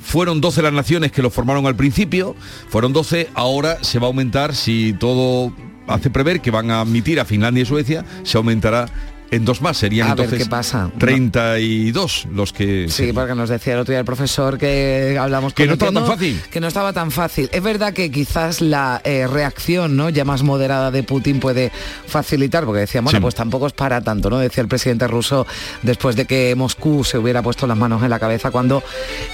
Fueron 0.00 0.40
12 0.40 0.62
las 0.62 0.72
naciones 0.72 1.12
que 1.12 1.22
lo 1.22 1.30
formaron 1.30 1.66
al 1.66 1.76
principio, 1.76 2.34
fueron 2.68 2.92
12, 2.92 3.28
ahora 3.34 3.82
se 3.82 3.98
va 3.98 4.06
a 4.06 4.08
aumentar 4.08 4.54
si 4.54 4.92
todo 4.92 5.52
hace 5.86 6.10
prever 6.10 6.40
que 6.40 6.50
van 6.50 6.70
a 6.70 6.80
admitir 6.80 7.18
a 7.20 7.24
Finlandia 7.24 7.62
y 7.62 7.66
Suecia, 7.66 8.04
se 8.22 8.38
aumentará 8.38 8.86
en 9.30 9.44
dos 9.44 9.60
más, 9.60 9.76
serían 9.76 10.08
A 10.10 10.14
ver 10.14 10.24
entonces 10.24 10.46
qué 10.46 10.50
pasa. 10.50 10.90
32 10.98 12.28
los 12.32 12.52
que... 12.52 12.86
Sí, 12.88 13.12
porque 13.12 13.34
nos 13.34 13.48
decía 13.48 13.74
el 13.74 13.80
otro 13.80 13.92
día 13.92 13.98
el 14.00 14.04
profesor 14.04 14.58
que 14.58 15.16
hablamos 15.20 15.52
Que 15.54 15.64
con 15.64 15.68
no 15.68 15.72
estaba 15.74 15.92
tan 15.92 16.06
fácil. 16.06 16.40
Que 16.50 16.60
no 16.60 16.66
estaba 16.68 16.92
tan 16.92 17.10
fácil. 17.10 17.48
Es 17.52 17.62
verdad 17.62 17.92
que 17.92 18.10
quizás 18.10 18.60
la 18.60 19.00
eh, 19.04 19.26
reacción 19.26 19.96
¿no? 19.96 20.08
ya 20.08 20.24
más 20.24 20.42
moderada 20.42 20.90
de 20.90 21.02
Putin 21.02 21.40
puede 21.40 21.70
facilitar, 22.06 22.64
porque 22.64 22.80
decía, 22.80 23.00
bueno, 23.00 23.18
Sí. 23.18 23.22
pues 23.22 23.34
tampoco 23.34 23.66
es 23.66 23.72
para 23.72 24.00
tanto, 24.00 24.30
¿no? 24.30 24.38
Decía 24.38 24.62
el 24.62 24.68
presidente 24.68 25.06
ruso 25.08 25.46
después 25.82 26.16
de 26.16 26.24
que 26.26 26.54
Moscú 26.56 27.04
se 27.04 27.18
hubiera 27.18 27.42
puesto 27.42 27.66
las 27.66 27.76
manos 27.76 28.02
en 28.02 28.10
la 28.10 28.18
cabeza 28.18 28.50
cuando 28.50 28.82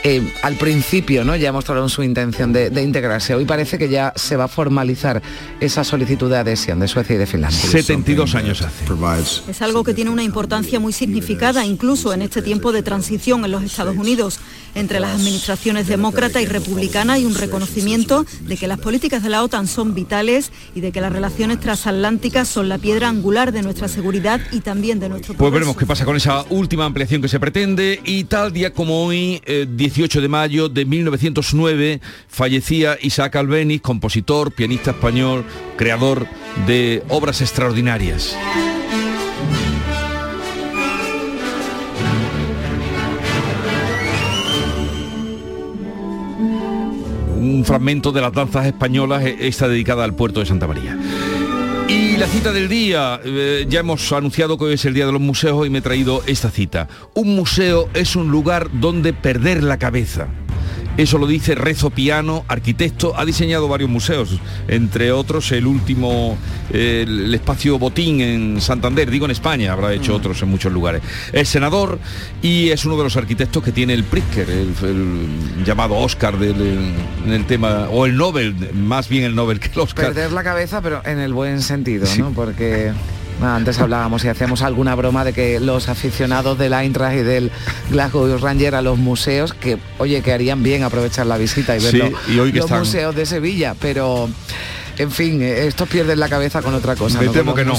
eh, 0.02 0.22
al 0.42 0.54
principio 0.56 1.24
¿no? 1.24 1.36
ya 1.36 1.52
mostraron 1.52 1.88
su 1.90 2.02
intención 2.02 2.52
de, 2.52 2.70
de 2.70 2.82
integrarse. 2.82 3.34
Hoy 3.34 3.44
parece 3.44 3.78
que 3.78 3.88
ya 3.88 4.12
se 4.16 4.36
va 4.36 4.44
a 4.44 4.48
formalizar 4.48 5.22
esa 5.60 5.84
solicitud 5.84 6.30
de 6.30 6.38
adhesión 6.38 6.80
de 6.80 6.88
Suecia 6.88 7.14
y 7.14 7.18
de 7.18 7.26
Finlandia. 7.26 7.60
72 7.60 8.34
años 8.34 8.62
hace. 8.62 8.84
Es 9.48 9.62
algo 9.62 9.83
que 9.84 9.94
tiene 9.94 10.10
una 10.10 10.22
importancia 10.22 10.80
muy 10.80 10.92
significada 10.92 11.64
incluso 11.64 12.12
en 12.12 12.22
este 12.22 12.42
tiempo 12.42 12.72
de 12.72 12.82
transición 12.82 13.44
en 13.44 13.50
los 13.50 13.62
Estados 13.62 13.96
Unidos. 13.96 14.40
Entre 14.74 14.98
las 14.98 15.14
administraciones 15.14 15.86
demócrata 15.86 16.42
y 16.42 16.46
republicana 16.46 17.12
hay 17.12 17.24
un 17.24 17.34
reconocimiento 17.36 18.26
de 18.40 18.56
que 18.56 18.66
las 18.66 18.80
políticas 18.80 19.22
de 19.22 19.28
la 19.28 19.44
OTAN 19.44 19.68
son 19.68 19.94
vitales 19.94 20.50
y 20.74 20.80
de 20.80 20.90
que 20.90 21.00
las 21.00 21.12
relaciones 21.12 21.60
transatlánticas 21.60 22.48
son 22.48 22.68
la 22.68 22.78
piedra 22.78 23.08
angular 23.08 23.52
de 23.52 23.62
nuestra 23.62 23.86
seguridad 23.86 24.40
y 24.50 24.60
también 24.60 24.98
de 24.98 25.08
nuestro 25.08 25.34
Pues 25.34 25.52
veremos 25.52 25.76
qué 25.76 25.86
pasa 25.86 26.04
con 26.04 26.16
esa 26.16 26.44
última 26.50 26.86
ampliación 26.86 27.22
que 27.22 27.28
se 27.28 27.38
pretende 27.38 28.00
y 28.04 28.24
tal 28.24 28.52
día 28.52 28.72
como 28.72 29.04
hoy, 29.04 29.40
eh, 29.44 29.66
18 29.70 30.20
de 30.20 30.28
mayo 30.28 30.68
de 30.68 30.84
1909, 30.84 32.00
fallecía 32.28 32.98
Isaac 33.00 33.36
Albeniz, 33.36 33.80
compositor, 33.80 34.50
pianista 34.52 34.90
español, 34.90 35.44
creador 35.76 36.26
de 36.66 37.02
obras 37.08 37.40
extraordinarias. 37.40 38.36
Un 47.44 47.62
fragmento 47.62 48.10
de 48.10 48.22
las 48.22 48.32
danzas 48.32 48.64
españolas 48.64 49.22
eh, 49.22 49.36
está 49.40 49.68
dedicada 49.68 50.02
al 50.02 50.14
puerto 50.14 50.40
de 50.40 50.46
Santa 50.46 50.66
María. 50.66 50.96
Y 51.88 52.16
la 52.16 52.26
cita 52.26 52.52
del 52.52 52.70
día, 52.70 53.20
eh, 53.22 53.66
ya 53.68 53.80
hemos 53.80 54.10
anunciado 54.12 54.56
que 54.56 54.64
hoy 54.64 54.74
es 54.74 54.84
el 54.86 54.94
Día 54.94 55.04
de 55.04 55.12
los 55.12 55.20
Museos 55.20 55.66
y 55.66 55.68
me 55.70 55.78
he 55.78 55.82
traído 55.82 56.22
esta 56.26 56.50
cita. 56.50 56.88
Un 57.12 57.36
museo 57.36 57.90
es 57.92 58.16
un 58.16 58.30
lugar 58.30 58.70
donde 58.72 59.12
perder 59.12 59.62
la 59.62 59.78
cabeza. 59.78 60.28
Eso 60.96 61.18
lo 61.18 61.26
dice 61.26 61.56
Rezo 61.56 61.90
Piano, 61.90 62.44
arquitecto, 62.46 63.18
ha 63.18 63.24
diseñado 63.24 63.66
varios 63.66 63.90
museos, 63.90 64.38
entre 64.68 65.10
otros 65.10 65.50
el 65.50 65.66
último, 65.66 66.38
eh, 66.72 67.04
el 67.04 67.34
espacio 67.34 67.80
Botín 67.80 68.20
en 68.20 68.60
Santander, 68.60 69.10
digo 69.10 69.24
en 69.24 69.32
España, 69.32 69.72
habrá 69.72 69.92
hecho 69.92 70.14
otros 70.14 70.40
en 70.42 70.50
muchos 70.50 70.72
lugares. 70.72 71.02
Es 71.32 71.48
senador 71.48 71.98
y 72.42 72.68
es 72.70 72.84
uno 72.84 72.96
de 72.96 73.02
los 73.02 73.16
arquitectos 73.16 73.62
que 73.62 73.72
tiene 73.72 73.92
el 73.92 74.04
Pritzker, 74.04 74.48
el, 74.48 74.72
el 74.82 75.64
llamado 75.64 75.96
Oscar 75.96 76.38
del, 76.38 76.54
en 77.26 77.32
el 77.32 77.44
tema, 77.44 77.88
o 77.90 78.06
el 78.06 78.16
Nobel, 78.16 78.54
más 78.74 79.08
bien 79.08 79.24
el 79.24 79.34
Nobel 79.34 79.58
que 79.58 79.70
el 79.74 79.80
Oscar. 79.80 80.06
Perder 80.06 80.30
la 80.30 80.44
cabeza, 80.44 80.80
pero 80.80 81.02
en 81.04 81.18
el 81.18 81.34
buen 81.34 81.60
sentido, 81.60 82.06
¿no? 82.18 82.30
Porque 82.30 82.92
antes 83.42 83.78
hablábamos 83.78 84.24
y 84.24 84.28
hacíamos 84.28 84.62
alguna 84.62 84.94
broma 84.94 85.24
de 85.24 85.32
que 85.32 85.60
los 85.60 85.88
aficionados 85.88 86.58
del 86.58 86.72
Eintracht 86.72 87.16
y 87.16 87.22
del 87.22 87.50
Glasgow 87.90 88.38
Ranger 88.38 88.74
a 88.74 88.82
los 88.82 88.98
museos, 88.98 89.52
que 89.54 89.78
oye, 89.98 90.22
que 90.22 90.32
harían 90.32 90.62
bien 90.62 90.82
aprovechar 90.82 91.26
la 91.26 91.36
visita 91.36 91.76
y 91.76 91.80
Sí, 91.80 91.98
ver 91.98 92.12
y 92.28 92.38
hoy 92.38 92.52
que 92.52 92.58
los 92.58 92.66
están- 92.66 92.78
museos 92.80 93.14
de 93.14 93.26
Sevilla, 93.26 93.74
pero 93.80 94.28
en 94.98 95.10
fin, 95.10 95.42
eh, 95.42 95.66
estos 95.66 95.88
pierden 95.88 96.18
la 96.20 96.28
cabeza 96.28 96.62
con 96.62 96.74
otra 96.74 96.96
cosa. 96.96 97.18
Me 97.18 97.26
¿no? 97.26 97.32
temo 97.32 97.54
que 97.54 97.64
no. 97.64 97.74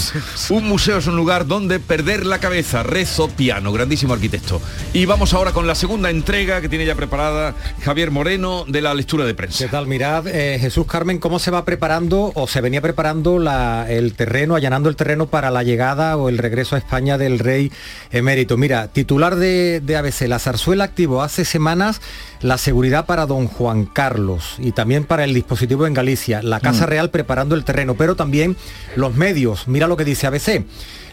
Un 0.49 0.67
museo 0.67 0.97
es 0.97 1.07
un 1.07 1.15
lugar 1.15 1.45
donde 1.47 1.79
perder 1.79 2.25
la 2.25 2.39
cabeza. 2.39 2.83
Rezo 2.83 3.29
Piano, 3.29 3.71
grandísimo 3.71 4.13
arquitecto. 4.13 4.61
Y 4.93 5.05
vamos 5.05 5.33
ahora 5.33 5.51
con 5.51 5.67
la 5.67 5.75
segunda 5.75 6.09
entrega 6.09 6.61
que 6.61 6.69
tiene 6.69 6.85
ya 6.85 6.95
preparada 6.95 7.55
Javier 7.83 8.11
Moreno 8.11 8.65
de 8.67 8.81
la 8.81 8.93
lectura 8.93 9.25
de 9.25 9.33
prensa. 9.33 9.65
¿Qué 9.65 9.69
tal? 9.69 9.87
Mirad, 9.87 10.27
eh, 10.27 10.57
Jesús 10.59 10.85
Carmen, 10.87 11.19
cómo 11.19 11.39
se 11.39 11.51
va 11.51 11.65
preparando 11.65 12.31
o 12.35 12.47
se 12.47 12.61
venía 12.61 12.81
preparando 12.81 13.39
la- 13.39 13.85
el 13.89 14.13
terreno, 14.13 14.55
allanando 14.55 14.89
el 14.89 14.95
terreno 14.95 15.27
para 15.27 15.51
la 15.51 15.63
llegada 15.63 16.17
o 16.17 16.29
el 16.29 16.37
regreso 16.37 16.75
a 16.75 16.79
España 16.79 17.17
del 17.17 17.39
rey 17.39 17.71
emérito. 18.11 18.57
Mira, 18.57 18.87
titular 18.87 19.35
de, 19.35 19.81
de 19.81 19.97
ABC, 19.97 20.27
la 20.27 20.39
zarzuela 20.39 20.83
activó 20.83 21.21
hace 21.23 21.45
semanas 21.45 22.01
la 22.45 22.59
seguridad 22.59 23.07
para 23.07 23.25
don 23.25 23.47
Juan 23.47 23.85
Carlos 23.85 24.57
y 24.59 24.71
también 24.71 25.05
para 25.05 25.23
el 25.23 25.33
dispositivo 25.33 25.87
en 25.87 25.95
Galicia, 25.95 26.43
la 26.43 26.59
Casa 26.59 26.85
Mm. 26.85 26.89
Real 26.89 27.09
preparando 27.09 27.55
el 27.55 27.63
terreno, 27.63 27.95
pero 27.95 28.15
también 28.15 28.55
los 28.95 29.15
medios. 29.15 29.67
Mira 29.67 29.87
lo 29.87 29.97
que 29.97 30.05
dice 30.05 30.27
ABC. 30.27 30.63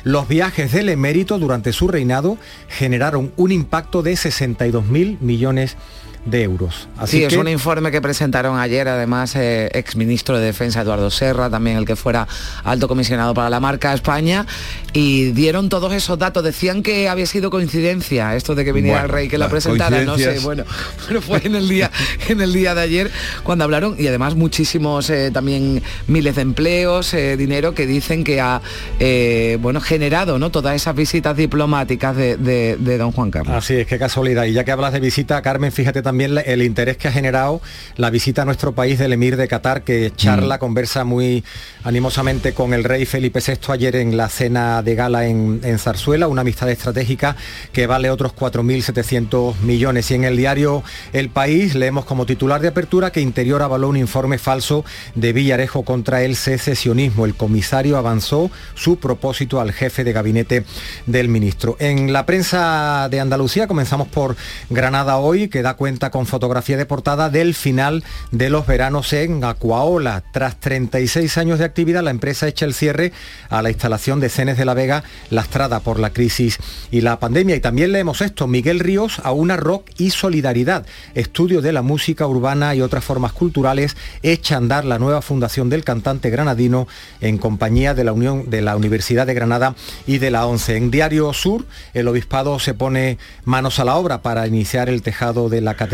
Los 0.05 0.29
viajes 0.29 0.73
del 0.73 0.91
emérito 0.91 1.39
durante 1.39 1.73
su 1.73 1.89
reinado 1.89 2.37
generaron 2.69 3.33
un 3.39 3.51
impacto 3.51 4.03
de 4.03 4.15
62 4.15 4.85
mil 4.85 5.17
millones 5.23 5.77
de 5.77 6.12
euros. 6.31 6.89
Así 6.97 7.19
sí, 7.19 7.25
es 7.25 7.37
un 7.37 7.49
informe 7.49 7.91
que 7.91 8.01
presentaron 8.01 8.59
ayer, 8.59 8.87
además, 8.89 9.35
eh, 9.35 9.71
ex 9.75 9.97
ministro 9.97 10.39
de 10.39 10.47
Defensa 10.47 10.81
Eduardo 10.83 11.11
Serra, 11.11 11.51
también 11.51 11.77
el 11.77 11.85
que 11.85 11.97
fuera 11.97 12.29
alto 12.65 12.87
comisionado 12.87 13.35
para 13.35 13.51
la 13.51 13.59
marca 13.59 13.93
España, 13.93 14.47
y 14.93 15.33
dieron 15.33 15.69
todos 15.69 15.93
esos 15.93 16.19
datos. 16.19 16.45
Decían 16.45 16.83
que 16.85 17.09
había 17.09 17.27
sido 17.27 17.51
coincidencia 17.51 18.37
esto 18.37 18.55
de 18.55 18.65
que 18.65 18.73
viniera 18.73 19.01
Bueno, 19.01 19.07
el 19.07 19.13
rey 19.13 19.29
que 19.29 19.37
lo 19.37 19.45
las 19.45 19.51
presentara, 19.51 20.03
no 20.05 20.17
sé, 20.17 20.39
bueno, 20.41 20.65
pero 21.09 21.21
fue 21.21 21.41
en 21.45 21.57
el 21.57 21.69
día, 21.69 21.91
en 22.29 22.41
el 22.41 22.53
día 22.53 22.75
de 22.75 22.83
ayer 22.83 23.11
cuando 23.43 23.65
hablaron, 23.65 23.97
y 23.99 24.07
además 24.07 24.37
muchísimos 24.37 25.11
eh, 25.11 25.31
también 25.33 25.83
miles 26.07 26.37
de 26.37 26.43
empleos, 26.43 27.13
eh, 27.15 27.37
dinero 27.37 27.75
que 27.75 27.87
dicen 27.87 28.23
que 28.23 28.41
ha 28.41 28.61
eh, 29.01 29.59
bueno 29.61 29.81
generado 29.81 30.39
¿no? 30.39 30.51
todas 30.51 30.77
esas 30.77 30.95
visitas 30.95 31.37
diplomáticas 31.37 32.15
de, 32.17 32.37
de- 32.37 32.77
de 32.79 32.99
don 32.99 33.11
Juan 33.13 33.31
Carlos. 33.31 33.55
Así 33.57 33.75
es, 33.75 33.87
qué 33.87 33.99
casualidad. 33.99 34.45
Y 34.45 34.53
ya 34.53 34.63
que 34.65 34.71
hablas 34.71 34.93
de 34.93 35.01
visita, 35.01 35.43
Carmen, 35.43 35.73
fíjate 35.73 36.01
también 36.01 36.12
la- 36.13 36.41
el 36.43 36.63
interés 36.63 36.97
que 36.97 37.09
ha 37.09 37.13
generado 37.13 37.61
la 37.97 38.11
visita 38.11 38.43
a 38.43 38.45
nuestro 38.45 38.73
país 38.75 38.99
del 38.99 39.13
emir 39.13 39.37
de 39.37 39.49
Qatar, 39.49 39.83
que 39.83 40.13
charla, 40.15 40.59
conversa 40.59 41.05
muy 41.05 41.45
animosamente 41.85 42.53
con 42.55 42.75
el 42.75 42.85
rey 42.85 43.05
Felipe 43.07 43.41
VI 43.47 43.73
ayer 43.73 43.97
en 43.97 44.17
la 44.17 44.29
cena 44.29 44.83
de 44.83 44.95
gala 44.95 45.27
en, 45.27 45.61
en 45.65 45.79
Zarzuela, 45.79 46.29
una 46.29 46.43
amistad 46.43 46.71
estratégica 46.71 47.37
que 47.73 47.87
vale 47.87 48.11
otros 48.11 48.33
4.700 48.35 49.57
millones. 49.61 50.11
Y 50.11 50.15
en 50.15 50.25
el 50.25 50.37
diario 50.37 50.83
El 51.13 51.29
País 51.31 51.75
leemos 51.75 52.05
como 52.05 52.27
titular 52.27 52.61
de 52.61 52.69
apertura 52.69 53.11
que 53.11 53.21
Interior 53.21 53.63
avaló 53.63 53.89
un 53.89 53.97
informe 53.97 54.39
falso 54.39 54.85
de 55.15 55.33
Villarejo 55.33 55.85
contra 55.85 56.23
el 56.23 56.37
secesionismo. 56.37 57.25
El 57.27 57.35
comisario 57.35 57.97
avanzó 57.97 58.51
su 58.75 58.99
propósito 58.99 59.61
al 59.61 59.73
jefe 59.73 60.05
de 60.05 60.13
gabinete 60.13 60.65
del 61.07 61.29
ministro. 61.29 61.77
En 61.79 62.13
la 62.13 62.27
prensa 62.27 63.09
de 63.11 63.21
Andalucía 63.21 63.67
comenzamos 63.67 64.09
por 64.09 64.37
Granada 64.71 65.17
hoy, 65.19 65.49
que 65.49 65.63
da 65.63 65.75
cuenta 65.75 66.02
con 66.11 66.27
fotografía 66.27 66.77
de 66.77 66.87
portada 66.87 67.31
del 67.31 67.55
final 67.55 68.05
de 68.31 68.51
los 68.51 68.67
veranos 68.67 69.13
en 69.13 69.45
Acuaola. 69.45 70.25
Tras 70.33 70.59
36 70.61 71.39
años 71.39 71.59
de 71.59 71.65
actividad, 71.65 72.03
la 72.03 72.11
empresa 72.11 72.49
echa 72.49 72.65
el 72.65 72.75
cierre 72.75 73.13
a 73.49 73.63
la 73.63 73.71
instalación 73.71 74.21
de 74.21 74.29
Cenes 74.29 74.59
de 74.59 74.65
la 74.65 74.75
Vega, 74.75 75.05
lastrada 75.31 75.81
por 75.81 75.99
la 76.01 76.11
crisis 76.11 76.59
y 76.91 77.01
la 77.01 77.19
pandemia. 77.19 77.57
Y 77.57 77.61
también 77.61 77.93
leemos 77.93 78.21
esto, 78.21 78.47
Miguel 78.47 78.81
Ríos 78.81 79.21
a 79.23 79.33
una 79.33 79.57
rock 79.57 79.91
y 79.99 80.11
solidaridad. 80.11 80.87
Estudio 81.15 81.63
de 81.63 81.73
la 81.73 81.83
música 81.83 82.27
urbana 82.27 82.75
y 82.75 82.83
otras 82.83 83.05
formas 83.05 83.33
culturales 83.33 83.97
echa 84.23 84.57
a 84.57 84.59
andar 84.59 84.85
la 84.85 84.99
nueva 84.99 85.23
fundación 85.23 85.71
del 85.71 85.85
cantante 85.85 86.31
granadino 86.31 86.89
en 87.21 87.39
compañía 87.39 87.95
de 87.95 88.05
la 88.05 88.13
Unión 88.13 88.51
de 88.51 88.63
la 88.63 88.77
Universidad 88.77 89.27
de 89.27 89.35
Granada 89.35 89.75
y 90.07 90.19
de 90.19 90.31
la 90.31 90.47
ONCE. 90.47 90.77
En 90.77 90.91
Diario 90.91 91.33
Sur, 91.33 91.65
el 91.95 92.09
obispado 92.09 92.59
se 92.59 92.75
pone 92.75 93.19
manos 93.45 93.79
a 93.79 93.85
la 93.85 93.97
obra 93.97 94.23
para 94.23 94.47
iniciar 94.47 94.89
el 94.89 95.03
tejado 95.03 95.49
de 95.49 95.61
la 95.61 95.75
catedral 95.75 95.92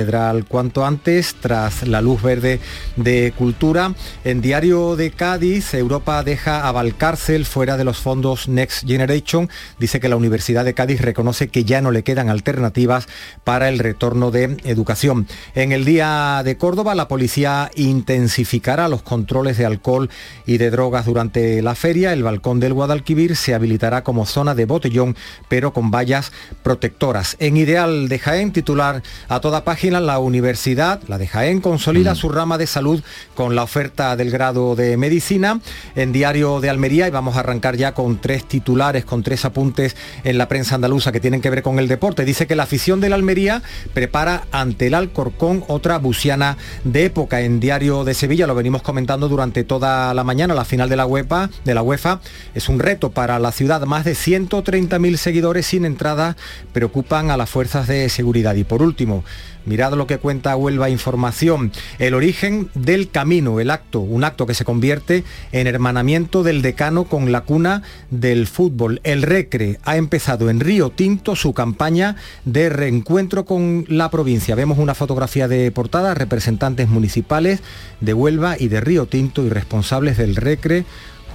cuanto 0.49 0.85
antes, 0.85 1.35
tras 1.41 1.87
la 1.87 2.01
luz 2.01 2.23
verde 2.23 2.61
de 2.97 3.33
cultura. 3.37 3.95
En 4.25 4.41
Diario 4.41 4.97
de 4.97 5.11
Cádiz, 5.11 5.75
Europa 5.75 6.23
deja 6.23 6.69
a 6.69 6.73
Valcárcel 6.73 7.45
fuera 7.45 7.77
de 7.77 7.85
los 7.85 7.99
fondos 7.99 8.49
Next 8.49 8.87
Generation. 8.87 9.49
Dice 9.79 9.99
que 9.99 10.09
la 10.09 10.17
Universidad 10.17 10.65
de 10.65 10.75
Cádiz 10.75 11.01
reconoce 11.01 11.49
que 11.49 11.65
ya 11.65 11.81
no 11.81 11.91
le 11.91 12.05
quedan 12.05 12.29
alternativas 12.29 13.09
para 13.45 13.69
el 13.69 13.79
retorno 13.79 14.31
de 14.31 14.57
educación. 14.65 15.27
En 15.55 15.73
el 15.73 15.85
día 15.85 16.43
de 16.45 16.57
Córdoba, 16.57 16.95
la 16.95 17.09
policía 17.09 17.71
intensificará 17.75 18.89
los 18.89 19.03
controles 19.03 19.59
de 19.59 19.67
alcohol 19.67 20.11
y 20.47 20.59
de 20.59 20.71
drogas 20.71 21.07
durante 21.07 21.61
la 21.63 21.75
feria. 21.75 22.13
El 22.13 22.23
balcón 22.23 22.61
del 22.61 22.75
Guadalquivir 22.75 23.35
se 23.37 23.55
habilitará 23.55 24.05
como 24.05 24.27
zona 24.27 24.55
de 24.55 24.65
botellón, 24.65 25.17
pero 25.49 25.73
con 25.73 25.91
vallas 25.91 26.31
protectoras. 26.63 27.37
En 27.41 27.57
Ideal 27.57 28.09
de 28.09 28.19
Jaén, 28.19 28.53
titular 28.53 29.03
a 29.29 29.41
toda 29.41 29.65
página, 29.65 29.88
la 29.91 30.19
universidad, 30.19 31.01
la 31.09 31.19
de 31.19 31.27
Jaén, 31.27 31.61
consolida 31.61 32.15
su 32.15 32.29
rama 32.29 32.59
de 32.59 32.67
salud 32.67 33.03
con 33.35 33.55
la 33.55 33.63
oferta 33.63 34.17
del 34.17 34.31
grado 34.31 34.77
de 34.77 34.97
medicina. 34.97 35.61
En 35.97 36.13
Diario 36.13 36.61
de 36.61 36.71
Almería, 36.71 37.09
y 37.09 37.11
vamos 37.11 37.37
a 37.37 37.41
arrancar 37.41 37.77
ya 37.77 37.95
con 37.95 38.21
tres 38.21 38.45
titulares, 38.45 39.05
con 39.05 39.23
tres 39.23 39.45
apuntes 39.45 39.97
en 40.25 40.39
la 40.39 40.49
prensa 40.49 40.75
andaluza 40.75 41.13
que 41.13 41.21
tienen 41.21 41.41
que 41.41 41.51
ver 41.51 41.63
con 41.63 41.79
el 41.79 41.89
deporte. 41.89 42.25
Dice 42.25 42.47
que 42.47 42.57
la 42.57 42.65
afición 42.65 43.01
de 43.01 43.09
la 43.09 43.17
Almería 43.17 43.63
prepara 43.95 44.45
ante 44.53 44.89
el 44.89 44.95
Alcorcón 44.95 45.65
otra 45.69 45.99
buciana 45.99 46.57
de 46.85 47.05
época. 47.05 47.41
En 47.41 47.61
Diario 47.61 48.05
de 48.05 48.15
Sevilla 48.15 48.47
lo 48.47 48.55
venimos 48.55 48.83
comentando 48.83 49.29
durante 49.29 49.65
toda 49.65 50.15
la 50.15 50.25
mañana, 50.25 50.55
la 50.55 50.65
final 50.65 50.89
de 50.89 50.97
la 50.97 51.07
UEFA, 51.07 51.51
de 51.65 51.75
la 51.75 51.83
UEFA 51.83 52.21
es 52.55 52.69
un 52.69 52.79
reto 52.79 53.11
para 53.11 53.39
la 53.39 53.53
ciudad. 53.53 53.83
Más 53.83 54.05
de 54.05 54.13
130.000 54.13 55.17
seguidores 55.17 55.67
sin 55.67 55.85
entrada 55.85 56.37
preocupan 56.73 57.31
a 57.31 57.37
las 57.37 57.51
fuerzas 57.51 57.87
de 57.87 58.09
seguridad. 58.09 58.55
Y 58.55 58.65
por 58.65 58.83
último, 58.83 59.25
Mirad 59.69 59.93
lo 59.93 60.07
que 60.07 60.17
cuenta 60.17 60.57
Huelva 60.57 60.89
Información. 60.89 61.73
El 61.99 62.15
origen 62.15 62.71
del 62.75 63.11
camino, 63.11 63.61
el 63.61 63.71
acto, 63.71 64.01
un 64.01 64.25
acto 64.25 64.47
que 64.47 64.55
se 64.55 64.65
convierte 64.65 65.25
en 65.53 65.67
hermanamiento 65.67 66.43
del 66.43 66.63
decano 66.63 67.05
con 67.05 67.33
la 67.33 67.43
cuna 67.43 67.83
del 68.11 68.47
fútbol. 68.47 69.01
El 69.05 69.21
Recre 69.21 69.79
ha 69.85 69.99
empezado 69.99 70.49
en 70.49 70.61
Río 70.61 70.89
Tinto 70.89 71.37
su 71.37 71.53
campaña 71.53 72.17
de 72.47 72.71
reencuentro 72.71 73.45
con 73.45 73.85
la 73.89 74.11
provincia. 74.11 74.55
Vemos 74.55 74.79
una 74.79 74.95
fotografía 74.95 75.49
de 75.49 75.71
portada, 75.71 76.15
representantes 76.15 76.89
municipales 76.89 77.61
de 78.01 78.15
Huelva 78.15 78.57
y 78.59 78.69
de 78.69 78.81
Río 78.81 79.05
Tinto 79.05 79.45
y 79.45 79.51
responsables 79.51 80.17
del 80.17 80.35
Recre 80.35 80.87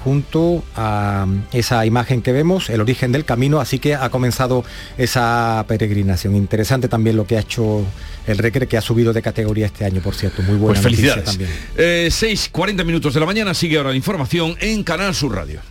junto 0.04 0.64
a 0.76 1.26
esa 1.52 1.86
imagen 1.86 2.22
que 2.22 2.32
vemos, 2.32 2.70
el 2.70 2.82
origen 2.82 3.12
del 3.12 3.26
camino, 3.26 3.60
así 3.60 3.80
que 3.80 3.96
ha 3.96 4.10
comenzado 4.10 4.64
esa 4.98 5.64
peregrinación. 5.68 6.36
Interesante 6.36 6.88
también 6.88 7.16
lo 7.16 7.26
que 7.26 7.38
ha 7.38 7.42
hecho 7.42 7.86
el 8.28 8.38
Recre, 8.38 8.68
que 8.68 8.78
ha 8.78 8.82
subido 8.82 9.14
de 9.14 9.22
categoría 9.22 9.66
este 9.66 9.86
año, 9.86 10.02
por 10.02 10.16
cierto. 10.16 10.42
Muy 10.44 10.58
buena 10.58 10.80
pues 10.80 10.82
felicidades. 10.82 11.26
también. 11.26 11.50
Eh, 11.78 12.10
6, 12.12 12.50
40 12.52 12.84
minutos 12.84 13.14
de 13.14 13.20
la 13.20 13.26
mañana, 13.26 13.54
sigue 13.54 13.78
ahora 13.78 13.92
la 13.92 13.96
información 13.96 14.56
en 14.60 14.84
Canal 14.84 15.16
Sur 15.16 15.36
Radio. 15.36 15.62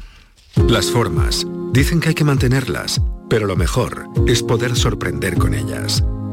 Las 0.69 0.91
formas. 0.91 1.47
Dicen 1.73 2.01
que 2.01 2.11
hay 2.11 2.15
que 2.15 2.25
mantenerlas, 2.25 3.01
pero 3.29 3.47
lo 3.47 3.57
mejor 3.57 4.07
es 4.27 4.43
poder 4.43 4.77
sorprender 4.77 5.37
con 5.37 5.55
ellas. 5.55 6.03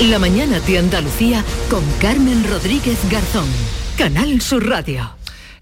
La 0.00 0.18
mañana 0.18 0.58
de 0.60 0.78
Andalucía 0.78 1.44
con 1.70 1.82
Carmen 2.00 2.48
Rodríguez 2.50 2.98
Garzón. 3.10 3.48
Canal 3.96 4.42
Sur 4.42 4.68
Radio. 4.68 5.15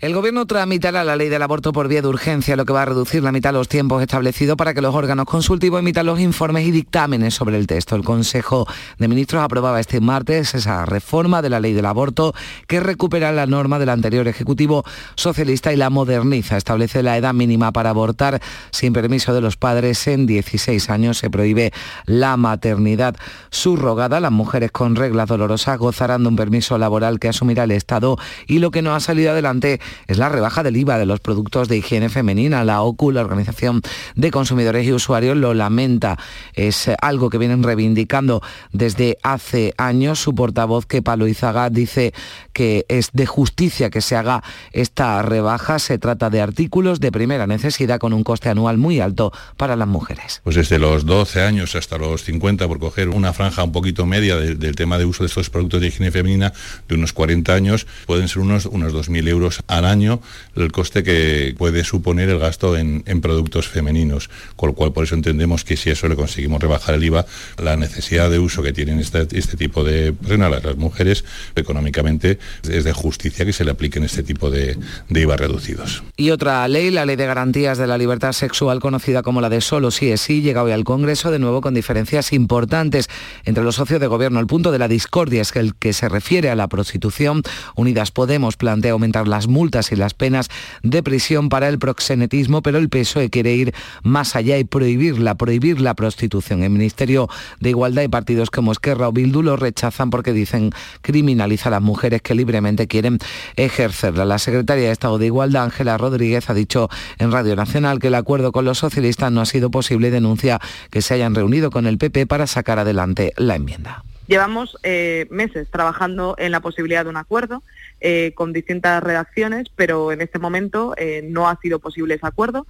El 0.04 0.12
Gobierno 0.12 0.44
tramitará 0.44 1.02
la 1.02 1.16
ley 1.16 1.30
del 1.30 1.40
aborto 1.40 1.72
por 1.72 1.88
vía 1.88 2.02
de 2.02 2.08
urgencia, 2.08 2.56
lo 2.56 2.66
que 2.66 2.74
va 2.74 2.82
a 2.82 2.84
reducir 2.84 3.22
la 3.22 3.32
mitad 3.32 3.54
los 3.54 3.68
tiempos 3.68 4.02
establecidos 4.02 4.54
para 4.54 4.74
que 4.74 4.82
los 4.82 4.94
órganos 4.94 5.24
consultivos 5.24 5.80
emitan 5.80 6.04
los 6.04 6.20
informes 6.20 6.66
y 6.66 6.72
dictámenes 6.72 7.32
sobre 7.32 7.56
el 7.56 7.66
texto. 7.66 7.96
El 7.96 8.04
Consejo 8.04 8.66
de 8.98 9.08
Ministros 9.08 9.42
aprobaba 9.42 9.80
este 9.80 10.02
martes 10.02 10.54
esa 10.54 10.84
reforma 10.84 11.40
de 11.40 11.48
la 11.48 11.58
ley 11.58 11.72
del 11.72 11.86
aborto 11.86 12.34
que 12.66 12.80
recupera 12.80 13.32
la 13.32 13.46
norma 13.46 13.78
del 13.78 13.88
anterior 13.88 14.28
Ejecutivo 14.28 14.84
socialista 15.14 15.72
y 15.72 15.76
la 15.76 15.88
moderniza. 15.88 16.58
Establece 16.58 17.02
la 17.02 17.16
edad 17.16 17.32
mínima 17.32 17.72
para 17.72 17.88
abortar 17.88 18.42
sin 18.72 18.92
permiso 18.92 19.32
de 19.32 19.40
los 19.40 19.56
padres 19.56 20.06
en 20.06 20.26
16 20.26 20.90
años. 20.90 21.16
Se 21.16 21.30
prohíbe 21.30 21.72
la 22.04 22.36
maternidad 22.36 23.16
subrogada. 23.48 24.20
Las 24.20 24.32
mujeres 24.32 24.70
con 24.70 24.96
reglas 24.96 25.28
dolorosas 25.28 25.78
gozarán 25.78 26.24
de 26.24 26.28
un 26.28 26.36
permiso 26.36 26.76
laboral 26.76 27.18
que 27.18 27.28
asumirá 27.28 27.64
el 27.64 27.70
Estado 27.70 28.18
y 28.46 28.58
lo 28.58 28.70
que 28.70 28.82
no 28.82 28.94
ha 28.94 29.00
salido 29.00 29.30
adelante 29.30 29.80
es 30.06 30.18
la 30.18 30.28
rebaja 30.28 30.62
del 30.62 30.76
IVA 30.76 30.98
de 30.98 31.06
los 31.06 31.20
productos 31.20 31.68
de 31.68 31.76
higiene 31.76 32.08
femenina. 32.08 32.64
La 32.64 32.82
OCU, 32.82 33.12
la 33.12 33.20
Organización 33.20 33.82
de 34.14 34.30
Consumidores 34.30 34.86
y 34.86 34.92
Usuarios, 34.92 35.36
lo 35.36 35.54
lamenta. 35.54 36.18
Es 36.54 36.90
algo 37.00 37.30
que 37.30 37.38
vienen 37.38 37.62
reivindicando 37.62 38.42
desde 38.72 39.18
hace 39.22 39.74
años. 39.78 40.20
Su 40.20 40.34
portavoz, 40.34 40.86
que 40.86 41.02
Palo 41.02 41.26
Izaga, 41.28 41.70
dice 41.70 42.12
que 42.52 42.84
es 42.88 43.10
de 43.12 43.26
justicia 43.26 43.90
que 43.90 44.00
se 44.00 44.16
haga 44.16 44.42
esta 44.72 45.22
rebaja. 45.22 45.78
Se 45.78 45.98
trata 45.98 46.30
de 46.30 46.40
artículos 46.40 47.00
de 47.00 47.12
primera 47.12 47.46
necesidad 47.46 47.98
con 47.98 48.12
un 48.12 48.24
coste 48.24 48.48
anual 48.48 48.78
muy 48.78 49.00
alto 49.00 49.32
para 49.56 49.76
las 49.76 49.88
mujeres. 49.88 50.40
Pues 50.42 50.56
desde 50.56 50.78
los 50.78 51.06
12 51.06 51.42
años 51.42 51.76
hasta 51.76 51.98
los 51.98 52.24
50, 52.24 52.66
por 52.66 52.78
coger 52.78 53.08
una 53.08 53.32
franja 53.32 53.62
un 53.62 53.72
poquito 53.72 54.06
media 54.06 54.36
del, 54.36 54.74
tema 54.74 54.98
de 54.98 55.04
uso 55.04 55.22
de 55.22 55.28
estos 55.28 55.50
productos 55.50 55.80
de 55.80 55.88
higiene 55.88 56.10
femenina, 56.10 56.52
de 56.88 56.94
unos 56.96 57.12
40 57.12 57.54
años, 57.54 57.86
pueden 58.06 58.28
ser 58.28 58.42
unos, 58.42 58.66
unos 58.66 58.92
2.000 58.92 59.28
euros 59.28 59.62
anuales 59.68 59.83
año 59.84 60.20
el 60.56 60.72
coste 60.72 61.02
que 61.02 61.54
puede 61.56 61.84
suponer 61.84 62.28
el 62.28 62.38
gasto 62.38 62.76
en, 62.76 63.02
productos 63.20 63.68
femeninos, 63.68 64.28
con 64.56 64.70
lo 64.70 64.74
cual 64.74 64.92
por 64.92 65.04
eso 65.04 65.14
entendemos 65.14 65.64
que 65.64 65.76
si 65.76 65.90
eso 65.90 66.08
le 66.08 66.16
conseguimos 66.16 66.60
rebajar 66.60 66.94
el 66.94 67.04
IVA, 67.04 67.24
la 67.62 67.76
necesidad 67.76 68.28
de 68.28 68.38
uso 68.38 68.62
que 68.62 68.72
tienen 68.72 68.98
este, 68.98 69.26
este 69.38 69.56
tipo 69.56 69.84
de 69.84 70.12
prenda 70.12 70.50
las 70.50 70.76
mujeres 70.76 71.24
económicamente 71.54 72.38
es 72.68 72.84
de 72.84 72.92
justicia 72.92 73.44
que 73.44 73.52
se 73.52 73.64
le 73.64 73.70
apliquen 73.70 74.04
este 74.04 74.22
tipo 74.22 74.50
de, 74.50 74.76
de 75.08 75.20
IVA 75.20 75.36
reducidos. 75.36 76.02
Y 76.16 76.30
otra 76.30 76.66
ley, 76.68 76.90
la 76.90 77.06
Ley 77.06 77.16
de 77.16 77.26
Garantías 77.26 77.78
de 77.78 77.86
la 77.86 77.98
Libertad 77.98 78.32
Sexual, 78.32 78.80
conocida 78.80 79.22
como 79.22 79.40
la 79.40 79.48
de 79.48 79.60
solo 79.60 79.90
sí 79.90 80.10
es 80.10 80.20
sí, 80.20 80.40
llega 80.40 80.62
hoy 80.62 80.72
al 80.72 80.84
Congreso 80.84 81.30
de 81.30 81.38
nuevo 81.38 81.60
con 81.60 81.74
diferencias 81.74 82.32
importantes 82.32 83.08
entre 83.44 83.62
los 83.62 83.76
socios 83.76 84.00
de 84.00 84.06
gobierno. 84.06 84.40
El 84.40 84.46
punto 84.46 84.72
de 84.72 84.78
la 84.78 84.88
discordia 84.88 85.42
es 85.42 85.52
que 85.52 85.60
el 85.60 85.74
que 85.74 85.92
se 85.92 86.08
refiere 86.08 86.50
a 86.50 86.56
la 86.56 86.68
prostitución, 86.68 87.42
Unidas 87.76 88.10
Podemos 88.10 88.56
plantea 88.56 88.92
aumentar 88.92 89.28
las 89.28 89.48
multas 89.48 89.63
y 89.64 89.96
las 89.96 90.14
penas 90.14 90.48
de 90.82 91.02
prisión 91.02 91.48
para 91.48 91.68
el 91.68 91.78
proxenetismo, 91.78 92.62
pero 92.62 92.78
el 92.78 92.88
PSOE 92.88 93.30
quiere 93.30 93.54
ir 93.54 93.74
más 94.02 94.36
allá 94.36 94.58
y 94.58 94.64
prohibirla, 94.64 95.36
prohibir 95.36 95.80
la 95.80 95.94
prostitución. 95.94 96.62
El 96.62 96.70
Ministerio 96.70 97.28
de 97.60 97.70
Igualdad 97.70 98.02
y 98.02 98.08
partidos 98.08 98.50
como 98.50 98.72
Esquerra 98.72 99.08
o 99.08 99.12
Bildu 99.12 99.42
lo 99.42 99.56
rechazan 99.56 100.10
porque 100.10 100.32
dicen 100.32 100.70
criminaliza 101.00 101.68
a 101.68 101.72
las 101.72 101.82
mujeres 101.82 102.20
que 102.20 102.34
libremente 102.34 102.86
quieren 102.86 103.18
ejercerla. 103.56 104.24
La 104.24 104.38
secretaria 104.38 104.84
de 104.84 104.92
Estado 104.92 105.18
de 105.18 105.26
Igualdad, 105.26 105.64
Ángela 105.64 105.96
Rodríguez, 105.96 106.50
ha 106.50 106.54
dicho 106.54 106.90
en 107.18 107.32
Radio 107.32 107.56
Nacional 107.56 107.98
que 108.00 108.08
el 108.08 108.14
acuerdo 108.14 108.52
con 108.52 108.64
los 108.64 108.78
socialistas 108.78 109.32
no 109.32 109.40
ha 109.40 109.46
sido 109.46 109.70
posible 109.70 110.08
y 110.08 110.10
denuncia 110.10 110.60
que 110.90 111.02
se 111.02 111.14
hayan 111.14 111.34
reunido 111.34 111.70
con 111.70 111.86
el 111.86 111.98
PP 111.98 112.26
para 112.26 112.46
sacar 112.46 112.78
adelante 112.78 113.32
la 113.36 113.56
enmienda. 113.56 114.04
Llevamos 114.26 114.78
eh, 114.82 115.26
meses 115.30 115.68
trabajando 115.70 116.34
en 116.38 116.50
la 116.50 116.60
posibilidad 116.60 117.04
de 117.04 117.10
un 117.10 117.18
acuerdo 117.18 117.62
eh, 118.00 118.32
con 118.34 118.54
distintas 118.54 119.02
redacciones, 119.02 119.68
pero 119.76 120.12
en 120.12 120.22
este 120.22 120.38
momento 120.38 120.94
eh, 120.96 121.22
no 121.22 121.46
ha 121.46 121.60
sido 121.60 121.78
posible 121.78 122.14
ese 122.14 122.26
acuerdo. 122.26 122.66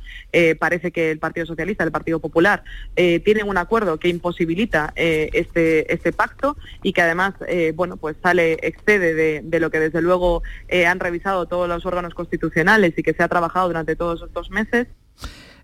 parece 0.59 0.91
que 0.91 1.13
el 1.13 1.19
Partido 1.19 1.47
Socialista, 1.47 1.85
el 1.85 1.93
Partido 1.93 2.19
Popular, 2.19 2.65
tienen 2.95 3.49
un 3.49 3.57
acuerdo 3.57 3.99
que 3.99 4.09
imposibilita 4.09 4.93
este, 4.97 5.93
este 5.93 6.13
pacto 6.13 6.57
y 6.83 6.93
que 6.93 7.03
además, 7.03 7.35
bueno, 7.75 7.97
pues 7.97 8.17
sale, 8.23 8.55
excede 8.63 9.15
de, 9.15 9.41
de 9.45 9.61
lo 9.61 9.71
que 9.71 9.81
desde 9.81 10.03
luego 10.03 10.43
han 10.87 11.01
revisado 11.01 11.47
todos 11.47 11.69
los 11.69 11.87
órganos 11.87 12.15
constitucionales 12.15 12.95
y 12.97 13.03
que 13.03 13.15
se 13.15 13.23
ha 13.23 13.29
trabajado 13.29 13.69
durante 13.69 13.97
todos 13.97 14.23
estos 14.23 14.51
meses. 14.51 14.89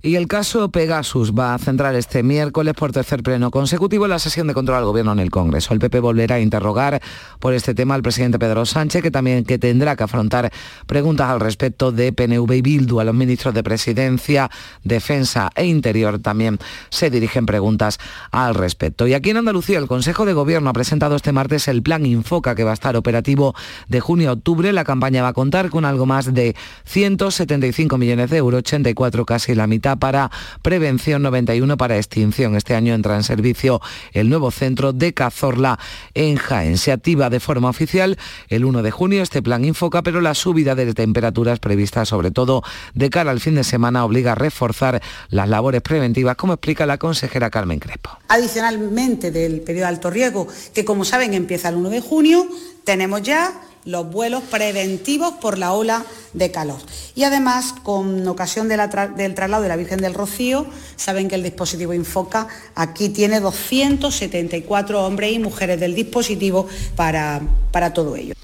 Y 0.03 0.15
el 0.15 0.29
caso 0.29 0.71
Pegasus 0.71 1.35
va 1.35 1.53
a 1.53 1.59
centrar 1.59 1.95
este 1.95 2.23
miércoles 2.23 2.73
por 2.73 2.91
tercer 2.91 3.23
pleno 3.23 3.51
consecutivo 3.51 4.09
la 4.09 4.19
sesión 4.19 4.47
de 4.47 4.55
control 4.55 4.79
al 4.79 4.87
gobierno 4.87 5.13
en 5.13 5.19
el 5.19 5.31
Congreso. 5.31 5.75
El 5.75 5.79
PP 5.79 6.01
volverá 6.01 6.37
a 6.37 6.41
interrogar 6.41 7.03
por 7.39 7.53
este 7.53 7.75
tema 7.75 7.97
al 7.97 8.03
presidente 8.03 8.39
Pedro 8.39 8.65
Sánchez, 8.65 9.03
que 9.03 9.11
también 9.11 9.45
que 9.45 9.59
tendrá 9.59 9.97
que 9.97 10.05
afrontar 10.05 10.51
preguntas 10.87 11.29
al 11.29 11.39
respecto 11.39 11.93
de 11.93 12.15
PNV 12.15 12.51
y 12.51 12.63
Bildu. 12.63 13.01
A 13.01 13.05
los 13.05 13.15
ministros 13.15 13.53
de 13.53 13.63
Presidencia, 13.63 14.51
Defensa 14.85 15.51
e 15.55 15.67
Interior 15.67 16.19
también 16.19 16.59
se 16.89 17.11
dirigen 17.11 17.45
preguntas 17.45 17.99
al 18.31 18.55
respecto. 18.55 19.07
Y 19.07 19.13
aquí 19.13 19.29
en 19.29 19.37
Andalucía 19.37 19.79
el 19.79 19.87
Consejo 19.87 20.25
de 20.25 20.33
Gobierno 20.33 20.71
ha 20.71 20.73
presentado 20.73 21.15
este 21.15 21.33
martes 21.33 21.69
el 21.69 21.83
plan 21.83 22.07
Infoca 22.07 22.55
que 22.55 22.65
va 22.65 22.71
a 22.71 22.75
estar 22.75 22.97
operativo 22.97 23.55
de 23.89 24.01
junio 24.01 24.31
a 24.31 24.33
octubre. 24.33 24.73
La 24.73 24.85
campaña 24.85 25.21
va 25.21 25.29
a 25.29 25.35
contar 25.35 25.69
con 25.69 25.85
algo 25.85 26.07
más 26.07 26.33
de 26.33 26.57
175 26.85 27.99
millones 27.99 28.31
de 28.31 28.39
euros, 28.39 28.61
84 28.61 29.27
casi 29.27 29.55
la 29.55 29.67
mitad 29.67 29.90
para 29.97 30.31
prevención, 30.63 31.23
91 31.23 31.77
para 31.77 31.97
extinción. 31.97 32.57
Este 32.57 32.75
año 32.75 32.95
entra 32.95 33.17
en 33.17 33.23
servicio 33.23 33.81
el 34.13 34.29
nuevo 34.29 34.51
centro 34.51 34.93
de 34.93 35.15
Cazorla 35.15 35.79
en 36.15 36.37
Jaén. 36.37 36.79
Se 36.79 36.93
activa 36.93 37.31
de 37.31 37.41
forma 37.41 37.69
oficial 37.69 38.19
el 38.49 38.65
1 38.65 38.83
de 38.83 38.91
junio 38.91 39.23
este 39.23 39.43
plan 39.43 39.65
Infoca, 39.65 40.03
pero 40.03 40.21
la 40.21 40.35
subida 40.35 40.75
de 40.75 40.95
temperaturas 40.95 41.59
prevista 41.59 42.05
sobre 42.05 42.31
todo 42.31 42.63
de 42.95 43.11
cara 43.11 43.31
al 43.31 43.41
fin 43.41 43.55
de 43.55 43.65
semana 43.65 44.05
obliga 44.05 44.33
a 44.33 44.35
reforzar 44.35 45.03
las 45.29 45.49
labores 45.49 45.83
preventivas, 45.83 46.37
como 46.37 46.55
explica 46.55 46.87
la 46.87 46.99
consejera 46.99 47.51
Carmen 47.51 47.79
Crespo. 47.79 48.11
Adicionalmente 48.29 49.31
del 49.31 49.61
periodo 49.61 49.87
de 49.87 49.89
alto 49.89 50.11
riesgo, 50.11 50.49
que 50.75 50.85
como 50.85 51.05
saben 51.05 51.35
empieza 51.35 51.69
el 51.69 51.77
1 51.77 51.91
de 51.91 52.01
junio, 52.01 52.47
tenemos 52.85 53.23
ya 53.23 53.53
los 53.85 54.11
vuelos 54.11 54.43
preventivos 54.45 55.35
por 55.35 55.59
la 55.59 55.73
ola 55.73 56.05
de 56.33 56.51
calor. 56.51 56.79
Y 57.15 57.25
además, 57.25 57.75
con 57.83 58.27
ocasión 58.29 58.69
del 58.69 59.35
traslado 59.35 59.63
de 59.63 59.69
la 59.69 59.77
Virgen 59.77 60.01
del 60.01 60.15
Rocío, 60.15 60.67
saben 60.97 61.29
que 61.29 61.35
el 61.35 61.43
dispositivo 61.43 61.95
Infoca 61.95 62.49
aquí 62.75 63.09
tiene 63.09 63.41
274 63.41 65.05
hombres 65.05 65.33
y 65.33 65.39
mujeres 65.39 65.81
del 65.81 65.95
dispositivo 65.95 66.69
para, 66.97 67.41
para 67.73 67.93
todo 67.93 68.17
ello. 68.17 68.35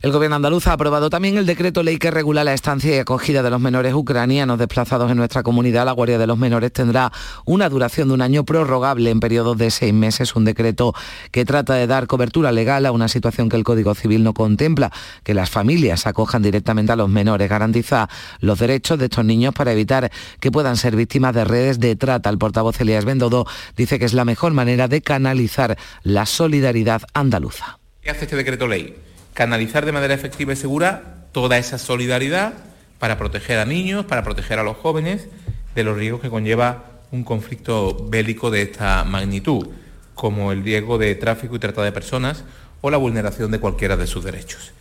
El 0.00 0.12
gobierno 0.12 0.36
andaluz 0.36 0.68
ha 0.68 0.74
aprobado 0.74 1.10
también 1.10 1.38
el 1.38 1.46
decreto 1.46 1.82
ley 1.82 1.98
que 1.98 2.12
regula 2.12 2.44
la 2.44 2.54
estancia 2.54 2.94
y 2.94 2.98
acogida 3.00 3.42
de 3.42 3.50
los 3.50 3.60
menores 3.60 3.94
ucranianos 3.94 4.56
desplazados 4.56 5.10
en 5.10 5.16
nuestra 5.16 5.42
comunidad. 5.42 5.86
La 5.86 5.92
Guardia 5.92 6.18
de 6.18 6.26
los 6.28 6.38
Menores 6.38 6.72
tendrá 6.72 7.10
una 7.44 7.68
duración 7.68 8.06
de 8.06 8.14
un 8.14 8.22
año 8.22 8.44
prorrogable 8.44 9.10
en 9.10 9.18
periodos 9.18 9.58
de 9.58 9.72
seis 9.72 9.92
meses. 9.92 10.36
Un 10.36 10.44
decreto 10.44 10.94
que 11.32 11.44
trata 11.44 11.74
de 11.74 11.88
dar 11.88 12.06
cobertura 12.06 12.52
legal 12.52 12.86
a 12.86 12.92
una 12.92 13.08
situación 13.08 13.48
que 13.48 13.56
el 13.56 13.64
Código 13.64 13.92
Civil 13.96 14.22
no 14.22 14.34
contempla, 14.34 14.92
que 15.24 15.34
las 15.34 15.50
familias 15.50 16.06
acojan 16.06 16.42
directamente 16.42 16.92
a 16.92 16.96
los 16.96 17.08
menores. 17.08 17.50
Garantiza 17.50 18.08
los 18.38 18.60
derechos 18.60 19.00
de 19.00 19.06
estos 19.06 19.24
niños 19.24 19.52
para 19.52 19.72
evitar 19.72 20.12
que 20.38 20.52
puedan 20.52 20.76
ser 20.76 20.94
víctimas 20.94 21.34
de 21.34 21.44
redes 21.44 21.80
de 21.80 21.96
trata. 21.96 22.30
El 22.30 22.38
portavoz 22.38 22.80
Elías 22.80 23.04
Bendodo 23.04 23.46
dice 23.76 23.98
que 23.98 24.04
es 24.04 24.12
la 24.12 24.24
mejor 24.24 24.52
manera 24.52 24.86
de 24.86 25.02
canalizar 25.02 25.76
la 26.04 26.24
solidaridad 26.24 27.02
andaluza. 27.14 27.80
¿Qué 28.00 28.10
hace 28.10 28.26
este 28.26 28.36
decreto 28.36 28.68
ley? 28.68 29.07
Canalizar 29.38 29.86
de 29.86 29.92
manera 29.92 30.14
efectiva 30.14 30.52
y 30.52 30.56
segura 30.56 31.14
toda 31.30 31.58
esa 31.58 31.78
solidaridad 31.78 32.54
para 32.98 33.16
proteger 33.18 33.60
a 33.60 33.64
niños, 33.64 34.04
para 34.04 34.24
proteger 34.24 34.58
a 34.58 34.64
los 34.64 34.76
jóvenes 34.76 35.28
de 35.76 35.84
los 35.84 35.96
riesgos 35.96 36.20
que 36.20 36.28
conlleva 36.28 36.86
un 37.12 37.22
conflicto 37.22 38.08
bélico 38.08 38.50
de 38.50 38.62
esta 38.62 39.04
magnitud, 39.04 39.68
como 40.16 40.50
el 40.50 40.64
riesgo 40.64 40.98
de 40.98 41.14
tráfico 41.14 41.54
y 41.54 41.60
trata 41.60 41.84
de 41.84 41.92
personas 41.92 42.42
o 42.80 42.90
la 42.90 42.96
vulneración 42.96 43.52
de 43.52 43.60
cualquiera 43.60 43.96
de 43.96 44.08
sus 44.08 44.24
derechos. 44.24 44.72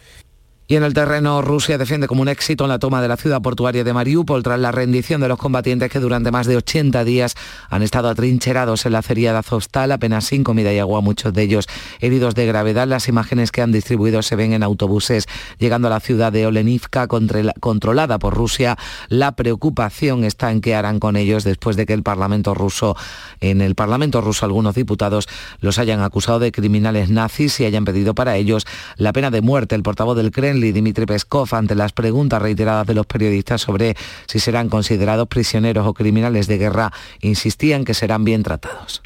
Y 0.69 0.75
en 0.75 0.83
el 0.83 0.93
terreno, 0.93 1.41
Rusia 1.41 1.77
defiende 1.77 2.07
como 2.07 2.21
un 2.21 2.27
éxito 2.27 2.65
en 2.65 2.69
la 2.69 2.77
toma 2.77 3.01
de 3.01 3.07
la 3.07 3.15
ciudad 3.15 3.41
portuaria 3.41 3.85
de 3.85 3.93
Mariupol 3.93 4.43
tras 4.43 4.59
la 4.59 4.73
rendición 4.73 5.21
de 5.21 5.29
los 5.29 5.37
combatientes 5.37 5.89
que 5.89 6.01
durante 6.01 6.29
más 6.29 6.45
de 6.45 6.57
80 6.57 7.05
días 7.05 7.35
han 7.69 7.83
estado 7.83 8.09
atrincherados 8.09 8.85
en 8.85 8.91
la 8.91 8.99
acería 8.99 9.31
de 9.31 9.93
apenas 9.93 10.25
sin 10.25 10.43
comida 10.43 10.73
y 10.73 10.79
agua, 10.79 10.99
muchos 10.99 11.33
de 11.33 11.43
ellos 11.43 11.67
heridos 12.01 12.35
de 12.35 12.45
gravedad. 12.47 12.85
Las 12.85 13.07
imágenes 13.07 13.53
que 13.53 13.61
han 13.61 13.71
distribuido 13.71 14.21
se 14.21 14.35
ven 14.35 14.51
en 14.51 14.61
autobuses 14.61 15.27
llegando 15.57 15.87
a 15.87 15.91
la 15.91 16.01
ciudad 16.01 16.33
de 16.33 16.45
Olenivka, 16.45 17.07
controlada 17.07 18.19
por 18.19 18.33
Rusia. 18.33 18.77
La 19.07 19.37
preocupación 19.37 20.25
está 20.25 20.51
en 20.51 20.59
qué 20.59 20.75
harán 20.75 20.99
con 20.99 21.15
ellos 21.15 21.45
después 21.45 21.77
de 21.77 21.85
que 21.85 21.93
el 21.93 22.03
Parlamento 22.03 22.53
ruso, 22.53 22.97
en 23.39 23.61
el 23.61 23.75
Parlamento 23.75 24.19
ruso 24.19 24.45
algunos 24.45 24.75
diputados 24.75 25.29
los 25.61 25.79
hayan 25.79 26.01
acusado 26.01 26.39
de 26.39 26.51
criminales 26.51 27.09
nazis 27.09 27.57
y 27.61 27.65
hayan 27.65 27.85
pedido 27.85 28.15
para 28.15 28.35
ellos 28.35 28.65
la 28.97 29.13
pena 29.13 29.31
de 29.31 29.39
muerte. 29.39 29.73
El 29.73 29.83
portavoz 29.83 30.17
del 30.17 30.31
Kremlin 30.31 30.56
Dimitri 30.59 31.05
Peskov, 31.05 31.53
ante 31.53 31.75
las 31.75 31.93
preguntas 31.93 32.41
reiteradas 32.41 32.87
de 32.87 32.93
los 32.93 33.05
periodistas 33.05 33.61
sobre 33.61 33.95
si 34.27 34.39
serán 34.39 34.69
considerados 34.69 35.27
prisioneros 35.27 35.87
o 35.87 35.93
criminales 35.93 36.47
de 36.47 36.57
guerra, 36.57 36.91
insistían 37.21 37.85
que 37.85 37.93
serán 37.93 38.23
bien 38.23 38.43
tratados. 38.43 39.01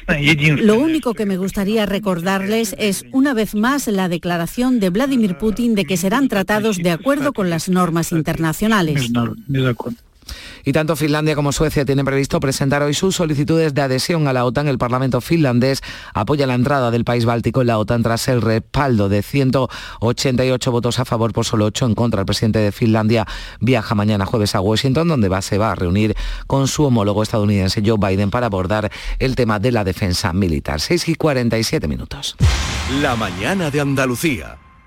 Lo 0.58 0.78
único 0.78 1.14
que 1.14 1.26
me 1.26 1.36
gustaría 1.36 1.86
recordarles 1.86 2.74
es 2.78 3.04
una 3.12 3.34
vez 3.34 3.54
más 3.54 3.86
la 3.86 4.08
declaración 4.08 4.80
de 4.80 4.90
Vladimir 4.90 5.38
Putin 5.38 5.74
de 5.74 5.84
que 5.84 5.96
serán 5.96 6.28
tratados 6.28 6.78
de 6.78 6.90
acuerdo 6.90 7.32
con 7.32 7.50
las 7.50 7.68
normas 7.68 8.12
internacionales. 8.12 9.10
Y 10.64 10.72
tanto 10.72 10.96
Finlandia 10.96 11.34
como 11.34 11.52
Suecia 11.52 11.84
tienen 11.84 12.04
previsto 12.04 12.40
presentar 12.40 12.82
hoy 12.82 12.94
sus 12.94 13.16
solicitudes 13.16 13.74
de 13.74 13.82
adhesión 13.82 14.28
a 14.28 14.32
la 14.32 14.44
OTAN. 14.44 14.68
El 14.68 14.78
Parlamento 14.78 15.20
finlandés 15.20 15.82
apoya 16.14 16.46
la 16.46 16.54
entrada 16.54 16.90
del 16.90 17.04
país 17.04 17.24
báltico 17.24 17.60
en 17.60 17.68
la 17.68 17.78
OTAN 17.78 18.02
tras 18.02 18.28
el 18.28 18.42
respaldo 18.42 19.08
de 19.08 19.22
188 19.22 20.72
votos 20.72 20.98
a 20.98 21.04
favor 21.04 21.32
por 21.32 21.44
solo 21.44 21.66
8 21.66 21.86
en 21.86 21.94
contra. 21.94 22.20
El 22.20 22.26
presidente 22.26 22.60
de 22.60 22.72
Finlandia 22.72 23.26
viaja 23.60 23.94
mañana 23.94 24.26
jueves 24.26 24.54
a 24.54 24.60
Washington, 24.60 25.08
donde 25.08 25.28
va, 25.28 25.42
se 25.42 25.58
va 25.58 25.72
a 25.72 25.74
reunir 25.74 26.14
con 26.46 26.68
su 26.68 26.84
homólogo 26.84 27.22
estadounidense 27.22 27.82
Joe 27.84 27.98
Biden 27.98 28.30
para 28.30 28.46
abordar 28.46 28.90
el 29.18 29.36
tema 29.36 29.58
de 29.58 29.72
la 29.72 29.84
defensa 29.84 30.32
militar. 30.32 30.80
6 30.80 31.08
y 31.08 31.14
47 31.14 31.88
minutos. 31.88 32.36
La 33.00 33.16
mañana 33.16 33.70
de 33.70 33.80
Andalucía. 33.80 34.58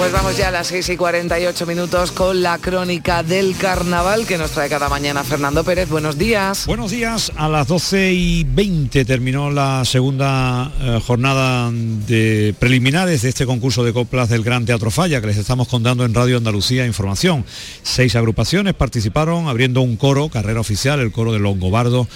Pues 0.00 0.12
vamos 0.12 0.34
ya 0.34 0.48
a 0.48 0.50
las 0.50 0.68
6 0.68 0.88
y 0.88 0.96
48 0.96 1.66
minutos 1.66 2.10
con 2.10 2.42
la 2.42 2.56
crónica 2.56 3.22
del 3.22 3.54
carnaval 3.54 4.26
que 4.26 4.38
nos 4.38 4.52
trae 4.52 4.70
cada 4.70 4.88
mañana 4.88 5.22
Fernando 5.24 5.62
Pérez. 5.62 5.90
Buenos 5.90 6.16
días. 6.16 6.64
Buenos 6.66 6.90
días. 6.90 7.30
A 7.36 7.50
las 7.50 7.68
12 7.68 8.10
y 8.14 8.44
20 8.44 9.04
terminó 9.04 9.50
la 9.50 9.84
segunda 9.84 10.72
eh, 10.80 11.00
jornada 11.06 11.70
de 11.70 12.54
preliminares 12.58 13.20
de 13.20 13.28
este 13.28 13.44
concurso 13.44 13.84
de 13.84 13.92
coplas 13.92 14.30
del 14.30 14.42
Gran 14.42 14.64
Teatro 14.64 14.90
Falla 14.90 15.20
que 15.20 15.26
les 15.26 15.36
estamos 15.36 15.68
contando 15.68 16.02
en 16.06 16.14
Radio 16.14 16.38
Andalucía 16.38 16.86
Información. 16.86 17.44
Seis 17.82 18.16
agrupaciones 18.16 18.72
participaron 18.72 19.48
abriendo 19.48 19.82
un 19.82 19.98
coro, 19.98 20.30
carrera 20.30 20.60
oficial, 20.60 21.00
el 21.00 21.12
coro 21.12 21.30
de 21.34 21.40
Longobardo 21.40 22.08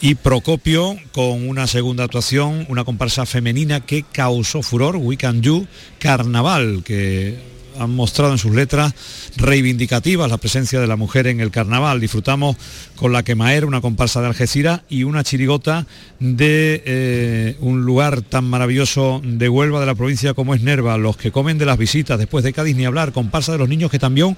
y 0.00 0.14
Procopio 0.14 0.96
con 1.10 1.48
una 1.48 1.66
segunda 1.66 2.04
actuación, 2.04 2.66
una 2.68 2.84
comparsa 2.84 3.26
femenina 3.26 3.80
que 3.80 4.04
causó 4.04 4.62
furor, 4.62 4.94
We 4.94 5.16
Can 5.16 5.42
You, 5.42 5.66
Carnaval, 5.98 6.82
que 6.84 7.31
han 7.78 7.94
mostrado 7.94 8.32
en 8.32 8.38
sus 8.38 8.54
letras 8.54 8.94
reivindicativas 9.36 10.30
la 10.30 10.38
presencia 10.38 10.80
de 10.80 10.86
la 10.86 10.96
mujer 10.96 11.26
en 11.26 11.40
el 11.40 11.50
carnaval. 11.50 12.00
Disfrutamos 12.00 12.56
con 12.96 13.12
la 13.12 13.22
quemaera, 13.22 13.66
una 13.66 13.80
comparsa 13.80 14.20
de 14.20 14.28
Algeciras 14.28 14.82
y 14.88 15.04
una 15.04 15.24
chirigota 15.24 15.86
de 16.20 16.82
eh, 16.84 17.56
un 17.60 17.84
lugar 17.84 18.22
tan 18.22 18.44
maravilloso 18.44 19.20
de 19.24 19.48
Huelva, 19.48 19.80
de 19.80 19.86
la 19.86 19.94
provincia 19.94 20.34
como 20.34 20.54
es 20.54 20.62
Nerva, 20.62 20.96
los 20.98 21.16
que 21.16 21.32
comen 21.32 21.58
de 21.58 21.66
las 21.66 21.78
visitas 21.78 22.18
después 22.18 22.44
de 22.44 22.52
Cádiz 22.52 22.76
ni 22.76 22.84
hablar, 22.84 23.12
comparsa 23.12 23.52
de 23.52 23.58
los 23.58 23.68
niños 23.68 23.90
que 23.90 23.98
también 23.98 24.36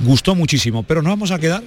gustó 0.00 0.34
muchísimo. 0.34 0.82
Pero 0.82 1.02
nos 1.02 1.12
vamos 1.12 1.30
a 1.30 1.38
quedar 1.38 1.62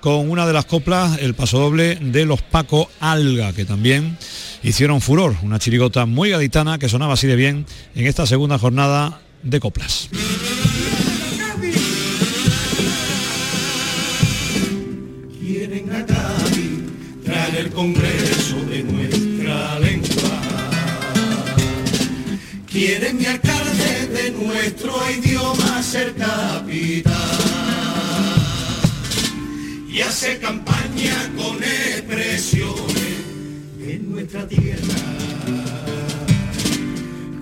con 0.00 0.30
una 0.30 0.46
de 0.46 0.52
las 0.52 0.64
coplas, 0.64 1.18
el 1.20 1.34
pasodoble 1.34 1.96
de 1.96 2.24
los 2.24 2.42
Paco 2.42 2.90
Alga, 3.00 3.52
que 3.52 3.64
también 3.64 4.16
hicieron 4.62 5.00
furor, 5.00 5.36
una 5.42 5.58
chirigota 5.58 6.06
muy 6.06 6.30
gaditana 6.30 6.78
que 6.78 6.88
sonaba 6.88 7.14
así 7.14 7.26
de 7.26 7.36
bien 7.36 7.66
en 7.94 8.06
esta 8.06 8.26
segunda 8.26 8.58
jornada 8.58 9.20
de 9.42 9.60
coplas. 9.60 10.08
Congreso 17.78 18.56
de 18.68 18.82
nuestra 18.82 19.78
lengua. 19.78 20.40
Quieren 22.66 23.18
mi 23.18 23.24
alcalde 23.26 24.08
de 24.08 24.30
nuestro 24.32 24.92
idioma 25.08 25.80
ser 25.80 26.12
capital. 26.16 27.14
Y 29.88 30.00
hace 30.00 30.38
campaña 30.38 31.30
con 31.36 31.62
expresiones 31.62 33.18
de 33.78 33.98
nuestra 34.00 34.48
tierra. 34.48 34.98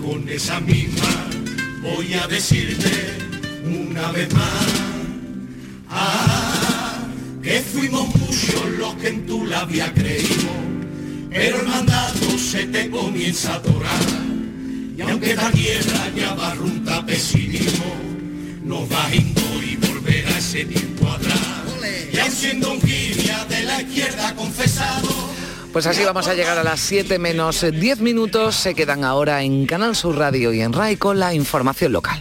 Con 0.04 0.28
esa 0.28 0.60
misma 0.60 1.12
voy 1.80 2.12
a 2.12 2.26
decirte 2.26 2.92
una 3.64 4.12
vez 4.12 4.30
más 4.34 4.66
ah, 5.88 6.65
que 7.46 7.60
fuimos 7.60 8.08
muchos 8.16 8.66
los 8.76 8.94
que 8.96 9.08
en 9.08 9.24
tu 9.24 9.46
labia 9.46 9.92
creímos, 9.94 10.56
pero 11.30 11.60
el 11.60 11.68
mandato 11.68 12.36
se 12.38 12.66
te 12.66 12.90
comienza 12.90 13.52
a 13.52 13.56
atorar. 13.56 14.02
Y 14.96 15.00
aunque 15.02 15.36
la 15.36 15.52
tierra 15.52 16.10
ya 16.16 16.34
barrunta 16.34 17.06
pesimismo, 17.06 17.94
nos 18.64 18.90
va 18.90 19.06
a 19.06 19.14
y 19.14 19.76
volver 19.76 20.26
a 20.26 20.38
ese 20.38 20.64
tiempo 20.64 21.08
atrás. 21.08 21.40
Y 22.12 22.18
aun 22.18 22.32
siendo 22.32 22.72
un 22.72 22.80
de 22.80 23.62
la 23.64 23.80
izquierda 23.80 24.34
confesado, 24.34 25.08
Pues 25.72 25.86
así 25.86 26.02
vamos 26.02 26.26
a 26.26 26.34
llegar 26.34 26.58
a 26.58 26.64
las 26.64 26.80
7 26.80 27.20
menos 27.20 27.64
10 27.70 28.00
minutos. 28.00 28.56
Se 28.56 28.74
quedan 28.74 29.04
ahora 29.04 29.42
en 29.42 29.66
Canal 29.66 29.94
Sur 29.94 30.16
Radio 30.16 30.52
y 30.52 30.62
en 30.62 30.72
RAI 30.72 30.96
con 30.96 31.20
la 31.20 31.32
información 31.32 31.92
local. 31.92 32.20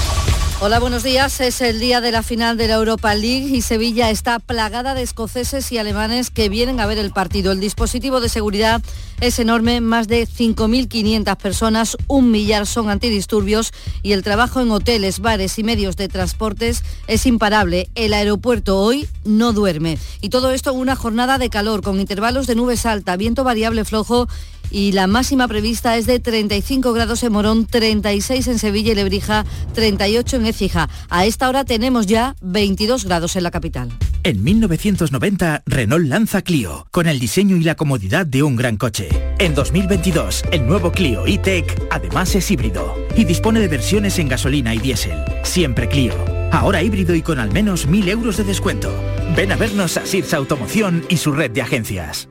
Hola, 0.63 0.79
buenos 0.79 1.01
días. 1.01 1.41
Es 1.41 1.59
el 1.61 1.79
día 1.79 2.01
de 2.01 2.11
la 2.11 2.21
final 2.21 2.55
de 2.55 2.67
la 2.67 2.75
Europa 2.75 3.15
League 3.15 3.47
y 3.47 3.63
Sevilla 3.63 4.11
está 4.11 4.37
plagada 4.37 4.93
de 4.93 5.01
escoceses 5.01 5.71
y 5.71 5.79
alemanes 5.79 6.29
que 6.29 6.49
vienen 6.49 6.79
a 6.79 6.85
ver 6.85 6.99
el 6.99 7.09
partido. 7.09 7.51
El 7.51 7.59
dispositivo 7.59 8.21
de 8.21 8.29
seguridad 8.29 8.79
es 9.21 9.39
enorme, 9.39 9.81
más 9.81 10.07
de 10.07 10.27
5.500 10.27 11.35
personas, 11.37 11.97
un 12.05 12.29
millar 12.29 12.67
son 12.67 12.91
antidisturbios 12.91 13.73
y 14.03 14.11
el 14.11 14.21
trabajo 14.21 14.61
en 14.61 14.69
hoteles, 14.69 15.19
bares 15.19 15.57
y 15.57 15.63
medios 15.63 15.97
de 15.97 16.09
transportes 16.09 16.83
es 17.07 17.25
imparable. 17.25 17.89
El 17.95 18.13
aeropuerto 18.13 18.77
hoy 18.77 19.07
no 19.25 19.53
duerme. 19.53 19.97
Y 20.21 20.29
todo 20.29 20.51
esto 20.51 20.73
en 20.73 20.77
una 20.77 20.95
jornada 20.95 21.39
de 21.39 21.49
calor 21.49 21.81
con 21.81 21.99
intervalos 21.99 22.45
de 22.45 22.53
nubes 22.53 22.85
alta, 22.85 23.17
viento 23.17 23.43
variable 23.43 23.83
flojo 23.83 24.27
y 24.71 24.93
la 24.93 25.07
máxima 25.07 25.47
prevista 25.47 25.97
es 25.97 26.05
de 26.05 26.19
35 26.19 26.93
grados 26.93 27.23
en 27.23 27.33
Morón, 27.33 27.67
36 27.67 28.47
en 28.47 28.59
Sevilla 28.59 28.93
y 28.93 28.95
Lebrija, 28.95 29.45
38 29.73 30.37
en 30.37 30.45
Écija. 30.45 30.89
A 31.09 31.25
esta 31.25 31.49
hora 31.49 31.65
tenemos 31.65 32.07
ya 32.07 32.35
22 32.41 33.05
grados 33.05 33.35
en 33.35 33.43
la 33.43 33.51
capital. 33.51 33.89
En 34.23 34.43
1990, 34.43 35.63
Renault 35.65 36.07
lanza 36.07 36.41
Clio, 36.43 36.87
con 36.91 37.07
el 37.07 37.19
diseño 37.19 37.55
y 37.57 37.63
la 37.63 37.75
comodidad 37.75 38.25
de 38.25 38.43
un 38.43 38.55
gran 38.55 38.77
coche. 38.77 39.09
En 39.39 39.55
2022, 39.55 40.43
el 40.51 40.67
nuevo 40.67 40.91
Clio 40.91 41.25
E-Tech 41.25 41.87
además 41.89 42.35
es 42.35 42.49
híbrido 42.51 42.95
y 43.15 43.25
dispone 43.25 43.59
de 43.59 43.67
versiones 43.67 44.19
en 44.19 44.29
gasolina 44.29 44.75
y 44.75 44.79
diésel. 44.79 45.17
Siempre 45.43 45.89
Clio. 45.89 46.13
Ahora 46.51 46.83
híbrido 46.83 47.15
y 47.15 47.21
con 47.21 47.39
al 47.39 47.51
menos 47.51 47.87
1.000 47.87 48.09
euros 48.09 48.37
de 48.37 48.43
descuento. 48.43 48.93
Ven 49.35 49.51
a 49.51 49.55
vernos 49.55 49.97
a 49.97 50.05
Sirsa 50.05 50.37
Automoción 50.37 51.03
y 51.09 51.17
su 51.17 51.31
red 51.31 51.51
de 51.51 51.61
agencias. 51.61 52.30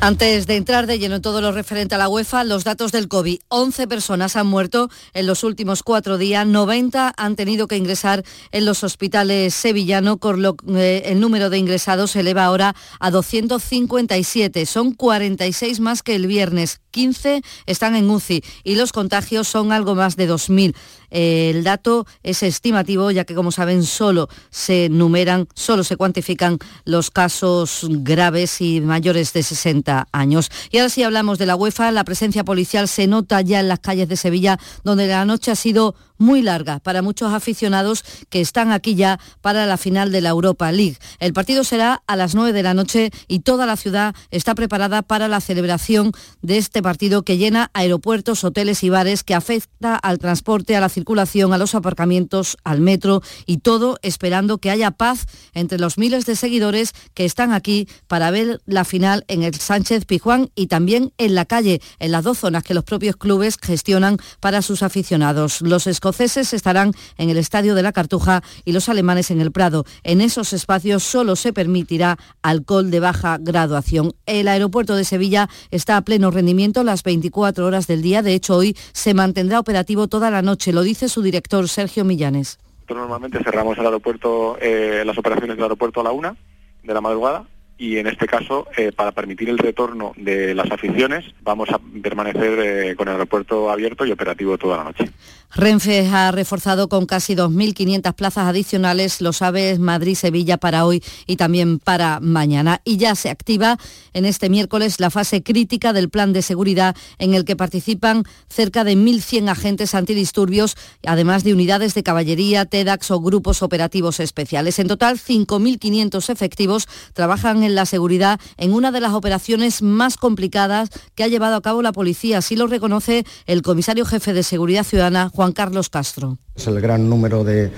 Antes 0.00 0.46
de 0.46 0.54
entrar 0.54 0.86
de 0.86 1.00
lleno 1.00 1.16
en 1.16 1.22
todo 1.22 1.40
lo 1.40 1.50
referente 1.50 1.96
a 1.96 1.98
la 1.98 2.08
UEFA, 2.08 2.44
los 2.44 2.62
datos 2.62 2.92
del 2.92 3.08
COVID. 3.08 3.40
11 3.48 3.88
personas 3.88 4.36
han 4.36 4.46
muerto 4.46 4.88
en 5.12 5.26
los 5.26 5.42
últimos 5.42 5.82
cuatro 5.82 6.18
días, 6.18 6.46
90 6.46 7.14
han 7.16 7.34
tenido 7.34 7.66
que 7.66 7.76
ingresar 7.76 8.22
en 8.52 8.64
los 8.64 8.84
hospitales 8.84 9.56
sevillanos, 9.56 10.18
con 10.18 10.40
lo 10.40 10.54
que 10.54 10.98
el 10.98 11.18
número 11.18 11.50
de 11.50 11.58
ingresados 11.58 12.12
se 12.12 12.20
eleva 12.20 12.44
ahora 12.44 12.76
a 13.00 13.10
257. 13.10 14.66
Son 14.66 14.92
46 14.92 15.80
más 15.80 16.04
que 16.04 16.14
el 16.14 16.28
viernes, 16.28 16.80
15 16.92 17.42
están 17.66 17.96
en 17.96 18.08
UCI 18.08 18.44
y 18.62 18.76
los 18.76 18.92
contagios 18.92 19.48
son 19.48 19.72
algo 19.72 19.96
más 19.96 20.14
de 20.14 20.30
2.000. 20.30 20.76
El 21.10 21.64
dato 21.64 22.06
es 22.22 22.42
estimativo, 22.42 23.10
ya 23.10 23.24
que 23.24 23.34
como 23.34 23.52
saben, 23.52 23.84
solo 23.84 24.28
se 24.50 24.88
numeran, 24.88 25.48
solo 25.54 25.84
se 25.84 25.96
cuantifican 25.96 26.58
los 26.84 27.10
casos 27.10 27.86
graves 27.88 28.60
y 28.60 28.80
mayores 28.80 29.32
de 29.32 29.42
60 29.42 30.08
años. 30.12 30.50
Y 30.70 30.78
ahora 30.78 30.90
sí 30.90 31.02
hablamos 31.02 31.38
de 31.38 31.46
la 31.46 31.56
UEFA, 31.56 31.90
la 31.92 32.04
presencia 32.04 32.44
policial 32.44 32.88
se 32.88 33.06
nota 33.06 33.40
ya 33.40 33.60
en 33.60 33.68
las 33.68 33.80
calles 33.80 34.08
de 34.08 34.16
Sevilla, 34.16 34.58
donde 34.84 35.06
la 35.06 35.24
noche 35.24 35.50
ha 35.50 35.56
sido 35.56 35.94
muy 36.18 36.42
larga 36.42 36.80
para 36.80 37.02
muchos 37.02 37.32
aficionados 37.32 38.04
que 38.28 38.40
están 38.40 38.72
aquí 38.72 38.94
ya 38.94 39.18
para 39.40 39.66
la 39.66 39.76
final 39.76 40.12
de 40.12 40.20
la 40.20 40.30
Europa 40.30 40.70
League. 40.72 40.98
El 41.18 41.32
partido 41.32 41.64
será 41.64 42.02
a 42.06 42.16
las 42.16 42.34
9 42.34 42.52
de 42.52 42.62
la 42.62 42.74
noche 42.74 43.10
y 43.26 43.40
toda 43.40 43.66
la 43.66 43.76
ciudad 43.76 44.14
está 44.30 44.54
preparada 44.54 45.02
para 45.02 45.28
la 45.28 45.40
celebración 45.40 46.12
de 46.42 46.58
este 46.58 46.82
partido 46.82 47.22
que 47.22 47.38
llena 47.38 47.70
aeropuertos, 47.74 48.44
hoteles 48.44 48.82
y 48.84 48.90
bares, 48.90 49.24
que 49.24 49.34
afecta 49.34 49.96
al 49.96 50.18
transporte, 50.18 50.76
a 50.76 50.80
la 50.80 50.88
circulación, 50.88 51.52
a 51.52 51.58
los 51.58 51.74
aparcamientos, 51.74 52.56
al 52.64 52.80
metro 52.80 53.22
y 53.46 53.58
todo 53.58 53.98
esperando 54.02 54.58
que 54.58 54.70
haya 54.70 54.90
paz 54.90 55.26
entre 55.54 55.78
los 55.78 55.98
miles 55.98 56.26
de 56.26 56.36
seguidores 56.36 56.92
que 57.14 57.24
están 57.24 57.52
aquí 57.52 57.88
para 58.06 58.30
ver 58.30 58.60
la 58.66 58.84
final 58.84 59.24
en 59.28 59.42
el 59.42 59.54
Sánchez 59.54 60.04
Pijuán 60.04 60.50
y 60.54 60.66
también 60.66 61.12
en 61.18 61.34
la 61.34 61.44
calle, 61.44 61.80
en 61.98 62.12
las 62.12 62.24
dos 62.24 62.38
zonas 62.38 62.64
que 62.64 62.74
los 62.74 62.84
propios 62.84 63.16
clubes 63.16 63.56
gestionan 63.60 64.18
para 64.40 64.62
sus 64.62 64.82
aficionados. 64.82 65.60
Los 65.60 65.86
escoceses 66.08 66.54
estarán 66.54 66.92
en 67.18 67.28
el 67.28 67.36
Estadio 67.36 67.74
de 67.74 67.82
la 67.82 67.92
Cartuja 67.92 68.42
y 68.64 68.72
los 68.72 68.88
alemanes 68.88 69.30
en 69.30 69.42
el 69.42 69.52
Prado. 69.52 69.84
En 70.04 70.22
esos 70.22 70.54
espacios 70.54 71.02
solo 71.02 71.36
se 71.36 71.52
permitirá 71.52 72.16
alcohol 72.40 72.90
de 72.90 72.98
baja 72.98 73.36
graduación. 73.38 74.14
El 74.24 74.48
aeropuerto 74.48 74.96
de 74.96 75.04
Sevilla 75.04 75.50
está 75.70 75.98
a 75.98 76.02
pleno 76.02 76.30
rendimiento 76.30 76.82
las 76.82 77.02
24 77.02 77.66
horas 77.66 77.86
del 77.86 78.00
día. 78.00 78.22
De 78.22 78.32
hecho, 78.32 78.56
hoy 78.56 78.74
se 78.92 79.12
mantendrá 79.12 79.60
operativo 79.60 80.08
toda 80.08 80.30
la 80.30 80.40
noche, 80.40 80.72
lo 80.72 80.80
dice 80.80 81.10
su 81.10 81.20
director 81.20 81.68
Sergio 81.68 82.06
Millanes. 82.06 82.58
Normalmente 82.88 83.44
cerramos 83.44 83.76
el 83.76 83.84
aeropuerto, 83.84 84.56
eh, 84.62 85.02
las 85.04 85.18
operaciones 85.18 85.56
del 85.56 85.64
aeropuerto 85.64 86.00
a 86.00 86.04
la 86.04 86.12
una 86.12 86.36
de 86.82 86.94
la 86.94 87.02
madrugada 87.02 87.44
y 87.78 87.98
en 87.98 88.08
este 88.08 88.26
caso, 88.26 88.66
eh, 88.76 88.90
para 88.90 89.12
permitir 89.12 89.48
el 89.48 89.56
retorno 89.56 90.12
de 90.16 90.52
las 90.52 90.70
aficiones, 90.72 91.24
vamos 91.42 91.70
a 91.70 91.78
permanecer 91.78 92.58
eh, 92.58 92.96
con 92.96 93.06
el 93.06 93.14
aeropuerto 93.14 93.70
abierto 93.70 94.04
y 94.04 94.10
operativo 94.10 94.58
toda 94.58 94.78
la 94.78 94.84
noche. 94.84 95.08
Renfe 95.54 96.06
ha 96.06 96.30
reforzado 96.30 96.88
con 96.88 97.06
casi 97.06 97.34
2.500 97.34 98.14
plazas 98.14 98.46
adicionales 98.46 99.22
los 99.22 99.40
aves 99.40 99.78
Madrid-Sevilla 99.78 100.58
para 100.58 100.84
hoy 100.84 101.02
y 101.26 101.36
también 101.36 101.78
para 101.78 102.20
mañana. 102.20 102.82
Y 102.84 102.98
ya 102.98 103.14
se 103.14 103.30
activa 103.30 103.78
en 104.12 104.26
este 104.26 104.50
miércoles 104.50 105.00
la 105.00 105.10
fase 105.10 105.42
crítica 105.42 105.92
del 105.92 106.10
plan 106.10 106.32
de 106.34 106.42
seguridad 106.42 106.94
en 107.18 107.32
el 107.32 107.46
que 107.46 107.56
participan 107.56 108.24
cerca 108.48 108.84
de 108.84 108.94
1.100 108.94 109.48
agentes 109.48 109.94
antidisturbios, 109.94 110.76
además 111.06 111.44
de 111.44 111.54
unidades 111.54 111.94
de 111.94 112.02
caballería, 112.02 112.66
TEDAX 112.66 113.10
o 113.10 113.20
grupos 113.20 113.62
operativos 113.62 114.20
especiales. 114.20 114.78
En 114.78 114.88
total, 114.88 115.18
5.500 115.18 116.30
efectivos 116.30 116.88
trabajan 117.14 117.62
en 117.62 117.74
la 117.74 117.86
seguridad 117.86 118.38
en 118.58 118.74
una 118.74 118.92
de 118.92 119.00
las 119.00 119.14
operaciones 119.14 119.80
más 119.80 120.18
complicadas 120.18 120.90
que 121.14 121.24
ha 121.24 121.28
llevado 121.28 121.56
a 121.56 121.62
cabo 121.62 121.80
la 121.80 121.92
policía. 121.92 122.38
Así 122.38 122.54
lo 122.54 122.66
reconoce 122.66 123.24
el 123.46 123.62
comisario 123.62 124.04
jefe 124.04 124.34
de 124.34 124.42
Seguridad 124.42 124.84
Ciudadana, 124.84 125.30
Juan 125.38 125.52
Carlos 125.52 125.88
Castro. 125.88 126.36
Es 126.56 126.66
el 126.66 126.80
gran 126.80 127.08
número 127.08 127.44
de, 127.44 127.70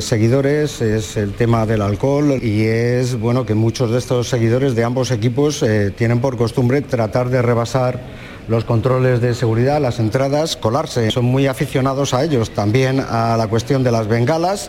seguidores, 0.00 0.80
es 0.80 1.16
el 1.16 1.32
tema 1.32 1.64
del 1.64 1.80
alcohol 1.80 2.42
y 2.42 2.64
es 2.64 3.16
bueno 3.20 3.46
que 3.46 3.54
muchos 3.54 3.92
de 3.92 3.98
estos 3.98 4.28
seguidores 4.28 4.74
de 4.74 4.82
ambos 4.82 5.12
equipos 5.12 5.62
eh, 5.62 5.92
tienen 5.96 6.20
por 6.20 6.36
costumbre 6.36 6.82
tratar 6.82 7.30
de 7.30 7.40
rebasar 7.40 8.02
los 8.48 8.64
controles 8.64 9.20
de 9.20 9.36
seguridad, 9.36 9.80
las 9.80 10.00
entradas, 10.00 10.56
colarse. 10.56 11.12
Son 11.12 11.24
muy 11.24 11.46
aficionados 11.46 12.14
a 12.14 12.24
ellos, 12.24 12.50
también 12.50 12.98
a 12.98 13.36
la 13.36 13.46
cuestión 13.46 13.84
de 13.84 13.92
las 13.92 14.08
bengalas 14.08 14.68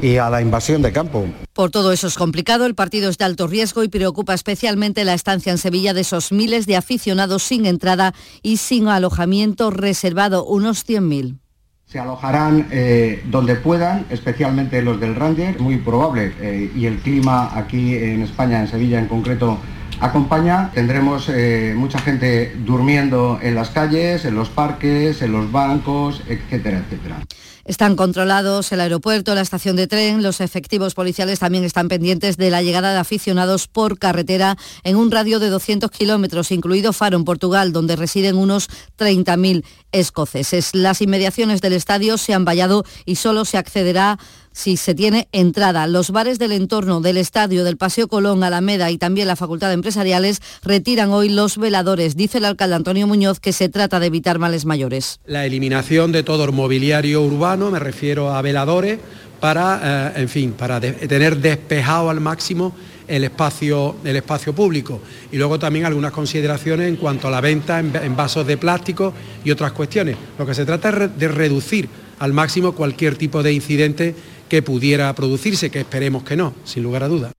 y 0.00 0.16
a 0.16 0.30
la 0.30 0.40
invasión 0.40 0.80
de 0.80 0.92
campo. 0.92 1.26
Por 1.52 1.70
todo 1.70 1.92
eso 1.92 2.06
es 2.06 2.14
complicado, 2.14 2.64
el 2.64 2.74
partido 2.74 3.10
es 3.10 3.18
de 3.18 3.26
alto 3.26 3.48
riesgo 3.48 3.84
y 3.84 3.88
preocupa 3.88 4.32
especialmente 4.32 5.04
la 5.04 5.12
estancia 5.12 5.52
en 5.52 5.58
Sevilla 5.58 5.92
de 5.92 6.00
esos 6.00 6.32
miles 6.32 6.64
de 6.64 6.76
aficionados 6.76 7.42
sin 7.42 7.66
entrada 7.66 8.14
y 8.42 8.56
sin 8.56 8.88
alojamiento 8.88 9.70
reservado, 9.70 10.46
unos 10.46 10.88
100.000. 10.88 11.40
Se 11.86 12.00
alojarán 12.00 12.66
eh, 12.72 13.22
donde 13.26 13.54
puedan, 13.54 14.06
especialmente 14.10 14.82
los 14.82 14.98
del 14.98 15.14
Ranger, 15.14 15.60
muy 15.60 15.76
probable, 15.76 16.32
eh, 16.40 16.68
y 16.74 16.86
el 16.86 16.98
clima 16.98 17.56
aquí 17.56 17.94
en 17.94 18.22
España, 18.22 18.58
en 18.58 18.66
Sevilla 18.66 18.98
en 18.98 19.06
concreto, 19.06 19.60
acompaña. 20.00 20.72
Tendremos 20.74 21.28
eh, 21.28 21.74
mucha 21.76 22.00
gente 22.00 22.56
durmiendo 22.64 23.38
en 23.40 23.54
las 23.54 23.70
calles, 23.70 24.24
en 24.24 24.34
los 24.34 24.48
parques, 24.48 25.22
en 25.22 25.30
los 25.30 25.52
bancos, 25.52 26.22
etcétera, 26.28 26.78
etcétera. 26.78 27.18
Están 27.66 27.96
controlados 27.96 28.70
el 28.70 28.80
aeropuerto, 28.80 29.34
la 29.34 29.40
estación 29.40 29.74
de 29.74 29.88
tren, 29.88 30.22
los 30.22 30.40
efectivos 30.40 30.94
policiales 30.94 31.40
también 31.40 31.64
están 31.64 31.88
pendientes 31.88 32.36
de 32.36 32.48
la 32.48 32.62
llegada 32.62 32.92
de 32.92 33.00
aficionados 33.00 33.66
por 33.66 33.98
carretera 33.98 34.56
en 34.84 34.94
un 34.94 35.10
radio 35.10 35.40
de 35.40 35.48
200 35.48 35.90
kilómetros, 35.90 36.52
incluido 36.52 36.92
Faro, 36.92 37.16
en 37.16 37.24
Portugal, 37.24 37.72
donde 37.72 37.96
residen 37.96 38.36
unos 38.36 38.68
30.000 38.98 39.64
escoceses. 39.90 40.76
Las 40.76 41.02
inmediaciones 41.02 41.60
del 41.60 41.72
estadio 41.72 42.18
se 42.18 42.34
han 42.34 42.44
vallado 42.44 42.84
y 43.04 43.16
solo 43.16 43.44
se 43.44 43.58
accederá 43.58 44.16
si 44.56 44.78
se 44.78 44.94
tiene 44.94 45.28
entrada. 45.32 45.86
Los 45.86 46.10
bares 46.10 46.38
del 46.38 46.50
entorno 46.50 47.02
del 47.02 47.18
estadio, 47.18 47.62
del 47.62 47.76
Paseo 47.76 48.08
Colón, 48.08 48.42
Alameda 48.42 48.90
y 48.90 48.96
también 48.96 49.28
la 49.28 49.36
Facultad 49.36 49.68
de 49.68 49.74
Empresariales 49.74 50.40
retiran 50.62 51.10
hoy 51.10 51.28
los 51.28 51.58
veladores. 51.58 52.16
Dice 52.16 52.38
el 52.38 52.46
alcalde 52.46 52.74
Antonio 52.74 53.06
Muñoz 53.06 53.38
que 53.38 53.52
se 53.52 53.68
trata 53.68 54.00
de 54.00 54.06
evitar 54.06 54.38
males 54.38 54.64
mayores. 54.64 55.20
La 55.26 55.44
eliminación 55.44 56.10
de 56.10 56.22
todo 56.22 56.44
el 56.44 56.52
mobiliario 56.52 57.20
urbano, 57.20 57.70
me 57.70 57.78
refiero 57.78 58.34
a 58.34 58.40
veladores, 58.40 58.98
para, 59.40 60.14
eh, 60.16 60.22
en 60.22 60.28
fin, 60.30 60.52
para 60.52 60.80
tener 60.80 61.36
despejado 61.36 62.08
al 62.08 62.20
máximo 62.20 62.74
el 63.06 63.24
espacio, 63.24 63.96
el 64.04 64.16
espacio 64.16 64.54
público. 64.54 65.02
Y 65.30 65.36
luego 65.36 65.58
también 65.58 65.84
algunas 65.84 66.12
consideraciones 66.12 66.88
en 66.88 66.96
cuanto 66.96 67.28
a 67.28 67.30
la 67.30 67.42
venta 67.42 67.78
en, 67.78 67.94
en 67.94 68.16
vasos 68.16 68.46
de 68.46 68.56
plástico 68.56 69.12
y 69.44 69.50
otras 69.50 69.72
cuestiones. 69.72 70.16
Lo 70.38 70.46
que 70.46 70.54
se 70.54 70.64
trata 70.64 70.88
es 70.88 71.18
de 71.18 71.28
reducir 71.28 71.90
al 72.18 72.32
máximo 72.32 72.72
cualquier 72.72 73.16
tipo 73.16 73.42
de 73.42 73.52
incidente 73.52 74.14
que 74.48 74.62
pudiera 74.62 75.14
producirse, 75.14 75.70
que 75.70 75.80
esperemos 75.80 76.24
que 76.24 76.36
no, 76.36 76.54
sin 76.64 76.82
lugar 76.82 77.02
a 77.02 77.08
dudas. 77.08 77.32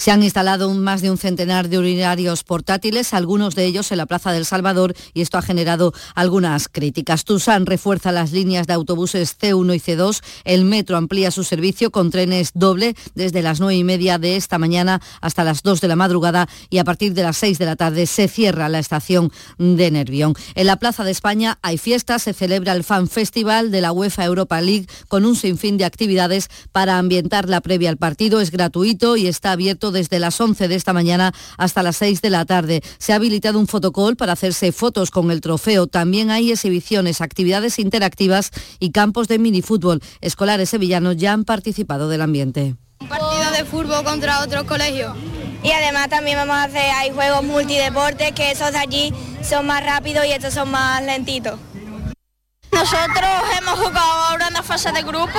Se 0.00 0.10
han 0.10 0.22
instalado 0.22 0.72
más 0.72 1.02
de 1.02 1.10
un 1.10 1.18
centenar 1.18 1.68
de 1.68 1.76
urinarios 1.76 2.42
portátiles, 2.42 3.12
algunos 3.12 3.54
de 3.54 3.66
ellos 3.66 3.92
en 3.92 3.98
la 3.98 4.06
Plaza 4.06 4.32
del 4.32 4.46
Salvador, 4.46 4.94
y 5.12 5.20
esto 5.20 5.36
ha 5.36 5.42
generado 5.42 5.92
algunas 6.14 6.70
críticas. 6.70 7.24
Tusan 7.26 7.66
refuerza 7.66 8.10
las 8.10 8.32
líneas 8.32 8.66
de 8.66 8.72
autobuses 8.72 9.36
C1 9.38 9.74
y 9.74 9.78
C2. 9.78 10.22
El 10.44 10.64
metro 10.64 10.96
amplía 10.96 11.30
su 11.30 11.44
servicio 11.44 11.90
con 11.90 12.10
trenes 12.10 12.52
doble 12.54 12.96
desde 13.14 13.42
las 13.42 13.60
9 13.60 13.76
y 13.76 13.84
media 13.84 14.16
de 14.16 14.36
esta 14.36 14.56
mañana 14.56 15.02
hasta 15.20 15.44
las 15.44 15.62
2 15.62 15.82
de 15.82 15.88
la 15.88 15.96
madrugada 15.96 16.48
y 16.70 16.78
a 16.78 16.84
partir 16.84 17.12
de 17.12 17.22
las 17.22 17.36
6 17.36 17.58
de 17.58 17.66
la 17.66 17.76
tarde 17.76 18.06
se 18.06 18.26
cierra 18.26 18.70
la 18.70 18.78
estación 18.78 19.30
de 19.58 19.90
Nervión. 19.90 20.32
En 20.54 20.66
la 20.66 20.76
Plaza 20.76 21.04
de 21.04 21.10
España 21.10 21.58
hay 21.60 21.76
fiestas, 21.76 22.22
se 22.22 22.32
celebra 22.32 22.72
el 22.72 22.84
Fan 22.84 23.06
Festival 23.06 23.70
de 23.70 23.82
la 23.82 23.92
UEFA 23.92 24.24
Europa 24.24 24.62
League 24.62 24.86
con 25.08 25.26
un 25.26 25.36
sinfín 25.36 25.76
de 25.76 25.84
actividades 25.84 26.48
para 26.72 26.96
ambientar 26.96 27.50
la 27.50 27.60
previa 27.60 27.90
al 27.90 27.98
partido. 27.98 28.40
Es 28.40 28.50
gratuito 28.50 29.18
y 29.18 29.26
está 29.26 29.52
abierto 29.52 29.89
desde 29.90 30.18
las 30.18 30.40
11 30.40 30.68
de 30.68 30.74
esta 30.74 30.92
mañana 30.92 31.32
hasta 31.56 31.82
las 31.82 31.96
6 31.96 32.22
de 32.22 32.30
la 32.30 32.44
tarde. 32.44 32.82
Se 32.98 33.12
ha 33.12 33.16
habilitado 33.16 33.58
un 33.58 33.66
fotocall 33.66 34.16
para 34.16 34.32
hacerse 34.32 34.72
fotos 34.72 35.10
con 35.10 35.30
el 35.30 35.40
trofeo. 35.40 35.86
También 35.86 36.30
hay 36.30 36.52
exhibiciones, 36.52 37.20
actividades 37.20 37.78
interactivas 37.78 38.50
y 38.78 38.90
campos 38.92 39.28
de 39.28 39.38
minifútbol. 39.38 40.02
Escolares 40.20 40.70
sevillanos 40.70 41.16
ya 41.16 41.32
han 41.32 41.44
participado 41.44 42.08
del 42.08 42.22
ambiente. 42.22 42.76
Un 43.00 43.08
partido 43.08 43.50
de 43.52 43.64
fútbol 43.64 44.04
contra 44.04 44.40
otros 44.40 44.64
colegios. 44.64 45.16
Y 45.62 45.72
además 45.72 46.08
también 46.08 46.38
vamos 46.38 46.56
a 46.56 46.64
hacer, 46.64 46.90
hay 46.94 47.10
juegos 47.10 47.44
multideportes 47.44 48.32
que 48.32 48.50
esos 48.50 48.72
de 48.72 48.78
allí 48.78 49.14
son 49.42 49.66
más 49.66 49.84
rápidos 49.84 50.24
y 50.24 50.32
estos 50.32 50.54
son 50.54 50.70
más 50.70 51.02
lentitos. 51.02 51.58
Nosotros 52.72 53.30
hemos 53.58 53.78
jugado 53.78 54.12
ahora 54.28 54.48
en 54.48 54.54
la 54.54 54.62
fase 54.62 54.90
de 54.92 55.02
grupo 55.02 55.38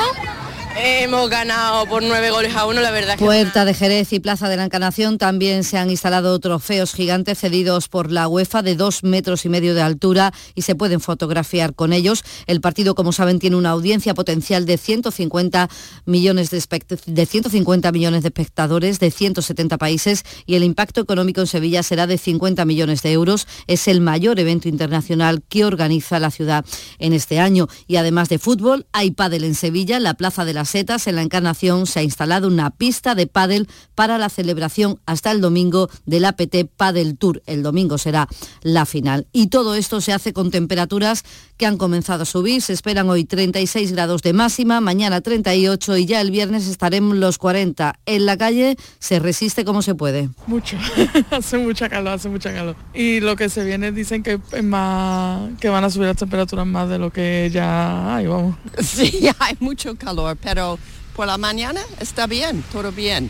Hemos 0.77 1.29
ganado 1.29 1.85
por 1.87 2.01
nueve 2.01 2.31
goles 2.31 2.55
a 2.55 2.65
uno, 2.65 2.79
la 2.79 2.91
verdad. 2.91 3.17
Puerta 3.17 3.65
de 3.65 3.73
Jerez 3.73 4.13
y 4.13 4.21
Plaza 4.21 4.47
de 4.47 4.55
la 4.55 4.63
Encarnación 4.63 5.17
también 5.17 5.65
se 5.65 5.77
han 5.77 5.89
instalado 5.89 6.39
trofeos 6.39 6.93
gigantes 6.93 7.39
cedidos 7.39 7.89
por 7.89 8.09
la 8.09 8.27
UEFA 8.29 8.61
de 8.61 8.75
dos 8.75 9.03
metros 9.03 9.43
y 9.43 9.49
medio 9.49 9.75
de 9.75 9.81
altura 9.81 10.33
y 10.55 10.61
se 10.61 10.75
pueden 10.75 11.01
fotografiar 11.01 11.75
con 11.75 11.91
ellos. 11.91 12.23
El 12.47 12.61
partido, 12.61 12.95
como 12.95 13.11
saben, 13.11 13.39
tiene 13.39 13.57
una 13.57 13.71
audiencia 13.71 14.13
potencial 14.13 14.65
de 14.65 14.77
150 14.77 15.69
millones 16.05 16.49
de, 16.51 16.63
de 17.05 17.25
150 17.25 17.91
millones 17.91 18.21
de 18.21 18.29
espectadores 18.29 18.99
de 18.99 19.11
170 19.11 19.77
países 19.77 20.23
y 20.45 20.55
el 20.55 20.63
impacto 20.63 21.01
económico 21.01 21.41
en 21.41 21.47
Sevilla 21.47 21.83
será 21.83 22.07
de 22.07 22.17
50 22.17 22.63
millones 22.63 23.01
de 23.01 23.11
euros. 23.11 23.45
Es 23.67 23.89
el 23.89 23.99
mayor 23.99 24.39
evento 24.39 24.69
internacional 24.69 25.43
que 25.49 25.65
organiza 25.65 26.17
la 26.19 26.31
ciudad 26.31 26.65
en 26.97 27.11
este 27.11 27.39
año. 27.39 27.67
Y 27.87 27.97
además 27.97 28.29
de 28.29 28.39
fútbol, 28.39 28.87
hay 28.93 29.11
pádel 29.11 29.43
en 29.43 29.55
Sevilla, 29.55 29.99
la 29.99 30.13
Plaza 30.13 30.45
de 30.45 30.53
la 30.53 30.60
Setas, 30.65 31.07
en 31.07 31.15
la 31.15 31.21
Encarnación, 31.21 31.87
se 31.87 31.99
ha 31.99 32.03
instalado 32.03 32.47
una 32.47 32.69
pista 32.71 33.15
de 33.15 33.27
pádel 33.27 33.67
para 33.95 34.17
la 34.17 34.29
celebración 34.29 34.99
hasta 35.05 35.31
el 35.31 35.41
domingo 35.41 35.89
del 36.05 36.25
APT 36.25 36.67
Padel 36.75 37.17
Tour. 37.17 37.41
El 37.45 37.63
domingo 37.63 37.97
será 37.97 38.27
la 38.61 38.85
final. 38.85 39.27
Y 39.31 39.47
todo 39.47 39.75
esto 39.75 40.01
se 40.01 40.13
hace 40.13 40.33
con 40.33 40.51
temperaturas 40.51 41.23
que 41.61 41.67
han 41.67 41.77
comenzado 41.77 42.23
a 42.23 42.25
subir. 42.25 42.59
Se 42.59 42.73
esperan 42.73 43.07
hoy 43.07 43.23
36 43.23 43.91
grados 43.91 44.23
de 44.23 44.33
máxima, 44.33 44.81
mañana 44.81 45.21
38 45.21 45.97
y 45.97 46.07
ya 46.07 46.19
el 46.19 46.31
viernes 46.31 46.67
estaremos 46.67 47.15
los 47.15 47.37
40. 47.37 47.99
En 48.07 48.25
la 48.25 48.35
calle 48.35 48.77
se 48.97 49.19
resiste 49.19 49.63
como 49.63 49.83
se 49.83 49.93
puede. 49.93 50.29
Mucho, 50.47 50.75
hace 51.29 51.59
mucha 51.59 51.87
calor, 51.87 52.13
hace 52.13 52.29
mucha 52.29 52.51
calor. 52.51 52.75
Y 52.95 53.19
lo 53.19 53.35
que 53.35 53.47
se 53.47 53.63
viene 53.63 53.91
dicen 53.91 54.23
que 54.23 54.39
es 54.51 54.63
más, 54.63 55.51
que 55.59 55.69
van 55.69 55.83
a 55.83 55.91
subir 55.91 56.07
las 56.07 56.17
temperaturas 56.17 56.65
más 56.65 56.89
de 56.89 56.97
lo 56.97 57.11
que 57.11 57.51
ya 57.53 58.15
hay, 58.15 58.25
vamos. 58.25 58.55
Sí, 58.81 59.29
hay 59.37 59.55
mucho 59.59 59.95
calor, 59.95 60.35
pero 60.41 60.79
por 61.15 61.27
la 61.27 61.37
mañana 61.37 61.81
está 61.99 62.25
bien, 62.25 62.63
todo 62.71 62.91
bien. 62.91 63.29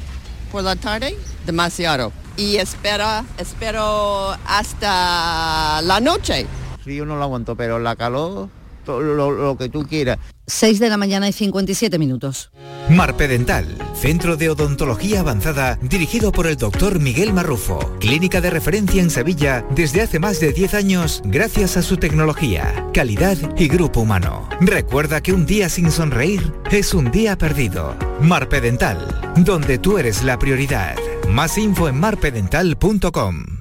Por 0.54 0.64
la 0.64 0.78
tarde, 0.78 1.18
demasiado. 1.46 2.14
Y 2.38 2.56
espera, 2.56 3.26
espero 3.38 4.38
hasta 4.48 5.82
la 5.82 6.00
noche. 6.00 6.48
Frío 6.84 7.06
no 7.06 7.16
lo 7.16 7.24
aguanto, 7.24 7.56
pero 7.56 7.80
la 7.80 7.96
calor, 7.96 8.50
todo 8.86 9.02
lo, 9.02 9.32
lo 9.32 9.58
que 9.58 9.70
tú 9.70 9.86
quieras. 9.86 10.18
6 10.48 10.80
de 10.80 10.90
la 10.90 10.98
mañana 10.98 11.30
y 11.30 11.32
57 11.32 11.98
minutos. 11.98 12.52
Marpedental, 12.90 13.78
centro 13.94 14.36
de 14.36 14.50
odontología 14.50 15.22
avanzada 15.22 15.78
dirigido 15.82 16.32
por 16.32 16.48
el 16.48 16.58
doctor 16.58 17.00
Miguel 17.00 17.32
Marrufo, 17.32 17.80
clínica 18.00 18.42
de 18.42 18.50
referencia 18.50 19.02
en 19.02 19.10
Sevilla 19.10 19.66
desde 19.70 20.02
hace 20.02 20.20
más 20.20 20.40
de 20.40 20.52
10 20.52 20.74
años 20.74 21.22
gracias 21.24 21.78
a 21.78 21.84
su 21.84 21.98
tecnología, 21.98 22.88
calidad 22.94 23.38
y 23.58 23.68
grupo 23.70 24.02
humano. 24.02 24.50
Recuerda 24.60 25.22
que 25.22 25.32
un 25.32 25.46
día 25.46 25.70
sin 25.70 25.90
sonreír 25.90 26.52
es 26.70 26.94
un 26.94 27.12
día 27.12 27.38
perdido. 27.38 27.96
Marpedental, 28.20 29.34
donde 29.38 29.78
tú 29.78 29.98
eres 29.98 30.24
la 30.24 30.38
prioridad. 30.38 30.96
Más 31.30 31.58
info 31.58 31.88
en 31.88 32.00
marpedental.com. 32.00 33.61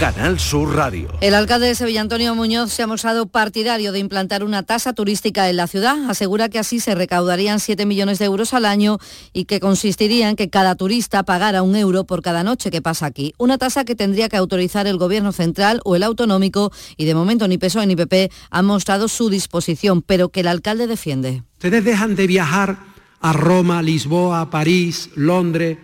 Canal 0.00 0.40
Sur 0.40 0.74
Radio. 0.76 1.10
El 1.20 1.34
alcalde 1.34 1.66
de 1.66 1.74
Sevilla, 1.74 2.00
Antonio 2.00 2.34
Muñoz, 2.34 2.72
se 2.72 2.82
ha 2.82 2.86
mostrado 2.86 3.26
partidario 3.26 3.92
de 3.92 3.98
implantar 3.98 4.42
una 4.44 4.62
tasa 4.62 4.94
turística 4.94 5.50
en 5.50 5.58
la 5.58 5.66
ciudad. 5.66 6.08
Asegura 6.08 6.48
que 6.48 6.58
así 6.58 6.80
se 6.80 6.94
recaudarían 6.94 7.60
7 7.60 7.84
millones 7.84 8.18
de 8.18 8.24
euros 8.24 8.54
al 8.54 8.64
año 8.64 8.96
y 9.34 9.44
que 9.44 9.60
consistiría 9.60 10.30
en 10.30 10.36
que 10.36 10.48
cada 10.48 10.74
turista 10.74 11.22
pagara 11.24 11.60
un 11.60 11.76
euro 11.76 12.04
por 12.04 12.22
cada 12.22 12.42
noche 12.42 12.70
que 12.70 12.80
pasa 12.80 13.04
aquí. 13.04 13.34
Una 13.36 13.58
tasa 13.58 13.84
que 13.84 13.94
tendría 13.94 14.30
que 14.30 14.38
autorizar 14.38 14.86
el 14.86 14.96
gobierno 14.96 15.32
central 15.32 15.82
o 15.84 15.96
el 15.96 16.02
autonómico 16.02 16.72
y 16.96 17.04
de 17.04 17.14
momento 17.14 17.46
ni 17.46 17.58
PSOE 17.58 17.86
ni 17.86 17.94
PP 17.94 18.30
han 18.48 18.64
mostrado 18.64 19.06
su 19.06 19.28
disposición, 19.28 20.00
pero 20.00 20.30
que 20.30 20.40
el 20.40 20.48
alcalde 20.48 20.86
defiende. 20.86 21.42
Ustedes 21.56 21.84
dejan 21.84 22.16
de 22.16 22.26
viajar 22.26 22.78
a 23.20 23.34
Roma, 23.34 23.82
Lisboa, 23.82 24.48
París, 24.48 25.10
Londres 25.14 25.76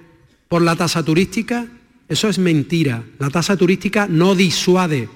por 0.48 0.62
la 0.62 0.74
tasa 0.74 1.02
turística 1.02 1.66
eso 2.08 2.28
es 2.28 2.38
mentira. 2.38 3.04
La 3.18 3.30
tasa 3.30 3.56
turística 3.56 4.06
no 4.08 4.34
disuade 4.34 5.08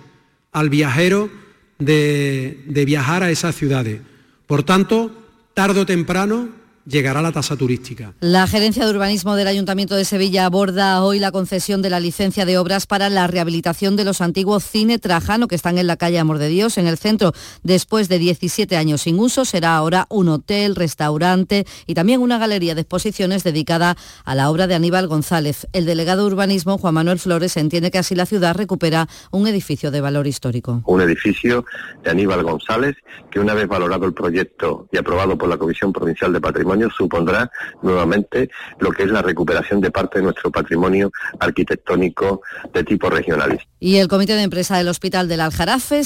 al 0.53 0.69
viajero 0.69 1.31
de, 1.79 2.63
viajar 2.87 3.23
a 3.23 3.31
esas 3.31 3.55
ciudades. 3.55 4.01
Por 4.47 4.63
tanto, 4.63 5.11
tarde 5.55 5.81
o 5.81 5.87
temprano 5.87 6.60
llegará 6.91 7.23
la 7.23 7.33
tasa 7.33 7.57
turística. 7.57 8.15
La 8.21 8.47
Gerencia 8.47 8.85
de 8.85 8.91
Urbanismo 8.91 9.37
del 9.37 9.47
Ayuntamiento 9.47 9.95
de 9.95 10.05
Sevilla 10.05 10.45
aborda 10.45 11.03
hoy 11.03 11.19
la 11.19 11.31
concesión 11.31 11.83
de 11.83 11.91
la 11.91 12.01
licencia 12.01 12.45
de 12.45 12.59
obras 12.59 12.87
para 12.87 13.09
la 13.09 13.27
rehabilitación 13.27 13.97
de 13.97 14.05
los 14.05 14.21
antiguos 14.21 14.65
cine 14.65 14.99
Trajano 14.99 15.49
que 15.49 15.55
están 15.55 15.79
en 15.79 15.87
la 15.87 15.97
calle 15.97 16.19
Amor 16.19 16.39
de 16.39 16.49
Dios, 16.49 16.79
en 16.79 16.87
el 16.87 16.99
centro. 16.99 17.33
Después 17.63 18.09
de 18.09 18.19
17 18.19 18.77
años 18.77 19.03
sin 19.03 19.19
uso, 19.19 19.45
será 19.45 19.77
ahora 19.77 20.07
un 20.11 20.29
hotel, 20.29 20.75
restaurante 20.75 21.65
y 21.87 21.95
también 21.95 22.21
una 22.21 22.39
galería 22.39 22.75
de 22.75 22.83
exposiciones 22.83 23.45
dedicada 23.45 23.97
a 24.25 24.35
la 24.35 24.51
obra 24.51 24.67
de 24.67 24.75
Aníbal 24.75 25.07
González. 25.07 25.69
El 25.73 25.87
delegado 25.87 26.23
de 26.23 26.33
Urbanismo, 26.33 26.79
Juan 26.79 26.95
Manuel 26.95 27.19
Flores, 27.19 27.57
entiende 27.57 27.91
que 27.91 27.99
así 27.99 28.15
la 28.15 28.27
ciudad 28.27 28.57
recupera 28.57 29.09
un 29.31 29.47
edificio 29.47 29.91
de 29.91 30.01
valor 30.01 30.27
histórico. 30.27 30.83
Un 30.87 31.01
edificio 31.01 31.65
de 32.03 32.11
Aníbal 32.11 32.43
González 32.43 32.97
que 33.31 33.39
una 33.39 33.55
vez 33.55 33.69
valorado 33.69 34.07
el 34.07 34.13
proyecto 34.13 34.89
y 34.91 34.99
aprobado 34.99 35.39
por 35.39 35.49
la 35.49 35.57
Comisión 35.57 35.93
Provincial 35.93 36.33
de 36.33 36.41
Patrimonio 36.41 36.80
supondrá 36.89 37.51
nuevamente 37.83 38.49
lo 38.79 38.91
que 38.91 39.03
es 39.03 39.11
la 39.11 39.23
recuperación 39.23 39.81
de 39.81 39.91
parte 39.91 40.19
de 40.19 40.25
nuestro 40.25 40.51
patrimonio 40.51 41.11
arquitectónico 41.39 42.43
de 42.73 42.85
tipo 42.85 43.11
regionalista. 43.11 43.65
Y 43.79 43.97
el 43.97 44.09
comité 44.09 44.35
de 44.37 44.43
empresa 44.43 44.77
del 44.79 44.89
Hospital 44.89 45.29
del 45.29 45.41
Aljarafe 45.41 46.03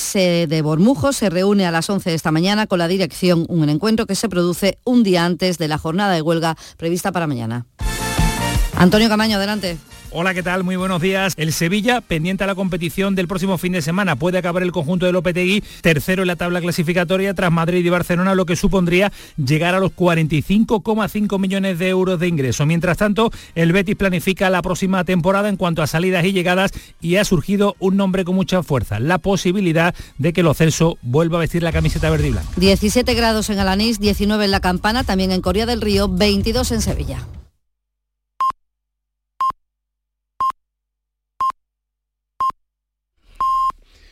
de 0.47 0.62
Bormujo 0.62 1.12
se 1.12 1.31
reúne 1.31 1.66
a 1.66 1.70
las 1.70 1.91
11 1.91 2.11
de 2.11 2.16
esta 2.16 2.31
mañana 2.31 2.66
con 2.66 2.79
la 2.79 2.89
dirección, 2.89 3.47
un 3.49 3.68
encuentro 3.68 4.07
que 4.07 4.14
se 4.14 4.29
produce 4.29 4.79
un 4.85 5.03
día 5.03 5.25
antes 5.25 5.59
de 5.59 5.68
la 5.68 5.79
jornada 5.79 6.14
de 6.14 6.22
huelga 6.22 6.57
prevista 6.77 7.12
para 7.12 7.27
mañana. 7.27 7.66
Antonio 8.77 9.09
Camaño, 9.09 9.37
adelante. 9.37 9.79
Hola, 10.17 10.33
¿qué 10.33 10.45
tal? 10.45 10.62
Muy 10.62 10.77
buenos 10.77 11.03
días. 11.03 11.35
El 11.37 11.53
Sevilla, 11.53 12.01
pendiente 12.01 12.45
a 12.45 12.47
la 12.47 12.55
competición 12.55 13.17
del 13.17 13.27
próximo 13.27 13.59
fin 13.59 13.73
de 13.73 13.83
semana, 13.83 14.15
puede 14.15 14.39
acabar 14.39 14.62
el 14.62 14.71
conjunto 14.71 15.07
de 15.07 15.11
Lopetegui 15.11 15.61
tercero 15.81 16.23
en 16.23 16.29
la 16.29 16.37
tabla 16.37 16.61
clasificatoria 16.61 17.35
tras 17.35 17.51
Madrid 17.51 17.85
y 17.85 17.89
Barcelona, 17.89 18.37
lo 18.37 18.47
que 18.47 18.55
supondría 18.55 19.11
llegar 19.37 19.75
a 19.75 19.81
los 19.81 19.91
45,5 19.91 21.41
millones 21.41 21.81
de 21.81 21.89
euros 21.89 22.21
de 22.21 22.29
ingreso. 22.29 22.65
Mientras 22.65 22.97
tanto, 22.97 23.33
el 23.57 23.73
Betis 23.73 23.97
planifica 23.97 24.51
la 24.51 24.62
próxima 24.62 25.03
temporada 25.03 25.49
en 25.49 25.57
cuanto 25.57 25.83
a 25.83 25.89
salidas 25.89 26.25
y 26.25 26.33
llegadas 26.33 26.71
y 27.01 27.17
ha 27.17 27.25
surgido 27.25 27.75
un 27.81 27.97
nombre 27.97 28.25
con 28.25 28.37
mucha 28.37 28.62
fuerza, 28.62 29.01
la 29.01 29.19
posibilidad 29.19 29.97
de 30.19 30.33
que 30.33 30.45
Lo 30.45 30.55
Celso 30.55 30.97
vuelva 31.03 31.39
a 31.39 31.41
vestir 31.41 31.65
la 31.65 31.73
camiseta 31.73 32.09
verde 32.09 32.29
y 32.29 32.31
blanca. 32.31 32.51
17 32.59 33.15
grados 33.15 33.51
en 33.51 33.59
Alanís, 33.59 33.99
19 33.99 34.45
en 34.45 34.53
La 34.53 34.61
Campana, 34.61 35.03
también 35.03 35.33
en 35.33 35.41
Corea 35.41 35.67
del 35.67 35.81
Río, 35.81 36.07
22 36.07 36.71
en 36.71 36.83
Sevilla. 36.83 37.27